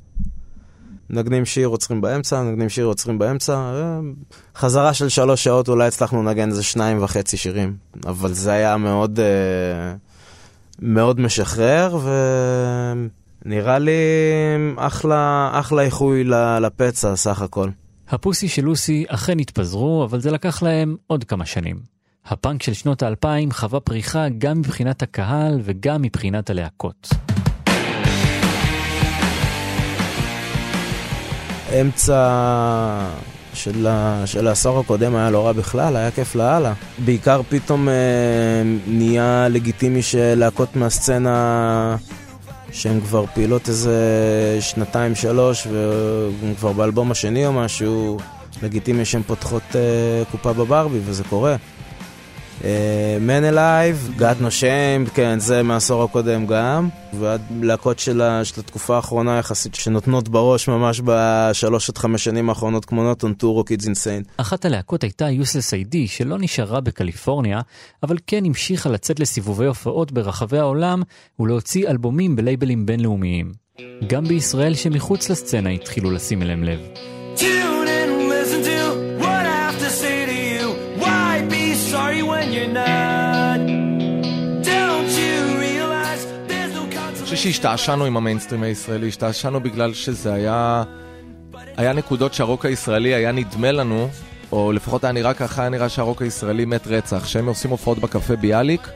נגנים 1.10 1.44
שיר, 1.44 1.68
עוצרים 1.68 2.00
באמצע, 2.00 2.42
נגנים 2.42 2.68
שיר, 2.68 2.86
עוצרים 2.86 3.18
באמצע. 3.18 3.54
אה, 3.54 4.00
חזרה 4.56 4.94
של 4.94 5.08
שלוש 5.08 5.44
שעות, 5.44 5.68
אולי 5.68 5.88
הצלחנו 5.88 6.22
לנגן 6.22 6.48
איזה 6.48 6.62
שניים 6.62 7.02
וחצי 7.02 7.36
שירים. 7.36 7.76
אבל 8.06 8.32
זה 8.32 8.52
היה 8.52 8.76
מאוד... 8.76 9.18
Uh, 9.18 9.98
מאוד 10.78 11.20
משחרר, 11.20 11.98
ונראה 13.44 13.78
לי 13.78 14.00
אחלה, 14.76 15.50
אחלה 15.52 15.82
איחוי 15.82 16.24
לפצע 16.60 17.16
סך 17.16 17.42
הכל. 17.42 17.68
הפוסי 18.08 18.48
של 18.48 18.64
לוסי 18.64 19.04
אכן 19.08 19.38
התפזרו, 19.38 20.04
אבל 20.04 20.20
זה 20.20 20.30
לקח 20.30 20.62
להם 20.62 20.96
עוד 21.06 21.24
כמה 21.24 21.46
שנים. 21.46 21.91
הפאנק 22.26 22.62
של 22.62 22.74
שנות 22.74 23.02
האלפיים 23.02 23.52
חווה 23.52 23.80
פריחה 23.80 24.26
גם 24.38 24.58
מבחינת 24.58 25.02
הקהל 25.02 25.60
וגם 25.64 26.02
מבחינת 26.02 26.50
הלהקות. 26.50 27.08
אמצע 31.80 32.28
של, 33.54 33.86
ה, 33.86 34.22
של 34.26 34.48
העשור 34.48 34.80
הקודם 34.80 35.16
היה 35.16 35.30
לא 35.30 35.46
רע 35.46 35.52
בכלל, 35.52 35.96
היה 35.96 36.10
כיף 36.10 36.34
לאללה. 36.34 36.72
בעיקר 37.04 37.40
פתאום 37.48 37.88
אה, 37.88 37.94
נהיה 38.86 39.48
לגיטימי 39.50 40.02
שלהקות 40.02 40.76
מהסצנה 40.76 41.96
שהן 42.72 43.00
כבר 43.00 43.26
פעילות 43.34 43.68
איזה 43.68 43.96
שנתיים 44.60 45.14
שלוש 45.14 45.66
והן 45.66 46.54
כבר 46.54 46.72
באלבום 46.72 47.10
השני 47.10 47.46
או 47.46 47.52
משהו, 47.52 48.18
לגיטימי 48.62 49.04
שהן 49.04 49.22
פותחות 49.22 49.62
אה, 49.74 50.22
קופה 50.30 50.52
בברבי 50.52 50.98
וזה 51.04 51.24
קורה. 51.24 51.56
Man 53.20 53.44
Alive, 53.44 54.10
גאד 54.16 54.36
נושם, 54.40 55.04
כן, 55.14 55.38
זה 55.38 55.62
מהעשור 55.62 56.04
הקודם 56.04 56.46
גם. 56.46 56.88
והלהקות 57.12 57.98
של, 57.98 58.22
של 58.44 58.60
התקופה 58.60 58.96
האחרונה 58.96 59.38
יחסית, 59.38 59.74
שנותנות 59.74 60.28
בראש 60.28 60.68
ממש 60.68 61.00
בשלוש 61.04 61.90
עד 61.90 61.98
חמש 61.98 62.24
שנים 62.24 62.48
האחרונות, 62.48 62.84
כמו 62.84 63.02
נוטון 63.02 63.34
טור 63.34 63.58
או 63.58 63.64
קידס 63.64 63.86
אינסיין. 63.86 64.22
אחת 64.36 64.64
הלהקות 64.64 65.02
הייתה 65.02 65.30
יוסלס 65.30 65.74
איי-די, 65.74 66.06
שלא 66.06 66.38
נשארה 66.38 66.80
בקליפורניה, 66.80 67.60
אבל 68.02 68.16
כן 68.26 68.44
המשיכה 68.44 68.88
לצאת 68.88 69.20
לסיבובי 69.20 69.66
הופעות 69.66 70.12
ברחבי 70.12 70.58
העולם 70.58 71.02
ולהוציא 71.40 71.88
אלבומים 71.88 72.36
בלייבלים 72.36 72.86
בינלאומיים. 72.86 73.52
גם 74.06 74.24
בישראל 74.24 74.74
שמחוץ 74.74 75.30
לסצנה 75.30 75.70
התחילו 75.70 76.10
לשים 76.10 76.42
אליהם 76.42 76.64
לב. 76.64 76.80
שהשתעשענו 87.42 88.04
עם 88.04 88.16
המיינסטרים 88.16 88.62
הישראלי, 88.62 89.08
השתעשענו 89.08 89.60
בגלל 89.60 89.94
שזה 89.94 90.34
היה... 90.34 90.82
היה 91.76 91.92
נקודות 91.92 92.34
שהרוק 92.34 92.66
הישראלי 92.66 93.14
היה 93.14 93.32
נדמה 93.32 93.72
לנו, 93.72 94.08
או 94.52 94.72
לפחות 94.72 95.04
היה 95.04 95.12
נראה 95.12 95.34
ככה, 95.34 95.62
היה 95.62 95.70
נראה 95.70 95.88
שהרוק 95.88 96.22
הישראלי 96.22 96.64
מת 96.64 96.86
רצח, 96.86 97.26
שהם 97.26 97.46
עושים 97.46 97.70
הופעות 97.70 97.98
בקפה 97.98 98.36
ביאליק, 98.36 98.88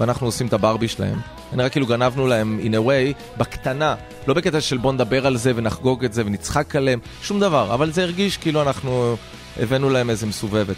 ואנחנו 0.00 0.26
עושים 0.26 0.46
את 0.46 0.52
הברבי 0.52 0.88
שלהם. 0.88 1.18
נראה 1.52 1.68
כאילו 1.68 1.86
גנבנו 1.86 2.26
להם, 2.26 2.60
in 2.62 2.74
a 2.74 2.88
way, 2.88 3.38
בקטנה, 3.38 3.94
לא 4.26 4.34
בקטע 4.34 4.60
של 4.60 4.76
בוא 4.76 4.92
נדבר 4.92 5.26
על 5.26 5.36
זה 5.36 5.52
ונחגוג 5.56 6.04
את 6.04 6.12
זה 6.12 6.22
ונצחק 6.26 6.76
עליהם, 6.76 6.98
שום 7.22 7.40
דבר, 7.40 7.74
אבל 7.74 7.92
זה 7.92 8.02
הרגיש 8.02 8.36
כאילו 8.36 8.62
אנחנו 8.62 9.16
הבאנו 9.56 9.90
להם 9.90 10.10
איזה 10.10 10.26
מסובבת. 10.26 10.76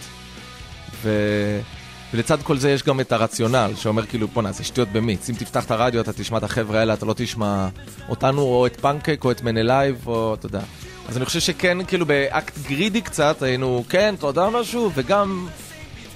ו... 1.02 1.10
ולצד 2.14 2.42
כל 2.42 2.58
זה 2.58 2.70
יש 2.70 2.82
גם 2.82 3.00
את 3.00 3.12
הרציונל, 3.12 3.72
שאומר 3.76 4.06
כאילו, 4.06 4.28
בואנה, 4.28 4.52
זה 4.52 4.64
שטויות 4.64 4.88
במיץ. 4.88 5.30
אם 5.30 5.34
תפתח 5.34 5.64
את 5.64 5.70
הרדיו, 5.70 6.00
אתה 6.00 6.12
תשמע 6.12 6.38
את 6.38 6.42
החבר'ה 6.42 6.80
האלה, 6.80 6.94
אתה 6.94 7.06
לא 7.06 7.14
תשמע 7.16 7.68
אותנו, 8.08 8.42
או 8.42 8.66
את 8.66 8.80
פנקק, 8.80 9.20
או 9.24 9.30
את 9.30 9.42
Man 9.42 9.62
Alive, 9.62 10.06
או 10.06 10.34
אתה 10.34 10.46
יודע. 10.46 10.60
אז 11.08 11.16
אני 11.16 11.24
חושב 11.24 11.40
שכן, 11.40 11.84
כאילו, 11.84 12.06
we 12.06 12.27
got 12.27 12.58
greedy 12.68 13.00
קצת, 13.00 13.42
היינו, 13.42 13.84
כן, 13.88 14.14
אתה 14.18 14.26
יודע 14.26 14.48
משהו, 14.48 14.90
וגם, 14.94 15.48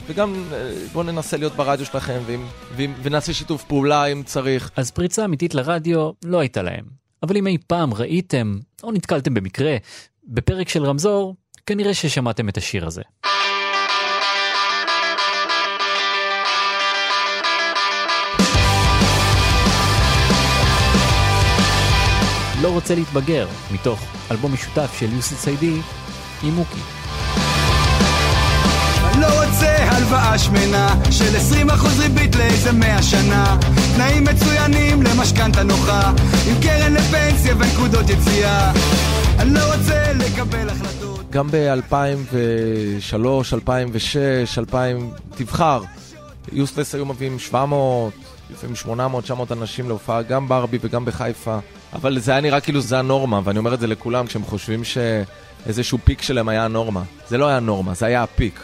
וגם 0.06 0.44
אה, 0.52 0.72
בואו 0.92 1.04
ננסה 1.04 1.36
להיות 1.36 1.52
ברדיו 1.52 1.86
שלכם, 1.86 2.18
ואם, 2.26 2.46
ואם, 2.76 2.92
ונעשה 3.02 3.32
שיתוף 3.32 3.64
פעולה 3.64 4.06
אם 4.06 4.22
צריך. 4.22 4.70
אז 4.76 4.90
פריצה 4.90 5.24
אמיתית 5.24 5.54
לרדיו 5.54 6.10
לא 6.24 6.40
הייתה 6.40 6.62
להם. 6.62 6.84
אבל 7.22 7.36
אם 7.36 7.46
אי 7.46 7.58
פעם 7.66 7.94
ראיתם, 7.94 8.58
או 8.82 8.92
נתקלתם 8.92 9.34
במקרה, 9.34 9.76
בפרק 10.24 10.68
של 10.68 10.84
רמזור, 10.84 11.36
כנראה 11.66 11.94
ששמעתם 11.94 12.48
את 12.48 12.56
השיר 12.56 12.86
הזה. 12.86 13.02
לא 22.66 22.72
רוצה 22.72 22.94
להתבגר, 22.94 23.46
מתוך 23.70 24.00
אלבום 24.30 24.52
משותף 24.52 24.96
של 24.98 25.12
יוסי 25.12 25.34
ציידי 25.34 25.80
עם 26.42 26.54
מוקי. 26.54 26.80
לא 29.20 29.44
רוצה 29.44 29.76
הלוואה 29.78 30.38
שמנה 30.38 30.94
של 31.10 31.36
20% 31.68 31.72
ריבית 31.98 32.36
לאיזה 32.36 32.72
100 32.72 33.02
שנה 33.02 33.58
תנאים 33.94 34.24
מצוינים 34.24 35.02
למשכנתה 35.02 35.62
נוחה 35.62 36.12
עם 36.46 36.62
קרן 36.62 36.94
לפנסיה 36.94 37.54
ונקודות 37.58 38.10
יציאה 38.10 38.72
אני 39.38 39.54
לא 39.54 39.74
רוצה 39.74 40.12
לקבל 40.12 40.70
החלטות 40.70 41.30
גם 41.30 41.48
ב-2003, 41.50 43.14
2006, 43.52 44.58
2000, 44.58 45.10
תבחר. 45.36 45.82
יוסטלס 46.52 46.94
היו 46.94 47.06
מביאים 47.06 47.38
700, 47.38 48.12
לפעמים 48.50 48.76
800, 48.76 49.24
900 49.24 49.52
אנשים 49.52 49.88
להופעה, 49.88 50.22
גם 50.22 50.48
ברבי 50.48 50.78
וגם 50.80 51.04
בחיפה. 51.04 51.58
אבל 51.92 52.18
זה 52.18 52.32
היה 52.32 52.40
נראה 52.40 52.60
כאילו 52.60 52.80
זה 52.80 52.98
הנורמה, 52.98 53.40
ואני 53.44 53.58
אומר 53.58 53.74
את 53.74 53.80
זה 53.80 53.86
לכולם 53.86 54.26
כשהם 54.26 54.42
חושבים 54.42 54.84
שאיזשהו 54.84 55.98
פיק 56.04 56.22
שלהם 56.22 56.48
היה 56.48 56.64
הנורמה. 56.64 57.02
זה 57.28 57.38
לא 57.38 57.48
היה 57.48 57.56
הנורמה, 57.56 57.94
זה 57.94 58.06
היה 58.06 58.22
הפיק. 58.22 58.60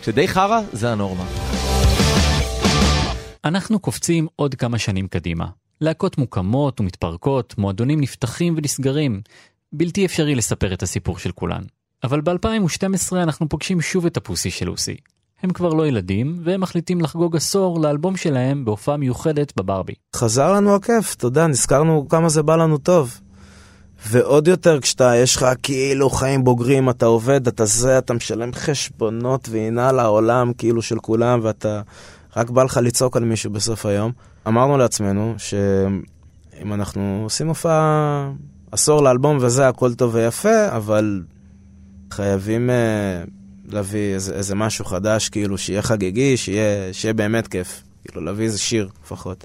כשדי 0.00 0.28
חרא, 0.28 0.60
זה 0.72 0.92
הנורמה. 0.92 1.24
אנחנו 3.44 3.78
קופצים 3.78 4.26
עוד 4.36 4.54
כמה 4.54 4.78
שנים 4.78 5.08
קדימה. 5.08 5.46
להקות 5.80 6.18
מוקמות 6.18 6.80
ומתפרקות, 6.80 7.54
מועדונים 7.58 8.00
נפתחים 8.00 8.54
ונסגרים. 8.56 9.20
בלתי 9.72 10.06
אפשרי 10.06 10.34
לספר 10.34 10.74
את 10.74 10.82
הסיפור 10.82 11.18
של 11.18 11.32
כולן. 11.32 11.62
אבל 12.04 12.20
ב-2012 12.20 13.12
אנחנו 13.12 13.48
פוגשים 13.48 13.80
שוב 13.80 14.06
את 14.06 14.16
הפוסי 14.16 14.50
של 14.50 14.66
לוסי. 14.66 14.96
הם 15.42 15.50
כבר 15.50 15.68
לא 15.68 15.86
ילדים, 15.86 16.36
והם 16.44 16.60
מחליטים 16.60 17.00
לחגוג 17.00 17.36
עשור 17.36 17.80
לאלבום 17.80 18.16
שלהם 18.16 18.64
בהופעה 18.64 18.96
מיוחדת 18.96 19.52
בברבי. 19.56 19.94
חזר 20.16 20.52
לנו 20.52 20.74
הכיף, 20.74 21.14
אתה 21.14 21.26
יודע, 21.26 21.46
נזכרנו 21.46 22.08
כמה 22.08 22.28
זה 22.28 22.42
בא 22.42 22.56
לנו 22.56 22.78
טוב. 22.78 23.20
ועוד 24.06 24.48
יותר 24.48 24.80
כשאתה, 24.80 25.16
יש 25.16 25.36
לך 25.36 25.46
כאילו 25.62 26.10
חיים 26.10 26.44
בוגרים, 26.44 26.90
אתה 26.90 27.06
עובד, 27.06 27.46
אתה 27.46 27.64
זה, 27.64 27.98
אתה 27.98 28.14
משלם 28.14 28.52
חשבונות 28.52 29.48
והנה 29.50 29.92
לעולם 29.92 30.52
כאילו 30.58 30.82
של 30.82 30.98
כולם, 30.98 31.40
ואתה 31.42 31.80
רק 32.36 32.50
בא 32.50 32.62
לך 32.62 32.80
לצעוק 32.82 33.16
על 33.16 33.24
מישהו 33.24 33.50
בסוף 33.50 33.86
היום. 33.86 34.12
אמרנו 34.46 34.78
לעצמנו 34.78 35.34
שאם 35.38 36.72
אנחנו 36.72 37.20
עושים 37.22 37.48
הופעה 37.48 38.30
עשור 38.72 39.02
לאלבום 39.02 39.38
וזה, 39.40 39.68
הכל 39.68 39.94
טוב 39.94 40.14
ויפה, 40.14 40.68
אבל 40.76 41.22
חייבים 42.10 42.70
uh, 42.70 43.30
להביא 43.68 44.14
איזה, 44.14 44.34
איזה 44.34 44.54
משהו 44.54 44.84
חדש, 44.84 45.28
כאילו, 45.28 45.58
שיהיה 45.58 45.82
חגיגי, 45.82 46.36
שיהיה, 46.36 46.92
שיהיה 46.92 47.14
באמת 47.14 47.48
כיף. 47.48 47.82
כאילו, 48.04 48.24
להביא 48.24 48.44
איזה 48.44 48.58
שיר 48.58 48.88
לפחות. 49.04 49.44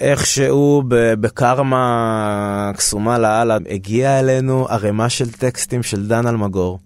איכשהו 0.00 0.82
בקרמה 1.20 2.70
קסומה 2.76 3.18
לאללה 3.18 3.58
הגיע 3.70 4.20
אלינו 4.20 4.66
ערימה 4.68 5.08
של 5.08 5.32
טקסטים 5.32 5.82
של 5.82 6.08
דן 6.08 6.26
אלמגור. 6.26 6.78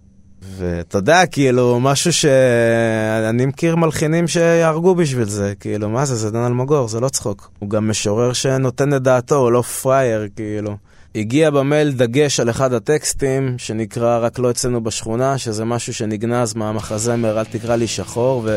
ואתה 0.56 0.98
יודע, 0.98 1.26
כאילו, 1.26 1.80
משהו 1.80 2.12
שאני 2.12 3.46
מכיר 3.46 3.76
מלחינים 3.76 4.28
שיהרגו 4.28 4.94
בשביל 4.94 5.28
זה, 5.28 5.52
כאילו, 5.60 5.88
מה 5.88 6.04
זה, 6.04 6.16
זה 6.16 6.30
דן 6.30 6.44
אלמגור, 6.44 6.88
זה 6.88 7.00
לא 7.00 7.08
צחוק. 7.08 7.50
הוא 7.58 7.70
גם 7.70 7.90
משורר 7.90 8.32
שנותן 8.32 8.94
את 8.94 9.02
דעתו, 9.02 9.36
הוא 9.36 9.52
לא 9.52 9.62
פראייר, 9.62 10.28
כאילו. 10.36 10.76
הגיע 11.14 11.50
במייל 11.50 11.92
דגש 11.92 12.40
על 12.40 12.50
אחד 12.50 12.72
הטקסטים, 12.72 13.54
שנקרא 13.58 14.18
רק 14.18 14.38
לא 14.38 14.50
אצלנו 14.50 14.84
בשכונה, 14.84 15.38
שזה 15.38 15.64
משהו 15.64 15.94
שנגנז 15.94 16.54
מהמחזמר 16.54 17.40
אל 17.40 17.44
תקרא 17.44 17.76
לי 17.76 17.86
שחור, 17.86 18.48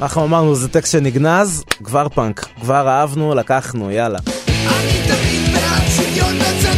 ואנחנו 0.00 0.24
אמרנו, 0.24 0.54
זה 0.54 0.68
טקסט 0.68 0.92
שנגנז, 0.92 1.64
כבר 1.84 2.08
פאנק, 2.08 2.46
כבר 2.60 2.88
אהבנו, 2.88 3.34
לקחנו, 3.34 3.90
יאללה. 3.90 4.18
אני 4.48 5.02
תמיד 5.06 5.54
בעד 5.54 5.82
שוויון 5.96 6.36
וצדק 6.36 6.75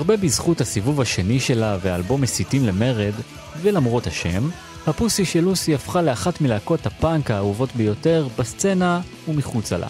הרבה 0.00 0.16
בזכות 0.16 0.60
הסיבוב 0.60 1.00
השני 1.00 1.40
שלה 1.40 1.78
והאלבום 1.82 2.20
מסיתים 2.20 2.66
למרד, 2.66 3.12
ולמרות 3.62 4.06
השם, 4.06 4.48
הפוסי 4.86 5.24
של 5.24 5.40
לוסי 5.40 5.74
הפכה 5.74 6.02
לאחת 6.02 6.40
מלהקות 6.40 6.86
הפאנק 6.86 7.30
האהובות 7.30 7.68
ביותר 7.76 8.28
בסצנה 8.38 9.00
ומחוצה 9.28 9.78
לה. 9.78 9.86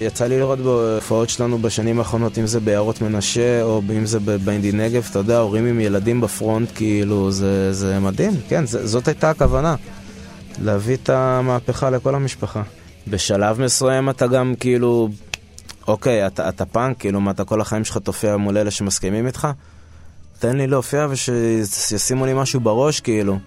יצא 0.00 0.26
לי 0.26 0.38
לראות 0.38 0.58
בהופעות 0.58 1.28
שלנו 1.28 1.58
בשנים 1.58 1.98
האחרונות, 1.98 2.38
אם 2.38 2.46
זה 2.46 2.60
ביערות 2.60 3.02
מנשה 3.02 3.62
או 3.62 3.82
אם 3.96 4.06
זה 4.06 4.20
באינדי 4.20 4.72
נגב, 4.72 5.06
אתה 5.10 5.18
יודע, 5.18 5.38
הורים 5.38 5.66
עם 5.66 5.80
ילדים 5.80 6.20
בפרונט, 6.20 6.68
כאילו, 6.74 7.30
זה, 7.30 7.72
זה 7.72 7.98
מדהים, 7.98 8.32
כן, 8.48 8.66
זה, 8.66 8.86
זאת 8.86 9.08
הייתה 9.08 9.30
הכוונה, 9.30 9.74
להביא 10.62 10.96
את 10.96 11.10
המהפכה 11.10 11.90
לכל 11.90 12.14
המשפחה. 12.14 12.62
בשלב 13.08 13.60
מסוים 13.60 14.10
אתה 14.10 14.26
גם 14.26 14.54
כאילו, 14.60 15.08
אוקיי, 15.88 16.26
אתה, 16.26 16.48
אתה 16.48 16.64
פאנק, 16.64 16.98
כאילו, 16.98 17.20
מה 17.20 17.30
אתה 17.30 17.44
כל 17.44 17.60
החיים 17.60 17.84
שלך 17.84 17.98
תופיע 17.98 18.36
מול 18.36 18.58
אלה 18.58 18.70
שמסכימים 18.70 19.26
איתך? 19.26 19.48
תן 20.38 20.56
לי 20.56 20.66
להופיע 20.66 21.06
ושישימו 21.10 22.26
לי 22.26 22.32
משהו 22.34 22.60
בראש, 22.60 23.00
כאילו. 23.00 23.38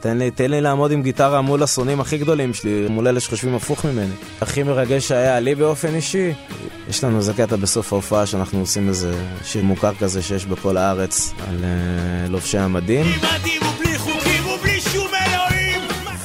תן 0.00 0.18
לי, 0.18 0.30
תן 0.30 0.50
לי 0.50 0.60
לעמוד 0.60 0.92
עם 0.92 1.02
גיטרה 1.02 1.40
מול 1.40 1.62
השונאים 1.62 2.00
הכי 2.00 2.18
גדולים 2.18 2.54
שלי, 2.54 2.86
מול 2.90 3.08
אלה 3.08 3.20
שחושבים 3.20 3.54
הפוך 3.54 3.84
ממני. 3.84 4.14
הכי 4.40 4.62
מרגש 4.62 5.08
שהיה 5.08 5.40
לי 5.40 5.54
באופן 5.54 5.94
אישי, 5.94 6.32
יש 6.88 7.04
לנו 7.04 7.16
איזה 7.16 7.32
קטע 7.32 7.56
בסוף 7.56 7.92
ההופעה 7.92 8.26
שאנחנו 8.26 8.60
עושים 8.60 8.88
איזה 8.88 9.24
שיר 9.44 9.64
מוכר 9.64 9.94
כזה 9.94 10.22
שיש 10.22 10.46
בכל 10.46 10.76
הארץ 10.76 11.32
על 11.48 11.56
uh, 11.56 12.30
לובשי 12.30 12.58
המדים. 12.58 13.06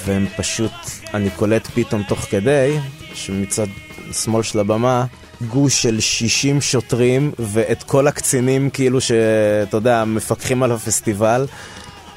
והם 0.06 0.26
פשוט, 0.38 0.72
אני 1.14 1.30
קולט 1.30 1.68
פתאום 1.68 2.04
תוך 2.04 2.20
כדי, 2.20 2.78
שמצד 3.14 3.68
שמאל 4.12 4.44
של 4.44 4.60
הבמה, 4.60 5.06
גוש 5.48 5.82
של 5.82 6.00
60 6.00 6.62
שוטרים 6.62 7.32
ואת 7.40 7.84
כל 7.84 8.08
הקצינים 8.08 8.70
כאילו 8.70 9.02
שאתה 9.02 9.78
יודע, 9.78 10.04
מפקחים 10.06 10.64
על 10.64 10.72
הפסטיבל. 10.72 11.46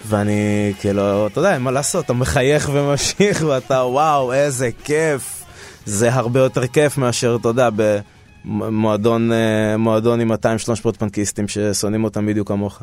ואני 0.06 0.72
כאילו, 0.80 1.26
אתה 1.26 1.38
יודע, 1.38 1.58
מה 1.58 1.70
לעשות, 1.70 2.04
אתה 2.04 2.12
מחייך 2.12 2.70
וממשיך 2.72 3.44
ואתה 3.48 3.74
וואו, 3.74 4.32
איזה 4.32 4.70
כיף. 4.84 5.44
זה 5.86 6.14
הרבה 6.14 6.40
יותר 6.40 6.66
כיף 6.66 6.98
מאשר, 6.98 7.36
אתה 7.40 7.48
יודע, 7.48 7.68
במועדון 8.44 9.30
מועדון 9.78 10.20
עם 10.20 10.32
200-300 10.32 10.34
פנקיסטים 10.98 11.48
ששונאים 11.48 12.04
אותם 12.04 12.26
בדיוק 12.26 12.48
כמוך. 12.48 12.82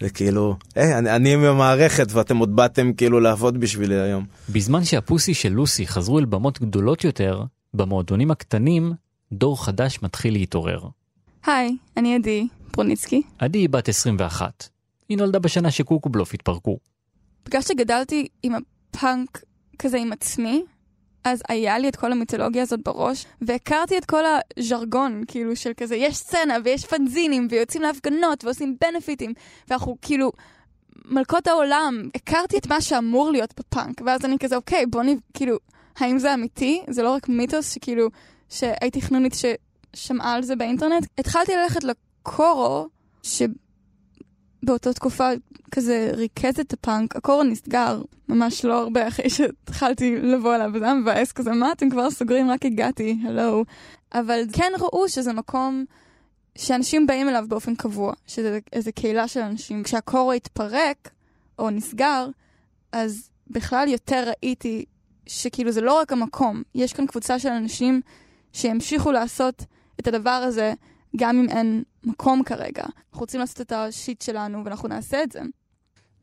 זה 0.00 0.10
כאילו, 0.10 0.56
היי, 0.74 0.98
אני, 0.98 1.10
אני 1.10 1.34
עם 1.34 1.44
המערכת 1.44 2.12
ואתם 2.12 2.36
עוד 2.36 2.56
באתם 2.56 2.92
כאילו 2.92 3.20
לעבוד 3.20 3.60
בשבילי 3.60 4.00
היום. 4.00 4.24
בזמן 4.48 4.84
שהפוסי 4.84 5.34
של 5.34 5.52
לוסי 5.52 5.86
חזרו 5.86 6.18
אל 6.18 6.24
במות 6.24 6.60
גדולות 6.60 7.04
יותר, 7.04 7.42
במועדונים 7.74 8.30
הקטנים, 8.30 8.92
דור 9.32 9.64
חדש 9.64 10.02
מתחיל 10.02 10.32
להתעורר. 10.32 10.80
היי, 11.46 11.76
אני 11.96 12.14
עדי 12.14 12.48
פרוניצקי. 12.72 13.22
עדי 13.38 13.58
היא 13.58 13.68
בת 13.68 13.88
21. 13.88 14.68
היא 15.08 15.18
נולדה 15.18 15.38
בשנה 15.38 15.70
שקוקובלוף 15.70 16.34
התפרקו. 16.34 16.78
בגלל 17.44 17.62
שגדלתי 17.62 18.28
עם 18.42 18.54
הפאנק 18.54 19.42
כזה 19.78 19.98
עם 19.98 20.12
עצמי, 20.12 20.62
אז 21.24 21.42
היה 21.48 21.78
לי 21.78 21.88
את 21.88 21.96
כל 21.96 22.12
המיתולוגיה 22.12 22.62
הזאת 22.62 22.80
בראש, 22.84 23.26
והכרתי 23.40 23.98
את 23.98 24.04
כל 24.04 24.22
הז'רגון, 24.58 25.22
כאילו, 25.28 25.56
של 25.56 25.72
כזה, 25.76 25.96
יש 25.96 26.16
סצנה 26.16 26.56
ויש 26.64 26.84
פנזינים, 26.84 27.48
ויוצאים 27.50 27.82
להפגנות 27.82 28.44
ועושים 28.44 28.76
בנפיטים, 28.80 29.32
ואנחנו 29.68 29.96
כאילו 30.02 30.32
מלכות 31.04 31.46
העולם. 31.46 32.08
הכרתי 32.14 32.58
את 32.58 32.66
מה 32.66 32.80
שאמור 32.80 33.32
להיות 33.32 33.54
בפאנק, 33.60 34.00
ואז 34.06 34.24
אני 34.24 34.38
כזה, 34.38 34.56
אוקיי, 34.56 34.86
בוא 34.86 35.02
נ... 35.02 35.06
כאילו, 35.34 35.56
האם 35.96 36.18
זה 36.18 36.34
אמיתי? 36.34 36.82
זה 36.90 37.02
לא 37.02 37.10
רק 37.10 37.28
מיתוס 37.28 37.74
שכאילו, 37.74 38.08
שהייתי 38.48 39.02
חנונית 39.02 39.32
ששמעה 39.34 40.34
על 40.34 40.42
זה 40.42 40.56
באינטרנט? 40.56 41.06
התחלתי 41.18 41.52
ללכת 41.56 41.84
לקורו, 41.84 42.88
ש... 43.22 43.42
באותה 44.62 44.92
תקופה 44.92 45.28
כזה 45.70 46.10
ריכז 46.14 46.60
את 46.60 46.72
הפאנק, 46.72 47.16
הקור 47.16 47.42
נסגר 47.42 48.02
ממש 48.28 48.64
לא 48.64 48.78
הרבה 48.78 49.08
אחרי 49.08 49.30
שהתחלתי 49.30 50.16
לבוא 50.16 50.54
אליו, 50.54 50.70
וזה 50.74 50.84
היה 50.84 50.94
מבאס 50.94 51.32
כזה, 51.32 51.52
מה 51.52 51.72
אתם 51.72 51.90
כבר 51.90 52.10
סוגרים? 52.10 52.50
רק 52.50 52.64
הגעתי, 52.64 53.18
הלו. 53.24 53.64
אבל 54.12 54.40
כן 54.52 54.72
ראו 54.78 55.08
שזה 55.08 55.32
מקום 55.32 55.84
שאנשים 56.58 57.06
באים 57.06 57.28
אליו 57.28 57.44
באופן 57.48 57.74
קבוע, 57.74 58.12
שזה 58.26 58.58
איזה 58.72 58.92
קהילה 58.92 59.28
של 59.28 59.40
אנשים. 59.40 59.82
כשהקורו 59.82 60.32
התפרק, 60.32 61.10
או 61.58 61.70
נסגר, 61.70 62.28
אז 62.92 63.30
בכלל 63.50 63.88
יותר 63.88 64.30
ראיתי 64.42 64.84
שכאילו 65.26 65.72
זה 65.72 65.80
לא 65.80 66.00
רק 66.00 66.12
המקום, 66.12 66.62
יש 66.74 66.92
כאן 66.92 67.06
קבוצה 67.06 67.38
של 67.38 67.48
אנשים 67.48 68.00
שימשיכו 68.52 69.12
לעשות 69.12 69.64
את 70.00 70.06
הדבר 70.06 70.30
הזה 70.30 70.72
גם 71.16 71.38
אם 71.38 71.48
אין 71.48 71.82
מקום 72.04 72.42
כרגע. 72.42 72.82
אנחנו 72.82 73.20
רוצים 73.20 73.40
לעשות 73.40 73.60
את 73.60 73.72
השיט 73.72 74.22
שלנו 74.22 74.64
ואנחנו 74.64 74.88
נעשה 74.88 75.22
את 75.22 75.32
זה. 75.32 75.40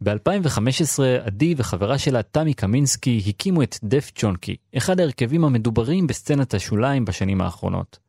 ב-2015 0.04 1.04
עדי 1.26 1.54
וחברה 1.58 1.98
שלה 1.98 2.24
תמי 2.24 2.54
קמינסקי 2.54 3.22
הקימו 3.28 3.64
את 3.64 3.76
דף 3.84 4.12
צ'ונקי, 4.16 4.56
אחד 4.78 5.00
ההרכבים 5.00 5.46
המדוברים 5.46 6.08
בסצנת 6.08 6.54
השוליים 6.54 7.06
בשנים 7.06 7.42
האחרונות. 7.42 8.00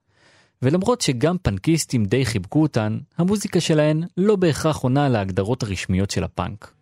ולמרות 0.62 1.00
שגם 1.00 1.36
פנקיסטים 1.42 2.04
די 2.04 2.24
חיבקו 2.24 2.62
אותן, 2.62 2.98
המוזיקה 3.18 3.60
שלהן 3.60 4.02
לא 4.16 4.36
בהכרח 4.36 4.76
עונה 4.76 5.08
להגדרות 5.08 5.62
הרשמיות 5.62 6.10
של 6.10 6.24
הפאנק. 6.24 6.72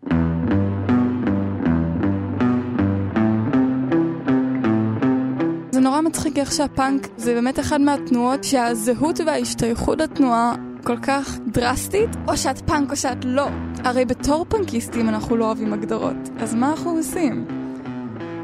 נורא 5.84 6.00
מצחיק 6.00 6.38
איך 6.38 6.52
שהפאנק 6.52 7.08
זה 7.16 7.34
באמת 7.34 7.60
אחד 7.60 7.80
מהתנועות 7.80 8.44
שהזהות 8.44 9.20
וההשתייכות 9.26 10.00
לתנועה 10.00 10.54
כל 10.84 10.96
כך 11.02 11.38
דרסטית, 11.46 12.10
או 12.28 12.36
שאת 12.36 12.60
פאנק 12.60 12.90
או 12.90 12.96
שאת 12.96 13.24
לא. 13.24 13.48
הרי 13.84 14.04
בתור 14.04 14.46
פנקיסטים 14.48 15.08
אנחנו 15.08 15.36
לא 15.36 15.44
אוהבים 15.44 15.72
הגדרות, 15.72 16.16
אז 16.40 16.54
מה 16.54 16.70
אנחנו 16.70 16.90
עושים? 16.90 17.46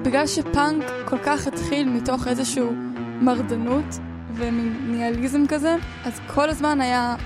בגלל 0.03 0.27
שפאנק 0.27 0.85
כל 1.05 1.19
כך 1.19 1.47
התחיל 1.47 1.89
מתוך 1.89 2.29
איזשהו 2.29 2.73
מרדנות 3.21 3.99
וניאליזם 4.35 5.47
כזה, 5.47 5.77
אז 6.05 6.21
כל 6.35 6.51
הזמן 6.51 6.81
היה 6.81 7.17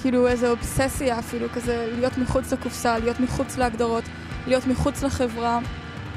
כאילו 0.00 0.28
איזו 0.28 0.50
אובססיה 0.50 1.18
אפילו 1.18 1.46
כזה, 1.54 1.88
להיות 1.94 2.18
מחוץ 2.18 2.52
לקופסה, 2.52 2.98
להיות 2.98 3.20
מחוץ 3.20 3.58
להגדרות, 3.58 4.04
להיות 4.46 4.66
מחוץ 4.66 5.02
לחברה, 5.02 5.58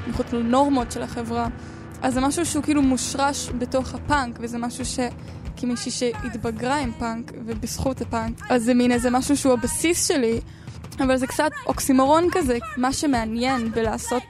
מחוץ 0.08 0.34
לנורמות 0.34 0.92
של 0.92 1.02
החברה. 1.02 1.48
אז 2.02 2.14
זה 2.14 2.22
משהו 2.22 2.46
שהוא 2.46 2.64
כאילו 2.64 2.82
מושרש 2.82 3.50
בתוך 3.58 3.94
הפאנק, 3.94 4.38
וזה 4.40 4.58
משהו 4.58 4.86
ש... 4.86 5.00
כמישהי 5.58 5.92
שהתבגרה 5.92 6.80
עם 6.80 6.92
פאנק, 7.00 7.32
ובזכות 7.46 8.02
הפאנק, 8.02 8.42
אז 8.50 8.64
זה 8.64 8.74
מין 8.74 8.92
איזה 8.92 9.10
משהו 9.10 9.38
שהוא 9.38 9.54
הבסיס 9.54 10.08
שלי, 10.08 10.40
אבל 11.00 11.18
זה 11.18 11.28
קצת 11.28 11.52
אוקסימורון 11.66 12.28
כזה. 12.32 12.58
מה 12.78 12.94
שמעניין 12.94 13.72
בלעשות 13.72 14.24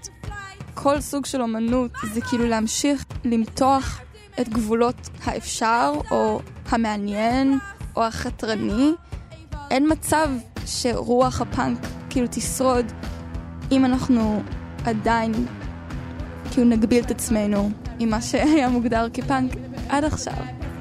כל 0.74 1.02
סוג 1.02 1.26
של 1.26 1.42
אומנות, 1.42 1.92
זה 2.14 2.22
כאילו 2.22 2.48
להמשיך 2.48 3.06
למתוח 3.26 4.00
את 4.42 4.50
גבולות 4.50 5.10
האפשר, 5.24 5.94
או 6.12 6.40
המעניין, 6.70 7.60
או 7.96 8.04
החתרני. 8.04 8.92
אין 9.72 9.92
מצב 9.92 10.30
שרוח 10.66 11.42
הפאנק 11.42 11.80
כאילו 12.10 12.28
תשרוד 12.32 12.86
אם 13.72 13.86
אנחנו 13.86 14.44
עדיין 14.86 15.34
כאילו 16.56 16.70
נגביל 16.70 17.04
את 17.04 17.12
עצמנו 17.12 17.70
עם 18.00 18.10
מה 18.10 18.22
שהיה 18.22 18.70
מוגדר 18.70 19.08
כפאנק 19.14 19.52
עד 19.90 20.04
עכשיו. 20.04 20.34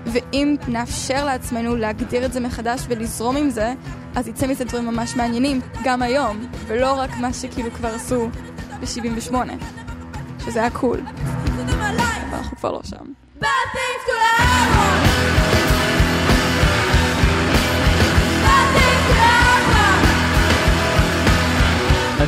ואם 0.06 0.56
נאפשר 0.68 1.24
לעצמנו 1.24 1.76
להגדיר 1.76 2.24
את 2.26 2.32
זה 2.32 2.40
מחדש 2.40 2.80
ולזרום 2.88 3.36
עם 3.36 3.50
זה, 3.50 3.74
אז 4.14 4.28
יצא 4.28 4.46
מזה 4.46 4.64
דברים 4.64 4.86
ממש 4.86 5.16
מעניינים, 5.16 5.60
גם 5.84 6.02
היום, 6.02 6.46
ולא 6.66 6.92
רק 6.92 7.10
מה 7.20 7.32
שכאילו 7.32 7.70
כבר 7.70 7.94
עשו 7.94 8.28
ב-78, 8.80 9.34
שזה 10.44 10.60
היה 10.60 10.70
קול. 10.70 11.00
אבל 11.56 11.96
אנחנו 12.32 12.56
כבר 12.56 12.72
לא 12.72 12.80
שם. 12.84 13.04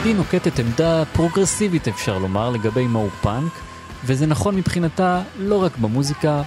עדי 0.00 0.14
נוקטת 0.14 0.58
עמדה 0.58 1.04
פרוגרסיבית 1.12 1.88
אפשר 1.88 2.18
לומר 2.18 2.50
לגבי 2.50 2.86
מהו 2.86 3.10
פאנק, 3.10 3.52
וזה 4.04 4.26
נכון 4.26 4.56
מבחינתה 4.56 5.22
לא 5.38 5.62
רק 5.62 5.76
במוזיקה, 5.76 6.42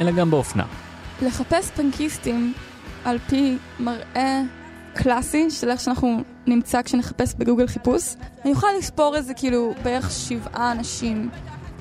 אלא 0.00 0.10
גם 0.10 0.30
באופנה. 0.30 0.64
לחפש 1.22 1.70
פנקיסטים 1.70 2.52
על 3.04 3.18
פי 3.28 3.56
מראה 3.80 4.40
קלאסי 4.94 5.50
של 5.50 5.70
איך 5.70 5.80
שאנחנו 5.80 6.22
נמצא 6.46 6.82
כשנחפש 6.82 7.34
בגוגל 7.34 7.66
חיפוש, 7.66 8.14
אני 8.44 8.52
אוכל 8.52 8.66
לספור 8.78 9.16
איזה 9.16 9.34
כאילו 9.34 9.74
בערך 9.82 10.10
שבעה 10.10 10.72
אנשים 10.72 11.30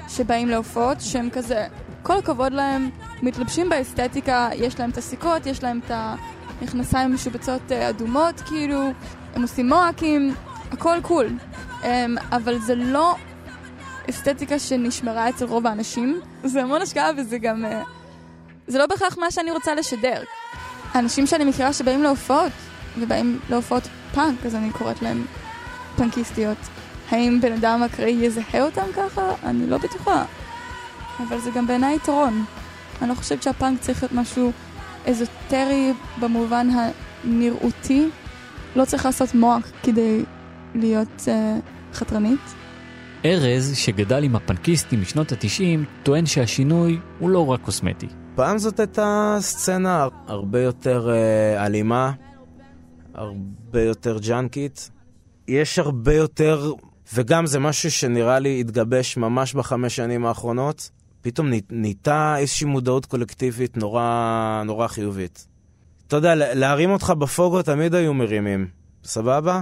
שבאים 0.10 0.48
להופעות 0.48 1.02
שהם 1.02 1.30
כזה, 1.30 1.68
כל 2.04 2.18
הכבוד 2.18 2.54
להם, 2.54 2.90
מתלבשים 3.22 3.70
באסתטיקה, 3.70 4.50
יש 4.56 4.80
להם 4.80 4.90
את 4.90 4.98
הסיכות, 4.98 5.46
יש 5.46 5.64
להם 5.64 5.80
את 5.86 5.92
המכנסיים 6.62 7.14
משובצות 7.14 7.72
אה, 7.72 7.90
אדומות, 7.90 8.40
כאילו, 8.40 8.82
הם 9.36 9.42
עושים 9.42 9.70
מוהקים, 9.70 10.34
הכל 10.74 10.98
קול. 11.02 11.28
Um, 11.82 11.86
אבל 12.32 12.60
זה 12.60 12.76
לא 12.76 13.16
אסתטיקה 14.10 14.60
שנשמרה 14.60 15.30
אצל 15.30 15.46
רוב 15.46 15.68
האנשים, 15.68 16.22
זה 16.44 16.62
המון 16.62 16.82
השקעה 16.82 17.12
וזה 17.18 17.38
גם... 17.38 17.66
Uh, 17.66 17.88
זה 18.68 18.78
לא 18.78 18.86
בהכרח 18.86 19.18
מה 19.18 19.32
שאני 19.32 19.52
רוצה 19.52 19.76
לשדר. 19.76 20.24
האנשים 20.92 21.28
שאני 21.28 21.44
מכירה 21.44 21.74
שבאים 21.74 22.04
להופעות, 22.04 22.52
ובאים 23.00 23.40
להופעות 23.50 23.84
פאנק, 24.14 24.46
אז 24.46 24.56
אני 24.56 24.72
קוראת 24.72 25.02
להם 25.02 25.26
פאנקיסטיות. 25.96 26.58
האם 27.12 27.42
בן 27.42 27.52
אדם 27.52 27.84
אקראי 27.84 28.12
יזהה 28.12 28.62
אותם 28.62 28.86
ככה? 28.96 29.22
אני 29.44 29.70
לא 29.70 29.78
בטוחה. 29.78 30.26
אבל 31.20 31.40
זה 31.40 31.52
גם 31.52 31.68
בעיניי 31.68 31.96
יתרון. 31.96 32.46
אני 33.02 33.10
לא 33.10 33.16
חושבת 33.16 33.44
שהפאנק 33.44 33.80
צריך 33.80 34.04
להיות 34.04 34.14
משהו 34.14 34.52
אזוטרי 35.08 35.94
במובן 36.20 36.68
הנראותי. 37.24 38.10
לא 38.76 38.86
צריך 38.86 39.06
לעשות 39.06 39.36
מוח 39.36 39.72
כדי 39.84 40.24
להיות 40.76 41.22
uh, 41.26 41.96
חתרנית. 41.96 42.40
ארז, 43.26 43.78
שגדל 43.78 44.24
עם 44.24 44.36
הפנקיסטים 44.36 45.02
משנות 45.02 45.32
התשעים, 45.32 45.86
טוען 46.04 46.26
שהשינוי 46.26 47.00
הוא 47.20 47.30
לא 47.30 47.52
רק 47.52 47.62
קוסמטי. 47.62 48.08
פעם 48.36 48.58
זאת 48.58 48.80
הייתה 48.80 49.38
סצנה 49.40 50.08
הרבה 50.28 50.62
יותר 50.62 51.10
uh, 51.10 51.66
אלימה, 51.66 52.12
הרבה 53.14 53.82
יותר 53.82 54.18
ג'אנקית. 54.20 54.90
יש 55.48 55.80
הרבה 55.80 56.14
יותר, 56.14 56.72
וגם 57.14 57.46
זה 57.46 57.60
משהו 57.60 57.92
שנראה 57.92 58.40
לי 58.40 58.60
התגבש 58.60 59.18
ממש 59.18 59.54
בחמש 59.54 59.96
שנים 59.96 60.26
האחרונות. 60.26 60.90
פתאום 61.22 61.50
נהייתה 61.70 62.36
איזושהי 62.38 62.68
מודעות 62.68 63.06
קולקטיבית 63.06 63.78
נורא, 63.78 64.62
נורא 64.66 64.88
חיובית. 64.88 65.48
אתה 66.08 66.16
יודע, 66.16 66.36
להרים 66.36 66.90
אותך 66.90 67.14
בפוגו 67.18 67.62
תמיד 67.62 67.96
היו 67.96 68.14
מרימים, 68.14 68.68
סבבה? 69.04 69.62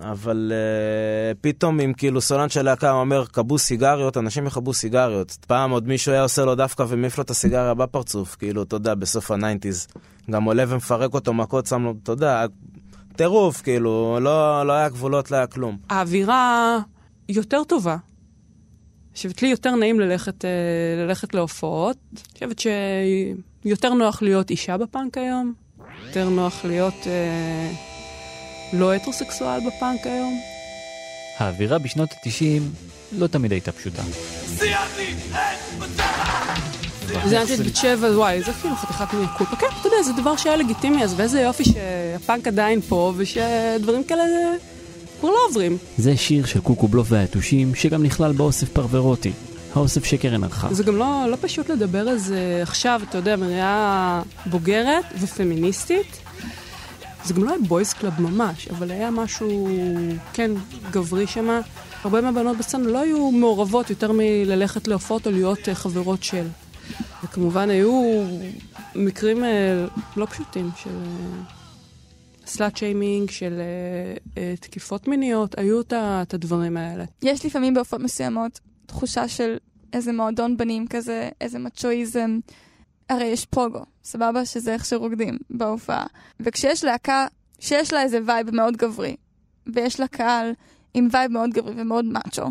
אבל 0.00 0.52
אה, 0.52 1.38
פתאום 1.40 1.80
אם 1.80 1.92
כאילו 1.96 2.20
סולן 2.20 2.48
של 2.48 2.62
להקה 2.62 2.92
אומר, 2.92 3.26
כבו 3.26 3.58
סיגריות, 3.58 4.16
אנשים 4.16 4.46
יכבו 4.46 4.74
סיגריות. 4.74 5.36
פעם 5.46 5.70
עוד 5.70 5.88
מישהו 5.88 6.12
היה 6.12 6.22
עושה 6.22 6.44
לו 6.44 6.54
דווקא 6.54 6.84
ומעיף 6.88 7.18
לו 7.18 7.24
את 7.24 7.30
הסיגריה 7.30 7.74
בפרצוף, 7.74 8.36
כאילו, 8.36 8.62
אתה 8.62 8.76
יודע, 8.76 8.94
בסוף 8.94 9.30
ה 9.30 9.36
nineties. 9.36 9.86
גם 10.30 10.44
עולה 10.44 10.64
ומפרק 10.68 11.14
אותו 11.14 11.34
מכות, 11.34 11.66
שם 11.66 11.82
לו, 11.82 11.94
אתה 12.02 12.12
יודע, 12.12 12.46
טירוף, 13.16 13.62
כאילו, 13.62 14.18
לא, 14.20 14.66
לא 14.66 14.72
היה 14.72 14.88
גבולות, 14.88 15.30
לא 15.30 15.36
היה 15.36 15.46
כלום. 15.46 15.76
האווירה 15.90 16.78
יותר 17.28 17.64
טובה. 17.64 17.96
חושבת 19.18 19.42
לי 19.42 19.48
יותר 19.48 19.74
נעים 19.74 20.00
ללכת, 20.00 20.44
אה, 20.44 20.50
ללכת 21.04 21.34
להופעות. 21.34 21.96
אני 22.12 22.32
חושבת 22.34 22.58
שיותר 23.64 23.94
נוח 23.94 24.22
להיות 24.22 24.50
אישה 24.50 24.76
בפאנק 24.76 25.18
היום, 25.18 25.52
יותר 26.06 26.28
נוח 26.28 26.64
להיות... 26.64 27.06
אה, 27.06 27.87
לא 28.72 28.94
הטרוסקסואל 28.94 29.60
בפאנק 29.66 30.06
היום? 30.06 30.40
האווירה 31.38 31.78
בשנות 31.78 32.12
ה-90 32.12 32.62
לא 33.12 33.26
תמיד 33.26 33.52
הייתה 33.52 33.72
פשוטה. 33.72 34.02
זיינתי 37.26 37.54
את 37.54 37.60
בת 37.60 37.76
שבע, 37.76 38.08
וואי, 38.08 38.42
זה 38.42 38.52
כאילו 38.60 38.76
חתיכת 38.76 39.06
קולפה. 39.38 39.56
כן, 39.56 39.66
אתה 39.80 39.88
יודע, 39.88 40.02
זה 40.02 40.12
דבר 40.12 40.36
שהיה 40.36 40.56
לגיטימי, 40.56 41.04
אז 41.04 41.14
ואיזה 41.16 41.40
יופי 41.40 41.64
שהפאנק 41.64 42.46
עדיין 42.46 42.80
פה, 42.80 43.12
ושדברים 43.16 44.04
כאלה 44.04 44.22
כבר 45.20 45.28
לא 45.30 45.38
עוברים. 45.48 45.78
זה 45.98 46.16
שיר 46.16 46.46
של 46.46 46.60
קוקו 46.60 46.88
בלוף 46.88 47.06
והיתושים, 47.10 47.74
שגם 47.74 48.02
נכלל 48.02 48.32
באוסף 48.32 48.68
פרוורוטי, 48.68 49.32
האוסף 49.74 50.04
שקרן 50.04 50.44
ערכה. 50.44 50.68
זה 50.70 50.84
גם 50.84 50.96
לא, 50.96 51.24
לא 51.28 51.36
פשוט 51.40 51.70
לדבר 51.70 52.08
על 52.08 52.18
זה 52.18 52.60
עכשיו, 52.62 53.00
אתה 53.08 53.18
יודע, 53.18 53.36
בראייה 53.36 54.22
בוגרת 54.46 55.04
ופמיניסטית. 55.20 56.20
זה 57.28 57.34
גם 57.34 57.44
לא 57.44 57.50
היה 57.50 57.58
boys 57.68 57.92
club 57.92 58.20
ממש, 58.20 58.68
אבל 58.68 58.90
היה 58.90 59.10
משהו, 59.10 59.68
כן, 60.32 60.50
גברי 60.90 61.26
שמה. 61.26 61.60
הרבה 62.02 62.20
מהבנות 62.20 62.56
בסצנה 62.56 62.88
לא 62.88 62.98
היו 62.98 63.30
מעורבות 63.30 63.90
יותר 63.90 64.12
מללכת 64.12 64.88
להופעות 64.88 65.26
או 65.26 65.32
להיות 65.32 65.58
אה, 65.58 65.74
חברות 65.74 66.22
של. 66.22 66.46
וכמובן 67.24 67.70
היו 67.70 68.24
מקרים 68.94 69.44
אה, 69.44 70.00
לא 70.16 70.26
פשוטים 70.26 70.70
של 70.82 70.90
slut 72.46 72.76
uh, 72.76 72.78
shaming, 72.78 73.30
של 73.30 73.60
תקיפות 74.60 75.08
מיניות, 75.08 75.58
היו 75.58 75.80
את 75.92 76.34
הדברים 76.34 76.76
האלה. 76.76 77.04
יש 77.22 77.46
לפעמים 77.46 77.74
בהופעות 77.74 78.02
מסוימות 78.02 78.60
תחושה 78.86 79.28
של 79.28 79.56
איזה 79.92 80.12
מועדון 80.12 80.56
בנים 80.56 80.86
כזה, 80.86 81.28
איזה 81.40 81.58
מצ'ואיזם. 81.58 82.38
הרי 83.08 83.24
יש 83.24 83.44
פוגו, 83.46 83.82
סבבה? 84.04 84.44
שזה 84.44 84.72
איך 84.72 84.84
שרוקדים 84.84 85.38
בהופעה. 85.50 86.06
וכשיש 86.40 86.84
להקה 86.84 87.26
שיש 87.58 87.92
לה 87.92 88.02
איזה 88.02 88.18
vibe 88.26 88.54
מאוד 88.54 88.76
גברי, 88.76 89.16
ויש 89.66 90.00
לה 90.00 90.08
קהל 90.08 90.52
עם 90.94 91.08
vibe 91.12 91.30
מאוד 91.30 91.50
גברי 91.50 91.74
ומאוד 91.82 92.04
מאצ'ו, 92.04 92.46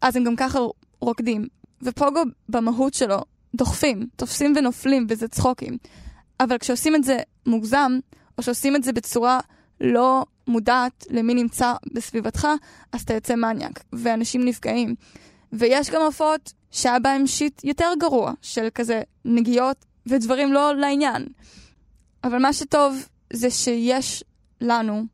אז 0.00 0.16
הם 0.16 0.24
גם 0.24 0.36
ככה 0.36 0.58
רוקדים. 1.00 1.46
ופוגו 1.82 2.20
במהות 2.48 2.94
שלו 2.94 3.18
דוחפים, 3.54 4.06
תופסים 4.16 4.52
ונופלים, 4.56 5.06
וזה 5.08 5.28
צחוקים. 5.28 5.76
אבל 6.40 6.58
כשעושים 6.58 6.94
את 6.94 7.04
זה 7.04 7.18
מוגזם, 7.46 7.98
או 8.38 8.42
שעושים 8.42 8.76
את 8.76 8.82
זה 8.82 8.92
בצורה 8.92 9.40
לא 9.80 10.24
מודעת 10.46 11.06
למי 11.10 11.34
נמצא 11.34 11.74
בסביבתך, 11.92 12.48
אז 12.92 13.00
אתה 13.02 13.14
יוצא 13.14 13.34
מניאק, 13.34 13.84
ואנשים 13.92 14.44
נפגעים. 14.44 14.94
ויש 15.52 15.90
גם 15.90 16.02
הופעות 16.02 16.52
שהיה 16.70 16.98
בהם 16.98 17.26
שיט 17.26 17.64
יותר 17.64 17.88
גרוע, 17.98 18.32
של 18.42 18.68
כזה 18.74 19.02
נגיעות 19.24 19.84
ודברים 20.06 20.52
לא 20.52 20.74
לעניין. 20.74 21.26
אבל 22.24 22.38
מה 22.38 22.52
שטוב 22.52 23.08
זה 23.32 23.50
שיש 23.50 24.24
לנו 24.60 25.04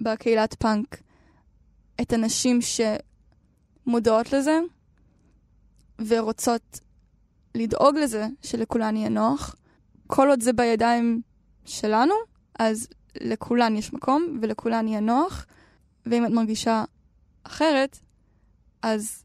בקהילת 0.00 0.54
פאנק 0.54 0.96
את 2.00 2.12
הנשים 2.12 2.58
שמודעות 3.86 4.32
לזה 4.32 4.58
ורוצות 6.06 6.80
לדאוג 7.54 7.96
לזה 7.96 8.26
שלכולן 8.42 8.96
יהיה 8.96 9.08
נוח. 9.08 9.56
כל 10.06 10.28
עוד 10.28 10.42
זה 10.42 10.52
בידיים 10.52 11.22
שלנו, 11.64 12.14
אז 12.58 12.88
לכולן 13.20 13.76
יש 13.76 13.92
מקום 13.92 14.38
ולכולן 14.42 14.88
יהיה 14.88 15.00
נוח, 15.00 15.46
ואם 16.06 16.26
את 16.26 16.30
מרגישה 16.30 16.84
אחרת, 17.44 17.98
אז 18.82 19.24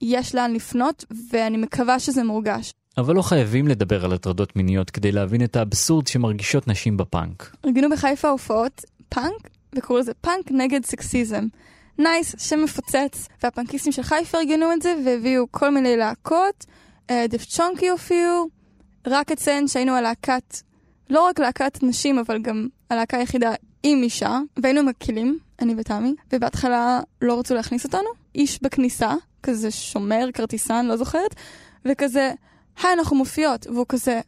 יש 0.00 0.34
לאן 0.34 0.52
לפנות, 0.52 1.04
ואני 1.30 1.56
מקווה 1.56 1.98
שזה 1.98 2.24
מורגש. 2.24 2.72
אבל 2.98 3.14
לא 3.14 3.22
חייבים 3.22 3.68
לדבר 3.68 4.04
על 4.04 4.12
הטרדות 4.12 4.56
מיניות 4.56 4.90
כדי 4.90 5.12
להבין 5.12 5.44
את 5.44 5.56
האבסורד 5.56 6.06
שמרגישות 6.06 6.68
נשים 6.68 6.96
בפאנק. 6.96 7.56
ארגנו 7.64 7.90
בחיפה 7.90 8.28
הופעות 8.28 8.84
פאנק, 9.08 9.48
וקראו 9.74 9.98
לזה 9.98 10.14
פאנק 10.14 10.50
נגד 10.50 10.84
סקסיזם. 10.84 11.46
נייס, 11.98 12.34
שם 12.38 12.64
מפוצץ, 12.64 13.28
והפאנקיסטים 13.42 13.92
של 13.92 14.02
חיפה 14.02 14.38
ארגנו 14.38 14.72
את 14.72 14.82
זה, 14.82 14.94
והביאו 15.04 15.44
כל 15.50 15.70
מיני 15.70 15.96
להקות, 15.96 16.66
אה, 17.10 17.26
דף 17.28 17.44
צ'ונקי 17.44 17.88
הופיעו, 17.88 18.48
רק 19.06 19.32
אציין 19.32 19.68
שהיינו 19.68 19.92
הלהקת, 19.92 20.56
לא 21.10 21.26
רק 21.26 21.38
להקת 21.38 21.82
נשים, 21.82 22.18
אבל 22.18 22.38
גם 22.42 22.68
הלהקה 22.90 23.16
היחידה 23.16 23.52
עם 23.82 24.02
אישה, 24.02 24.40
והיינו 24.62 24.82
מקלים, 24.82 25.38
אני 25.62 25.74
ותמי, 25.78 26.14
ובהתחלה 26.32 27.00
לא 27.22 27.38
רצו 27.38 27.54
להכניס 27.54 27.84
אותנו, 27.84 28.08
איש 28.34 28.62
בכניסה, 28.62 29.14
כזה 29.42 29.70
שומר, 29.70 30.28
כרטיסן, 30.34 30.86
לא 30.86 30.96
זוכרת, 30.96 31.34
וכזה, 31.84 32.32
היי, 32.82 32.92
אנחנו 32.92 33.16
מופיעות, 33.16 33.66
והוא 33.66 33.86
כזה, 33.88 34.20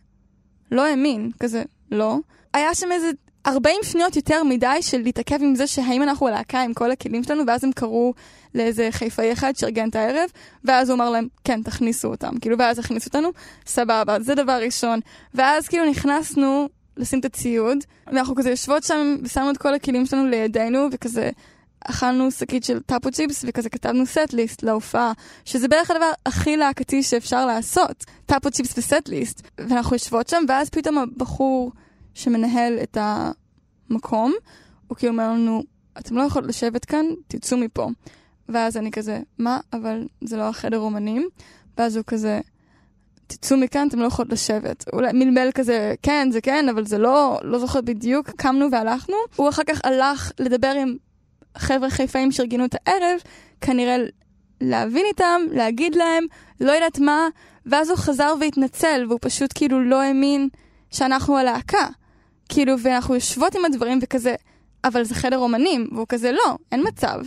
לא 0.70 0.86
האמין, 0.86 1.30
כזה, 1.40 1.62
לא. 1.90 2.16
היה 2.54 2.74
שם 2.74 2.92
איזה 2.92 3.10
40 3.46 3.76
שניות 3.82 4.16
יותר 4.16 4.44
מדי 4.44 4.78
של 4.80 4.98
להתעכב 4.98 5.38
עם 5.42 5.54
זה 5.54 5.66
שהאם 5.66 6.02
אנחנו 6.02 6.28
הלהקה 6.28 6.62
עם 6.62 6.74
כל 6.74 6.90
הכלים 6.90 7.24
שלנו, 7.24 7.42
ואז 7.46 7.64
הם 7.64 7.72
קראו 7.72 8.14
לאיזה 8.54 8.88
חיפאי 8.90 9.32
אחד 9.32 9.56
שארגן 9.56 9.88
את 9.88 9.96
הערב, 9.96 10.30
ואז 10.64 10.90
הוא 10.90 10.96
אמר 10.96 11.10
להם, 11.10 11.28
כן, 11.44 11.62
תכניסו 11.62 12.08
אותם. 12.08 12.38
כאילו, 12.40 12.58
ואז 12.58 12.78
הכניסו 12.78 13.06
אותנו, 13.06 13.28
סבבה, 13.66 14.20
זה 14.20 14.34
דבר 14.34 14.60
ראשון. 14.62 15.00
ואז 15.34 15.68
כאילו 15.68 15.90
נכנסנו 15.90 16.68
לשים 16.96 17.20
את 17.20 17.24
הציוד, 17.24 17.78
ואנחנו 18.06 18.34
כזה 18.34 18.50
יושבות 18.50 18.82
שם, 18.82 19.16
ושמנו 19.22 19.50
את 19.50 19.58
כל 19.58 19.74
הכלים 19.74 20.06
שלנו 20.06 20.26
לידינו, 20.26 20.86
וכזה 20.92 21.30
אכלנו 21.84 22.30
שקית 22.30 22.64
של 22.64 22.80
טאפו 22.80 23.10
צ'יפס, 23.10 23.44
וכזה 23.48 23.70
כתבנו 23.70 24.06
סט 24.06 24.32
ליסט 24.32 24.62
להופעה, 24.62 25.12
שזה 25.44 25.68
בערך 25.68 25.90
הדבר 25.90 26.10
הכי 26.26 26.56
להקתי 26.56 27.02
שאפשר 27.02 27.46
לעשות, 27.46 28.04
טאפו 28.26 28.50
צ'יפס 28.50 28.78
וסט 28.78 29.08
ליסט. 29.08 29.42
ואנחנו 29.58 29.96
יושבות 29.96 30.28
שם, 30.28 30.42
ואז 30.48 30.70
פתאום 30.70 30.98
הבחור 30.98 31.72
שמנהל 32.14 32.78
את 32.82 32.96
המקום, 33.00 34.32
הוא 34.88 34.96
כאילו 34.96 35.12
אומר 35.12 35.30
לנו, 35.32 35.62
אתם 35.98 36.16
לא 36.16 36.22
יכולות 36.22 36.48
לשבת 36.48 36.84
כאן, 36.84 37.06
תצאו 37.28 37.58
מפה. 37.58 37.88
ואז 38.48 38.76
אני 38.76 38.90
כזה, 38.90 39.20
מה? 39.38 39.60
אבל 39.72 40.06
זה 40.20 40.36
לא 40.36 40.42
החדר 40.42 40.78
אומנים. 40.78 41.28
ואז 41.78 41.96
הוא 41.96 42.04
כזה, 42.06 42.40
תצאו 43.26 43.56
מכאן, 43.56 43.88
אתם 43.88 43.98
לא 43.98 44.06
יכולות 44.06 44.32
לשבת. 44.32 44.84
אולי 44.92 45.12
מלמל 45.12 45.50
כזה, 45.54 45.94
כן, 46.02 46.28
זה 46.32 46.40
כן, 46.40 46.68
אבל 46.68 46.86
זה 46.86 46.98
לא, 46.98 47.38
לא 47.42 47.58
זוכרת 47.58 47.84
בדיוק. 47.84 48.30
קמנו 48.30 48.70
והלכנו. 48.72 49.16
הוא 49.36 49.48
אחר 49.48 49.62
כך 49.66 49.80
הלך 49.84 50.32
לדבר 50.38 50.72
עם 50.82 50.96
חבר'ה 51.58 51.90
חיפאים 51.90 52.32
שארגנו 52.32 52.64
את 52.64 52.74
הערב, 52.74 53.20
כנראה 53.60 53.96
להבין 54.60 55.06
איתם, 55.08 55.40
להגיד 55.50 55.94
להם, 55.94 56.24
לא 56.60 56.72
יודעת 56.72 56.98
מה, 56.98 57.28
ואז 57.66 57.90
הוא 57.90 57.98
חזר 57.98 58.34
והתנצל, 58.40 59.04
והוא 59.08 59.18
פשוט 59.22 59.50
כאילו 59.54 59.84
לא 59.84 60.02
האמין 60.02 60.48
שאנחנו 60.90 61.38
הלהקה. 61.38 61.86
כאילו, 62.48 62.74
ואנחנו 62.82 63.14
יושבות 63.14 63.54
עם 63.54 63.64
הדברים 63.64 63.98
וכזה, 64.02 64.34
אבל 64.84 65.04
זה 65.04 65.14
חדר 65.14 65.38
אומנים, 65.38 65.88
והוא 65.92 66.06
כזה, 66.08 66.32
לא, 66.32 66.56
אין 66.72 66.82
מצב. 66.88 67.20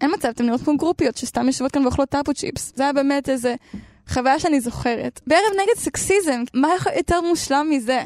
אין 0.00 0.10
מצב, 0.14 0.28
אתם 0.28 0.44
נראות 0.44 0.62
כמו 0.62 0.76
גרופיות 0.76 1.16
שסתם 1.16 1.46
יושבות 1.46 1.72
כאן 1.72 1.84
ואוכלות 1.84 2.08
טאפו 2.08 2.34
צ'יפס. 2.34 2.72
זה 2.76 2.82
היה 2.82 2.92
באמת 2.92 3.28
איזה 3.28 3.54
חוויה 4.08 4.38
שאני 4.38 4.60
זוכרת. 4.60 5.20
בערב 5.26 5.52
נגד 5.52 5.80
סקסיזם, 5.80 6.42
מה 6.54 6.68
יותר 6.96 7.20
מושלם 7.20 7.66
מזה? 7.70 8.02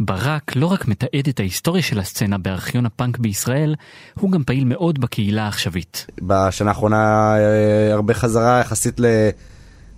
ברק 0.00 0.56
לא 0.56 0.66
רק 0.66 0.88
מתעד 0.88 1.28
את 1.28 1.40
ההיסטוריה 1.40 1.82
של 1.82 1.98
הסצנה 1.98 2.38
בארכיון 2.38 2.86
הפאנק 2.86 3.18
בישראל, 3.18 3.74
הוא 4.14 4.30
גם 4.30 4.44
פעיל 4.44 4.64
מאוד 4.64 5.00
בקהילה 5.00 5.44
העכשווית. 5.44 6.06
בשנה 6.22 6.70
האחרונה 6.70 7.34
אה, 7.38 7.92
הרבה 7.92 8.14
חזרה 8.14 8.60
יחסית 8.60 9.00
ל... 9.00 9.06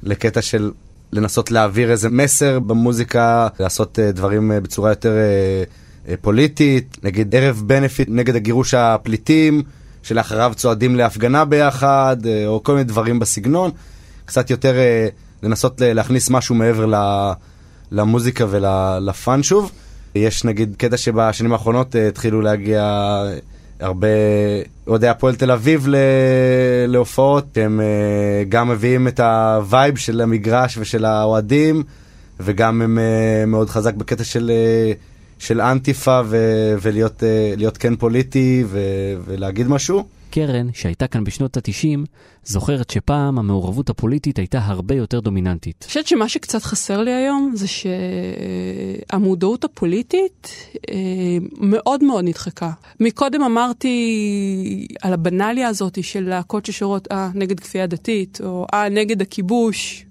לקטע 0.03 0.43
של 0.43 0.71
לנסות 1.13 1.51
להעביר 1.51 1.91
איזה 1.91 2.09
מסר 2.09 2.61
במוזיקה, 2.61 3.49
לעשות 3.61 3.99
אה, 3.99 4.13
דברים 4.13 4.53
אה, 4.53 4.61
בצורה 4.61 4.91
יותר 4.91 5.13
פוליטית, 6.21 6.99
נגיד 7.03 7.35
ערב 7.35 7.63
בנפיט 7.67 8.09
נגד 8.11 8.37
הגירוש 8.37 8.75
הפליטים, 8.75 9.63
שלאחריו 10.03 10.53
צועדים 10.57 10.97
להפגנה 10.97 11.45
ביחד, 11.45 12.17
או 12.47 12.63
כל 12.63 12.73
מיני 12.73 12.85
דברים 12.85 13.19
בסגנון. 13.19 13.71
קצת 14.25 14.51
יותר 14.51 14.75
לנסות 15.43 15.81
להכניס 15.85 16.31
משהו 16.31 16.55
מעבר 16.55 16.87
למוזיקה 17.91 18.45
ולפאן 18.49 19.43
שוב. 19.43 19.73
יש 20.15 20.45
נגיד 20.45 20.75
קטע 20.79 20.97
שבשנים 20.97 21.53
האחרונות 21.53 21.95
uh, 21.95 21.99
התחילו 21.99 22.41
להגיע 22.41 22.83
הרבה 23.81 24.09
אוהדי 24.87 25.09
הפועל 25.09 25.35
תל 25.35 25.51
אביב 25.51 25.89
ל... 25.89 25.97
להופעות, 26.87 27.59
הם 27.59 27.81
uh, 27.81 28.49
גם 28.49 28.69
מביאים 28.69 29.09
את 29.09 29.21
ה 29.21 29.36
vibe 29.36 29.97
של 29.97 30.21
המגרש 30.21 30.79
ושל 30.79 31.05
האוהדים, 31.05 31.83
וגם 32.41 32.83
הם 32.83 32.99
uh, 32.99 33.47
מאוד 33.47 33.71
חזק 33.71 33.95
בקטע 33.95 34.25
של, 34.25 34.51
של 35.39 35.61
אנטיפה 35.61 36.21
ו... 36.25 36.37
ולהיות 36.83 37.79
כן 37.79 37.97
פוליטי 37.97 38.65
ו... 38.67 38.81
ולהגיד 39.25 39.69
משהו. 39.69 40.05
קרן, 40.33 40.73
שהייתה 40.73 41.07
כאן 41.07 41.25
בשנות 41.25 41.57
ה-90, 41.57 41.99
זוכרת 42.45 42.91
שפעם 42.91 43.39
המעורבות 43.39 43.91
הפוליטית 43.91 44.39
הייתה 44.39 44.59
הרבה 44.59 44.95
יותר 44.95 45.21
דומיננטית. 45.21 45.77
אני 45.83 45.89
חושבת 45.89 46.07
שמה 46.07 46.29
שקצת 46.29 46.63
חסר 46.63 47.03
לי 47.03 47.13
היום 47.13 47.53
זה 47.55 47.67
שהמודעות 49.13 49.65
הפוליטית 49.65 50.49
אה, 50.91 50.95
מאוד 51.61 52.05
מאוד 52.05 52.25
נדחקה. 52.25 52.71
מקודם 53.01 53.43
אמרתי 53.43 54.87
על 55.03 55.13
הבנאליה 55.13 55.69
הזאת 55.69 56.05
של 56.05 56.29
להקות 56.29 56.67
ששורות, 56.67 57.09
אה, 57.13 57.31
נגד 57.35 57.61
כפייה 57.61 57.87
דתית, 57.87 58.41
או 58.45 58.67
אה, 58.75 58.89
נגד 58.89 59.23
הכיבוש. 59.23 60.05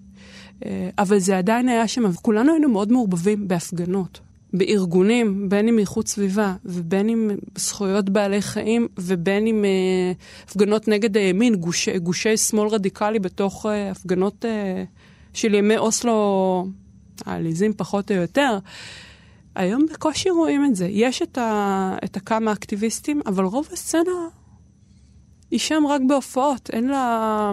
אה, 0.66 0.90
אבל 0.98 1.20
זה 1.20 1.38
עדיין 1.38 1.70
היה 1.70 1.88
שם, 1.88 2.04
וכולנו 2.14 2.52
היינו 2.52 2.70
מאוד 2.70 2.92
מעורבבים 2.92 3.48
בהפגנות. 3.48 4.31
בארגונים, 4.54 5.50
בין 5.50 5.68
אם 5.68 5.80
איכות 5.80 6.08
סביבה, 6.08 6.56
ובין 6.66 7.10
אם 7.10 7.32
זכויות 7.58 8.10
בעלי 8.10 8.42
חיים, 8.42 8.88
ובין 8.98 9.48
אם 9.48 9.66
אה, 9.66 10.12
הפגנות 10.44 10.88
נגד 10.88 11.18
הימין, 11.18 11.56
גוש, 11.56 11.90
גושי 11.90 12.38
שמאל 12.38 12.68
רדיקלי 12.68 13.20
בתוך 13.20 13.66
אה, 13.66 13.92
הפגנות 13.92 14.46
אה, 14.46 14.84
של 15.34 15.54
ימי 15.54 15.78
אוסלו 15.78 16.68
העליזים 17.26 17.74
פחות 17.78 18.12
או 18.12 18.16
יותר. 18.16 18.58
היום 19.56 19.86
בקושי 19.94 20.30
רואים 20.30 20.66
את 20.66 20.76
זה. 20.76 20.88
יש 20.88 21.22
את, 21.22 21.38
ה, 21.38 21.98
את 22.04 22.18
הכמה 22.18 22.52
אקטיביסטים, 22.52 23.22
אבל 23.26 23.44
רוב 23.44 23.68
הסצנה 23.72 24.28
היא 25.52 25.60
שם 25.60 25.84
רק 25.90 26.02
בהופעות. 26.08 26.70
אין 26.74 26.88
לה... 26.88 27.52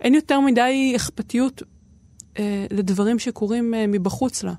אין 0.00 0.14
יותר 0.14 0.40
מדי 0.40 0.92
אכפתיות 0.96 1.62
אה, 2.38 2.66
לדברים 2.70 3.18
שקורים 3.18 3.74
אה, 3.74 3.86
מבחוץ 3.86 4.42
לה. 4.42 4.54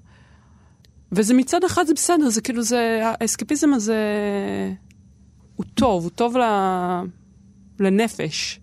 וזה 1.11 1.33
מצד 1.33 1.63
אחד 1.63 1.85
זה 1.87 1.93
בסדר, 1.93 2.29
זה 2.29 2.41
כאילו 2.41 2.63
זה, 2.63 3.01
האסקפיזם 3.03 3.73
הזה 3.73 3.97
הוא 5.55 5.65
טוב, 5.73 6.03
הוא 6.03 6.11
טוב 6.11 6.37
ל... 6.37 6.43
לנפש. 7.79 8.59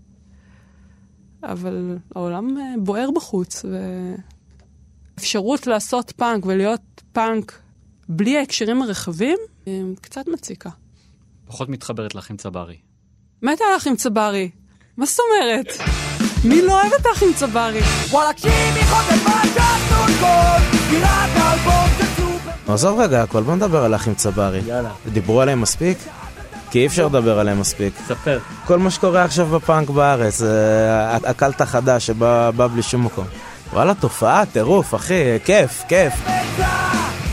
אבל 1.42 1.96
העולם 2.14 2.58
אה, 2.58 2.64
בוער 2.78 3.10
בחוץ, 3.10 3.64
ואפשרות 5.18 5.66
לעשות 5.66 6.12
פאנק 6.16 6.46
ולהיות 6.46 7.02
פאנק 7.12 7.58
בלי 8.08 8.38
ההקשרים 8.38 8.82
הרחבים, 8.82 9.38
אה, 9.68 9.80
קצת 10.00 10.28
מציקה. 10.28 10.70
פחות 11.46 11.68
מתחברת 11.68 12.14
לך 12.14 12.30
עם 12.30 12.36
צברי. 12.36 12.76
מתה 13.42 13.64
לך 13.76 13.86
עם 13.86 13.96
צברי. 13.96 14.50
מה 14.96 15.06
זאת 15.06 15.18
אומרת? 15.20 15.66
מי 16.44 16.62
לא 16.62 16.80
אוהב 16.80 16.92
אותך 16.92 17.22
עם 17.22 17.32
צברי? 17.34 17.80
וואלה, 18.10 18.32
קשיבי 18.32 18.84
חוטף 18.84 19.24
מה 19.24 19.46
עזוב 22.68 23.00
רגע 23.00 23.22
הכל, 23.22 23.42
בוא 23.42 23.56
נדבר 23.56 23.84
על 23.84 23.94
אחים 23.94 24.14
צברי. 24.14 24.60
יאללה. 24.66 24.90
דיברו 25.12 25.40
עליהם 25.40 25.60
מספיק? 25.60 25.98
כי 26.70 26.78
אי 26.78 26.86
אפשר 26.86 27.06
לדבר 27.06 27.38
עליהם 27.38 27.60
מספיק. 27.60 27.94
ספר. 28.06 28.38
כל 28.64 28.78
מה 28.78 28.90
שקורה 28.90 29.24
עכשיו 29.24 29.46
בפאנק 29.46 29.90
בארץ, 29.90 30.42
הקלט 31.24 31.60
החדש 31.60 32.06
שבא 32.06 32.66
בלי 32.72 32.82
שום 32.82 33.04
מקום. 33.04 33.24
וואלה, 33.72 33.94
תופעה, 33.94 34.46
טירוף, 34.46 34.94
אחי, 34.94 35.38
כיף, 35.44 35.82
כיף. 35.88 36.12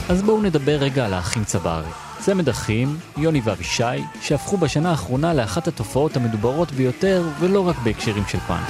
אז 0.10 0.22
בואו 0.22 0.42
נדבר 0.42 0.76
רגע 0.76 1.06
על 1.06 1.14
האחים 1.14 1.44
צברי. 1.44 1.90
צמד 2.20 2.50
אחים, 2.50 2.98
יוני 3.18 3.42
ואבישי, 3.44 3.84
שהפכו 4.22 4.58
בשנה 4.58 4.92
האחרונה 4.92 5.34
לאחת 5.34 5.68
התופעות 5.68 6.18
המדוברות 6.18 6.72
ביותר, 6.72 7.24
ולא 7.40 7.68
רק 7.68 7.76
בהקשרים 7.84 8.24
של 8.28 8.40
פאנק. 8.48 8.70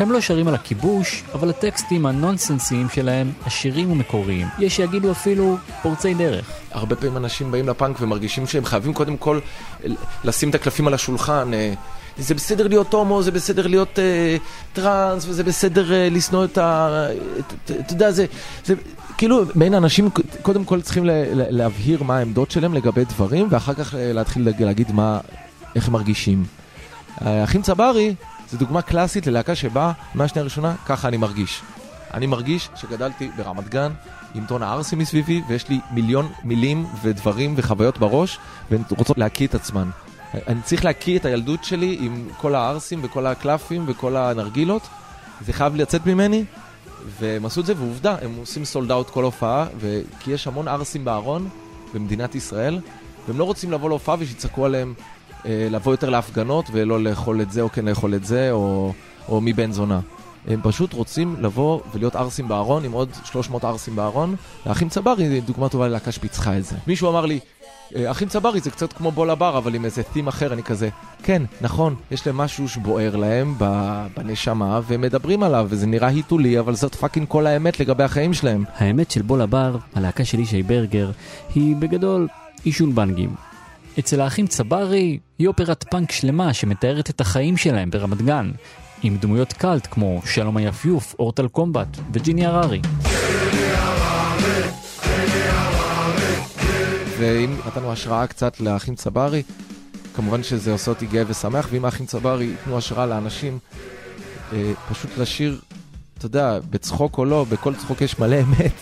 הם 0.00 0.12
לא 0.12 0.20
שרים 0.20 0.48
על 0.48 0.54
הכיבוש, 0.54 1.22
אבל 1.34 1.50
הטקסטים 1.50 2.06
הנונסנסיים 2.06 2.88
שלהם 2.88 3.32
עשירים 3.44 3.90
ומקוריים. 3.90 4.46
יש 4.58 4.76
שיגידו 4.76 5.10
אפילו 5.10 5.56
פורצי 5.82 6.14
דרך. 6.14 6.50
הרבה 6.70 6.96
פעמים 6.96 7.16
אנשים 7.16 7.50
באים 7.50 7.68
לפאנק 7.68 7.96
ומרגישים 8.00 8.46
שהם 8.46 8.64
חייבים 8.64 8.94
קודם 8.94 9.16
כל 9.16 9.40
לשים 10.24 10.50
את 10.50 10.54
הקלפים 10.54 10.86
על 10.86 10.94
השולחן. 10.94 11.54
אה, 11.54 11.74
זה 12.18 12.34
בסדר 12.34 12.68
להיות 12.68 12.94
הומו, 12.94 13.22
זה 13.22 13.30
בסדר 13.30 13.66
להיות 13.66 13.98
אה, 13.98 14.36
טראנס, 14.72 15.24
וזה 15.28 15.44
בסדר 15.44 15.92
אה, 15.92 16.08
לשנוא 16.10 16.44
את 16.44 16.58
ה... 16.58 17.06
אתה 17.64 17.92
יודע, 17.92 18.10
זה, 18.10 18.26
זה... 18.64 18.74
כאילו, 19.18 19.42
מעין 19.54 19.74
אנשים 19.74 20.08
קודם 20.42 20.64
כל 20.64 20.80
צריכים 20.80 21.04
לה, 21.04 21.24
להבהיר 21.32 22.02
מה 22.02 22.18
העמדות 22.18 22.50
שלהם 22.50 22.74
לגבי 22.74 23.04
דברים, 23.04 23.46
ואחר 23.50 23.74
כך 23.74 23.94
אה, 23.94 24.12
להתחיל 24.12 24.48
להגיד 24.58 24.92
מה, 24.92 25.18
איך 25.76 25.86
הם 25.86 25.92
מרגישים. 25.92 26.44
האחים 27.16 27.62
צברי 27.62 28.14
זה 28.50 28.58
דוגמה 28.58 28.82
קלאסית 28.82 29.26
ללהקה 29.26 29.54
שבאה 29.54 29.92
מהשנייה 30.14 30.42
הראשונה, 30.42 30.74
ככה 30.86 31.08
אני 31.08 31.16
מרגיש. 31.16 31.62
אני 32.14 32.26
מרגיש 32.26 32.68
שגדלתי 32.76 33.30
ברמת 33.36 33.68
גן 33.68 33.92
עם 34.34 34.44
טון 34.46 34.62
הערסים 34.62 34.98
מסביבי, 34.98 35.42
ויש 35.48 35.68
לי 35.68 35.80
מיליון 35.90 36.32
מילים 36.44 36.86
ודברים 37.02 37.54
וחוויות 37.56 37.98
בראש, 37.98 38.38
והן 38.70 38.82
רוצות 38.98 39.18
להקיא 39.18 39.46
את 39.46 39.54
עצמן. 39.54 39.90
אני 40.34 40.62
צריך 40.62 40.84
להקיא 40.84 41.18
את 41.18 41.24
הילדות 41.24 41.64
שלי 41.64 41.98
עם 42.00 42.28
כל 42.36 42.54
הערסים 42.54 43.00
וכל 43.02 43.26
הקלפים 43.26 43.84
וכל 43.86 44.16
הנרגילות. 44.16 44.82
זה 45.46 45.52
חייב 45.52 45.76
לצאת 45.76 46.06
ממני, 46.06 46.44
והם 47.20 47.46
עשו 47.46 47.60
את 47.60 47.66
זה, 47.66 47.74
ועובדה, 47.76 48.16
הם 48.22 48.36
עושים 48.36 48.64
סולד 48.64 48.90
אאוט 48.90 49.10
כל 49.10 49.24
הופעה, 49.24 49.66
ו... 49.80 50.00
כי 50.20 50.30
יש 50.30 50.46
המון 50.46 50.68
ערסים 50.68 51.04
בארון 51.04 51.48
במדינת 51.94 52.34
ישראל, 52.34 52.80
והם 53.28 53.38
לא 53.38 53.44
רוצים 53.44 53.72
לבוא 53.72 53.88
להופעה 53.88 54.16
ושיצעקו 54.18 54.66
עליהם 54.66 54.94
לבוא 55.44 55.92
יותר 55.92 56.10
להפגנות 56.10 56.64
ולא 56.72 57.02
לאכול 57.02 57.40
את 57.40 57.52
זה 57.52 57.60
או 57.60 57.72
כן 57.72 57.84
לאכול 57.84 58.14
את 58.14 58.24
זה, 58.24 58.52
או, 58.52 58.92
או 59.28 59.40
מי 59.40 59.52
בן 59.52 59.72
זונה. 59.72 60.00
הם 60.48 60.60
פשוט 60.62 60.92
רוצים 60.92 61.36
לבוא 61.38 61.80
ולהיות 61.94 62.16
ערסים 62.16 62.48
בארון 62.48 62.84
עם 62.84 62.92
עוד 62.92 63.08
300 63.24 63.64
ערסים 63.64 63.96
בארון. 63.96 64.36
האחים 64.64 64.88
צברי, 64.88 65.40
דוגמה 65.40 65.68
טובה 65.68 65.88
ללהקה 65.88 66.12
שפיצחה 66.12 66.58
את 66.58 66.64
זה. 66.64 66.76
מישהו 66.86 67.10
אמר 67.10 67.26
לי, 67.26 67.40
אה, 67.96 68.10
אחים 68.10 68.28
צברי 68.28 68.60
זה 68.60 68.70
קצת 68.70 68.92
כמו 68.92 69.10
בולה 69.10 69.34
בר, 69.34 69.58
אבל 69.58 69.74
עם 69.74 69.84
איזה 69.84 70.02
theme 70.02 70.28
אחר, 70.28 70.52
אני 70.52 70.62
כזה, 70.62 70.88
כן, 71.22 71.42
נכון, 71.60 71.94
יש 72.10 72.26
להם 72.26 72.36
משהו 72.36 72.68
שבוער 72.68 73.16
להם 73.16 73.54
בנשמה, 74.16 74.80
והם 74.86 75.00
מדברים 75.00 75.42
עליו, 75.42 75.66
וזה 75.70 75.86
נראה 75.86 76.08
היתולי, 76.08 76.58
אבל 76.58 76.74
זאת 76.74 76.94
fucking 76.94 77.28
כל 77.28 77.46
האמת 77.46 77.80
לגבי 77.80 78.04
החיים 78.04 78.34
שלהם. 78.34 78.64
האמת 78.76 79.10
של 79.10 79.22
בולה 79.22 79.46
בר, 79.46 79.76
הלהקה 79.94 80.24
של 80.24 80.40
ישי 80.40 80.62
ברגר, 80.62 81.10
היא 81.54 81.76
בגדול 81.76 82.28
עישון 82.64 82.94
בנגים. 82.94 83.49
אצל 83.98 84.20
האחים 84.20 84.46
צברי 84.46 85.18
היא 85.38 85.48
אופרת 85.48 85.84
פאנק 85.90 86.12
שלמה 86.12 86.54
שמתארת 86.54 87.10
את 87.10 87.20
החיים 87.20 87.56
שלהם 87.56 87.90
ברמת 87.90 88.22
גן, 88.22 88.50
עם 89.02 89.16
דמויות 89.16 89.52
קאלט 89.52 89.88
כמו 89.90 90.22
שלום 90.24 90.56
היפיוף, 90.56 91.14
אורטל 91.18 91.48
קומבט 91.48 91.88
וג'יני 92.12 92.46
הררי. 92.46 92.80
ואם 97.18 97.56
נתנו 97.66 97.92
השראה 97.92 98.26
קצת 98.26 98.60
לאחים 98.60 98.94
צברי, 98.94 99.42
כמובן 100.14 100.42
שזה 100.42 100.72
עושה 100.72 100.90
אותי 100.90 101.06
גאה 101.06 101.22
ושמח, 101.26 101.68
ואם 101.70 101.84
האחים 101.84 102.06
צברי 102.06 102.44
ייתנו 102.44 102.78
השראה 102.78 103.06
לאנשים, 103.06 103.58
אה, 104.52 104.72
פשוט 104.90 105.18
לשיר, 105.18 105.60
אתה 106.18 106.26
יודע, 106.26 106.58
בצחוק 106.70 107.18
או 107.18 107.24
לא, 107.24 107.46
בכל 107.48 107.74
צחוק 107.74 108.00
יש 108.00 108.18
מלא 108.18 108.36
אמת, 108.40 108.72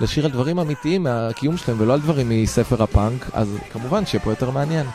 לשיר 0.00 0.24
על 0.24 0.30
דברים 0.30 0.58
אמיתיים 0.58 1.02
מהקיום 1.02 1.56
שלהם 1.56 1.80
ולא 1.80 1.92
על 1.92 2.00
דברים 2.00 2.28
מספר 2.28 2.82
הפאנק, 2.82 3.30
אז 3.32 3.56
כמובן 3.72 4.06
שיהיה 4.06 4.24
פה 4.24 4.30
יותר 4.30 4.50
מעניין. 4.50 4.86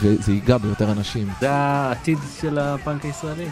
וזה 0.00 0.32
ייגע 0.32 0.58
ביותר 0.58 0.92
אנשים. 0.92 1.28
זה 1.40 1.50
העתיד 1.52 2.18
של 2.40 2.58
הפאנק 2.58 3.04
הישראלי? 3.04 3.48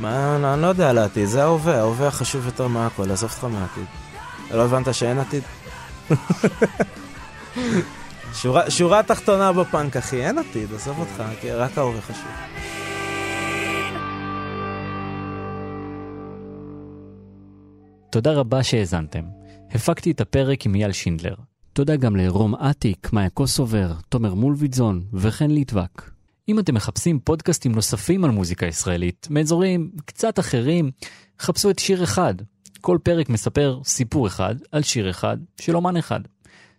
מה, 0.00 0.36
אני 0.54 0.62
לא 0.62 0.66
יודע 0.66 0.90
על 0.90 0.98
העתיד, 0.98 1.26
זה 1.26 1.42
ההווה, 1.42 1.78
ההווה 1.78 2.08
החשוב 2.08 2.46
יותר 2.46 2.66
מהכל, 2.68 3.10
עזוב 3.10 3.30
אותך 3.30 3.44
מהעתיד. 3.44 3.84
לא 4.50 4.64
הבנת 4.64 4.94
שאין 4.94 5.18
עתיד? 5.18 5.42
שורה, 8.40 8.70
שורה 8.70 9.02
תחתונה 9.02 9.52
בפאנק, 9.52 9.96
אחי, 9.96 10.26
אין 10.26 10.38
עתיד, 10.38 10.74
עזוב 10.74 10.98
אותך, 10.98 11.22
רק 11.54 11.78
ההווה 11.78 12.00
חשוב. 12.00 12.26
תודה 18.12 18.32
רבה 18.32 18.62
שהאזנתם. 18.62 19.24
הפקתי 19.70 20.10
את 20.10 20.20
הפרק 20.20 20.66
עם 20.66 20.74
אייל 20.74 20.92
שינדלר. 20.92 21.34
תודה 21.72 21.96
גם 21.96 22.16
לרום 22.16 22.54
אטיק, 22.54 23.12
מאיה 23.12 23.30
קוסובר, 23.30 23.92
תומר 24.08 24.34
מולביטזון 24.34 25.04
וחן 25.12 25.50
ליטבק. 25.50 26.10
אם 26.48 26.58
אתם 26.58 26.74
מחפשים 26.74 27.20
פודקאסטים 27.20 27.72
נוספים 27.72 28.24
על 28.24 28.30
מוזיקה 28.30 28.66
ישראלית, 28.66 29.26
מאזורים 29.30 29.90
קצת 30.04 30.38
אחרים, 30.38 30.90
חפשו 31.40 31.70
את 31.70 31.78
שיר 31.78 32.04
אחד. 32.04 32.34
כל 32.80 32.98
פרק 33.02 33.28
מספר 33.28 33.80
סיפור 33.84 34.26
אחד 34.26 34.54
על 34.72 34.82
שיר 34.82 35.10
אחד 35.10 35.36
של 35.60 35.76
אומן 35.76 35.96
אחד. 35.96 36.20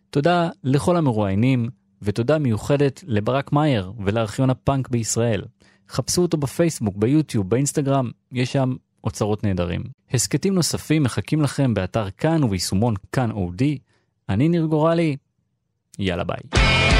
תודה 0.09 0.49
לכל 0.63 0.97
המרואיינים, 0.97 1.69
ותודה 2.01 2.37
מיוחדת 2.37 3.03
לברק 3.07 3.51
מאייר 3.51 3.93
ולארכיון 4.05 4.49
הפאנק 4.49 4.89
בישראל. 4.89 5.41
חפשו 5.89 6.21
אותו 6.21 6.37
בפייסבוק, 6.37 6.97
ביוטיוב, 6.97 7.49
באינסטגרם, 7.49 8.11
יש 8.31 8.53
שם 8.53 8.75
אוצרות 9.03 9.43
נהדרים. 9.43 9.81
הסכתים 10.11 10.53
נוספים 10.53 11.03
מחכים 11.03 11.41
לכם 11.41 11.73
באתר 11.73 12.09
כאן 12.09 12.43
וביישומון 12.43 12.93
כאן 13.11 13.31
אודי. 13.31 13.77
אני 14.29 14.49
ניר 14.49 14.65
גורלי, 14.65 15.15
יאללה 15.99 16.23
ביי. 16.23 16.92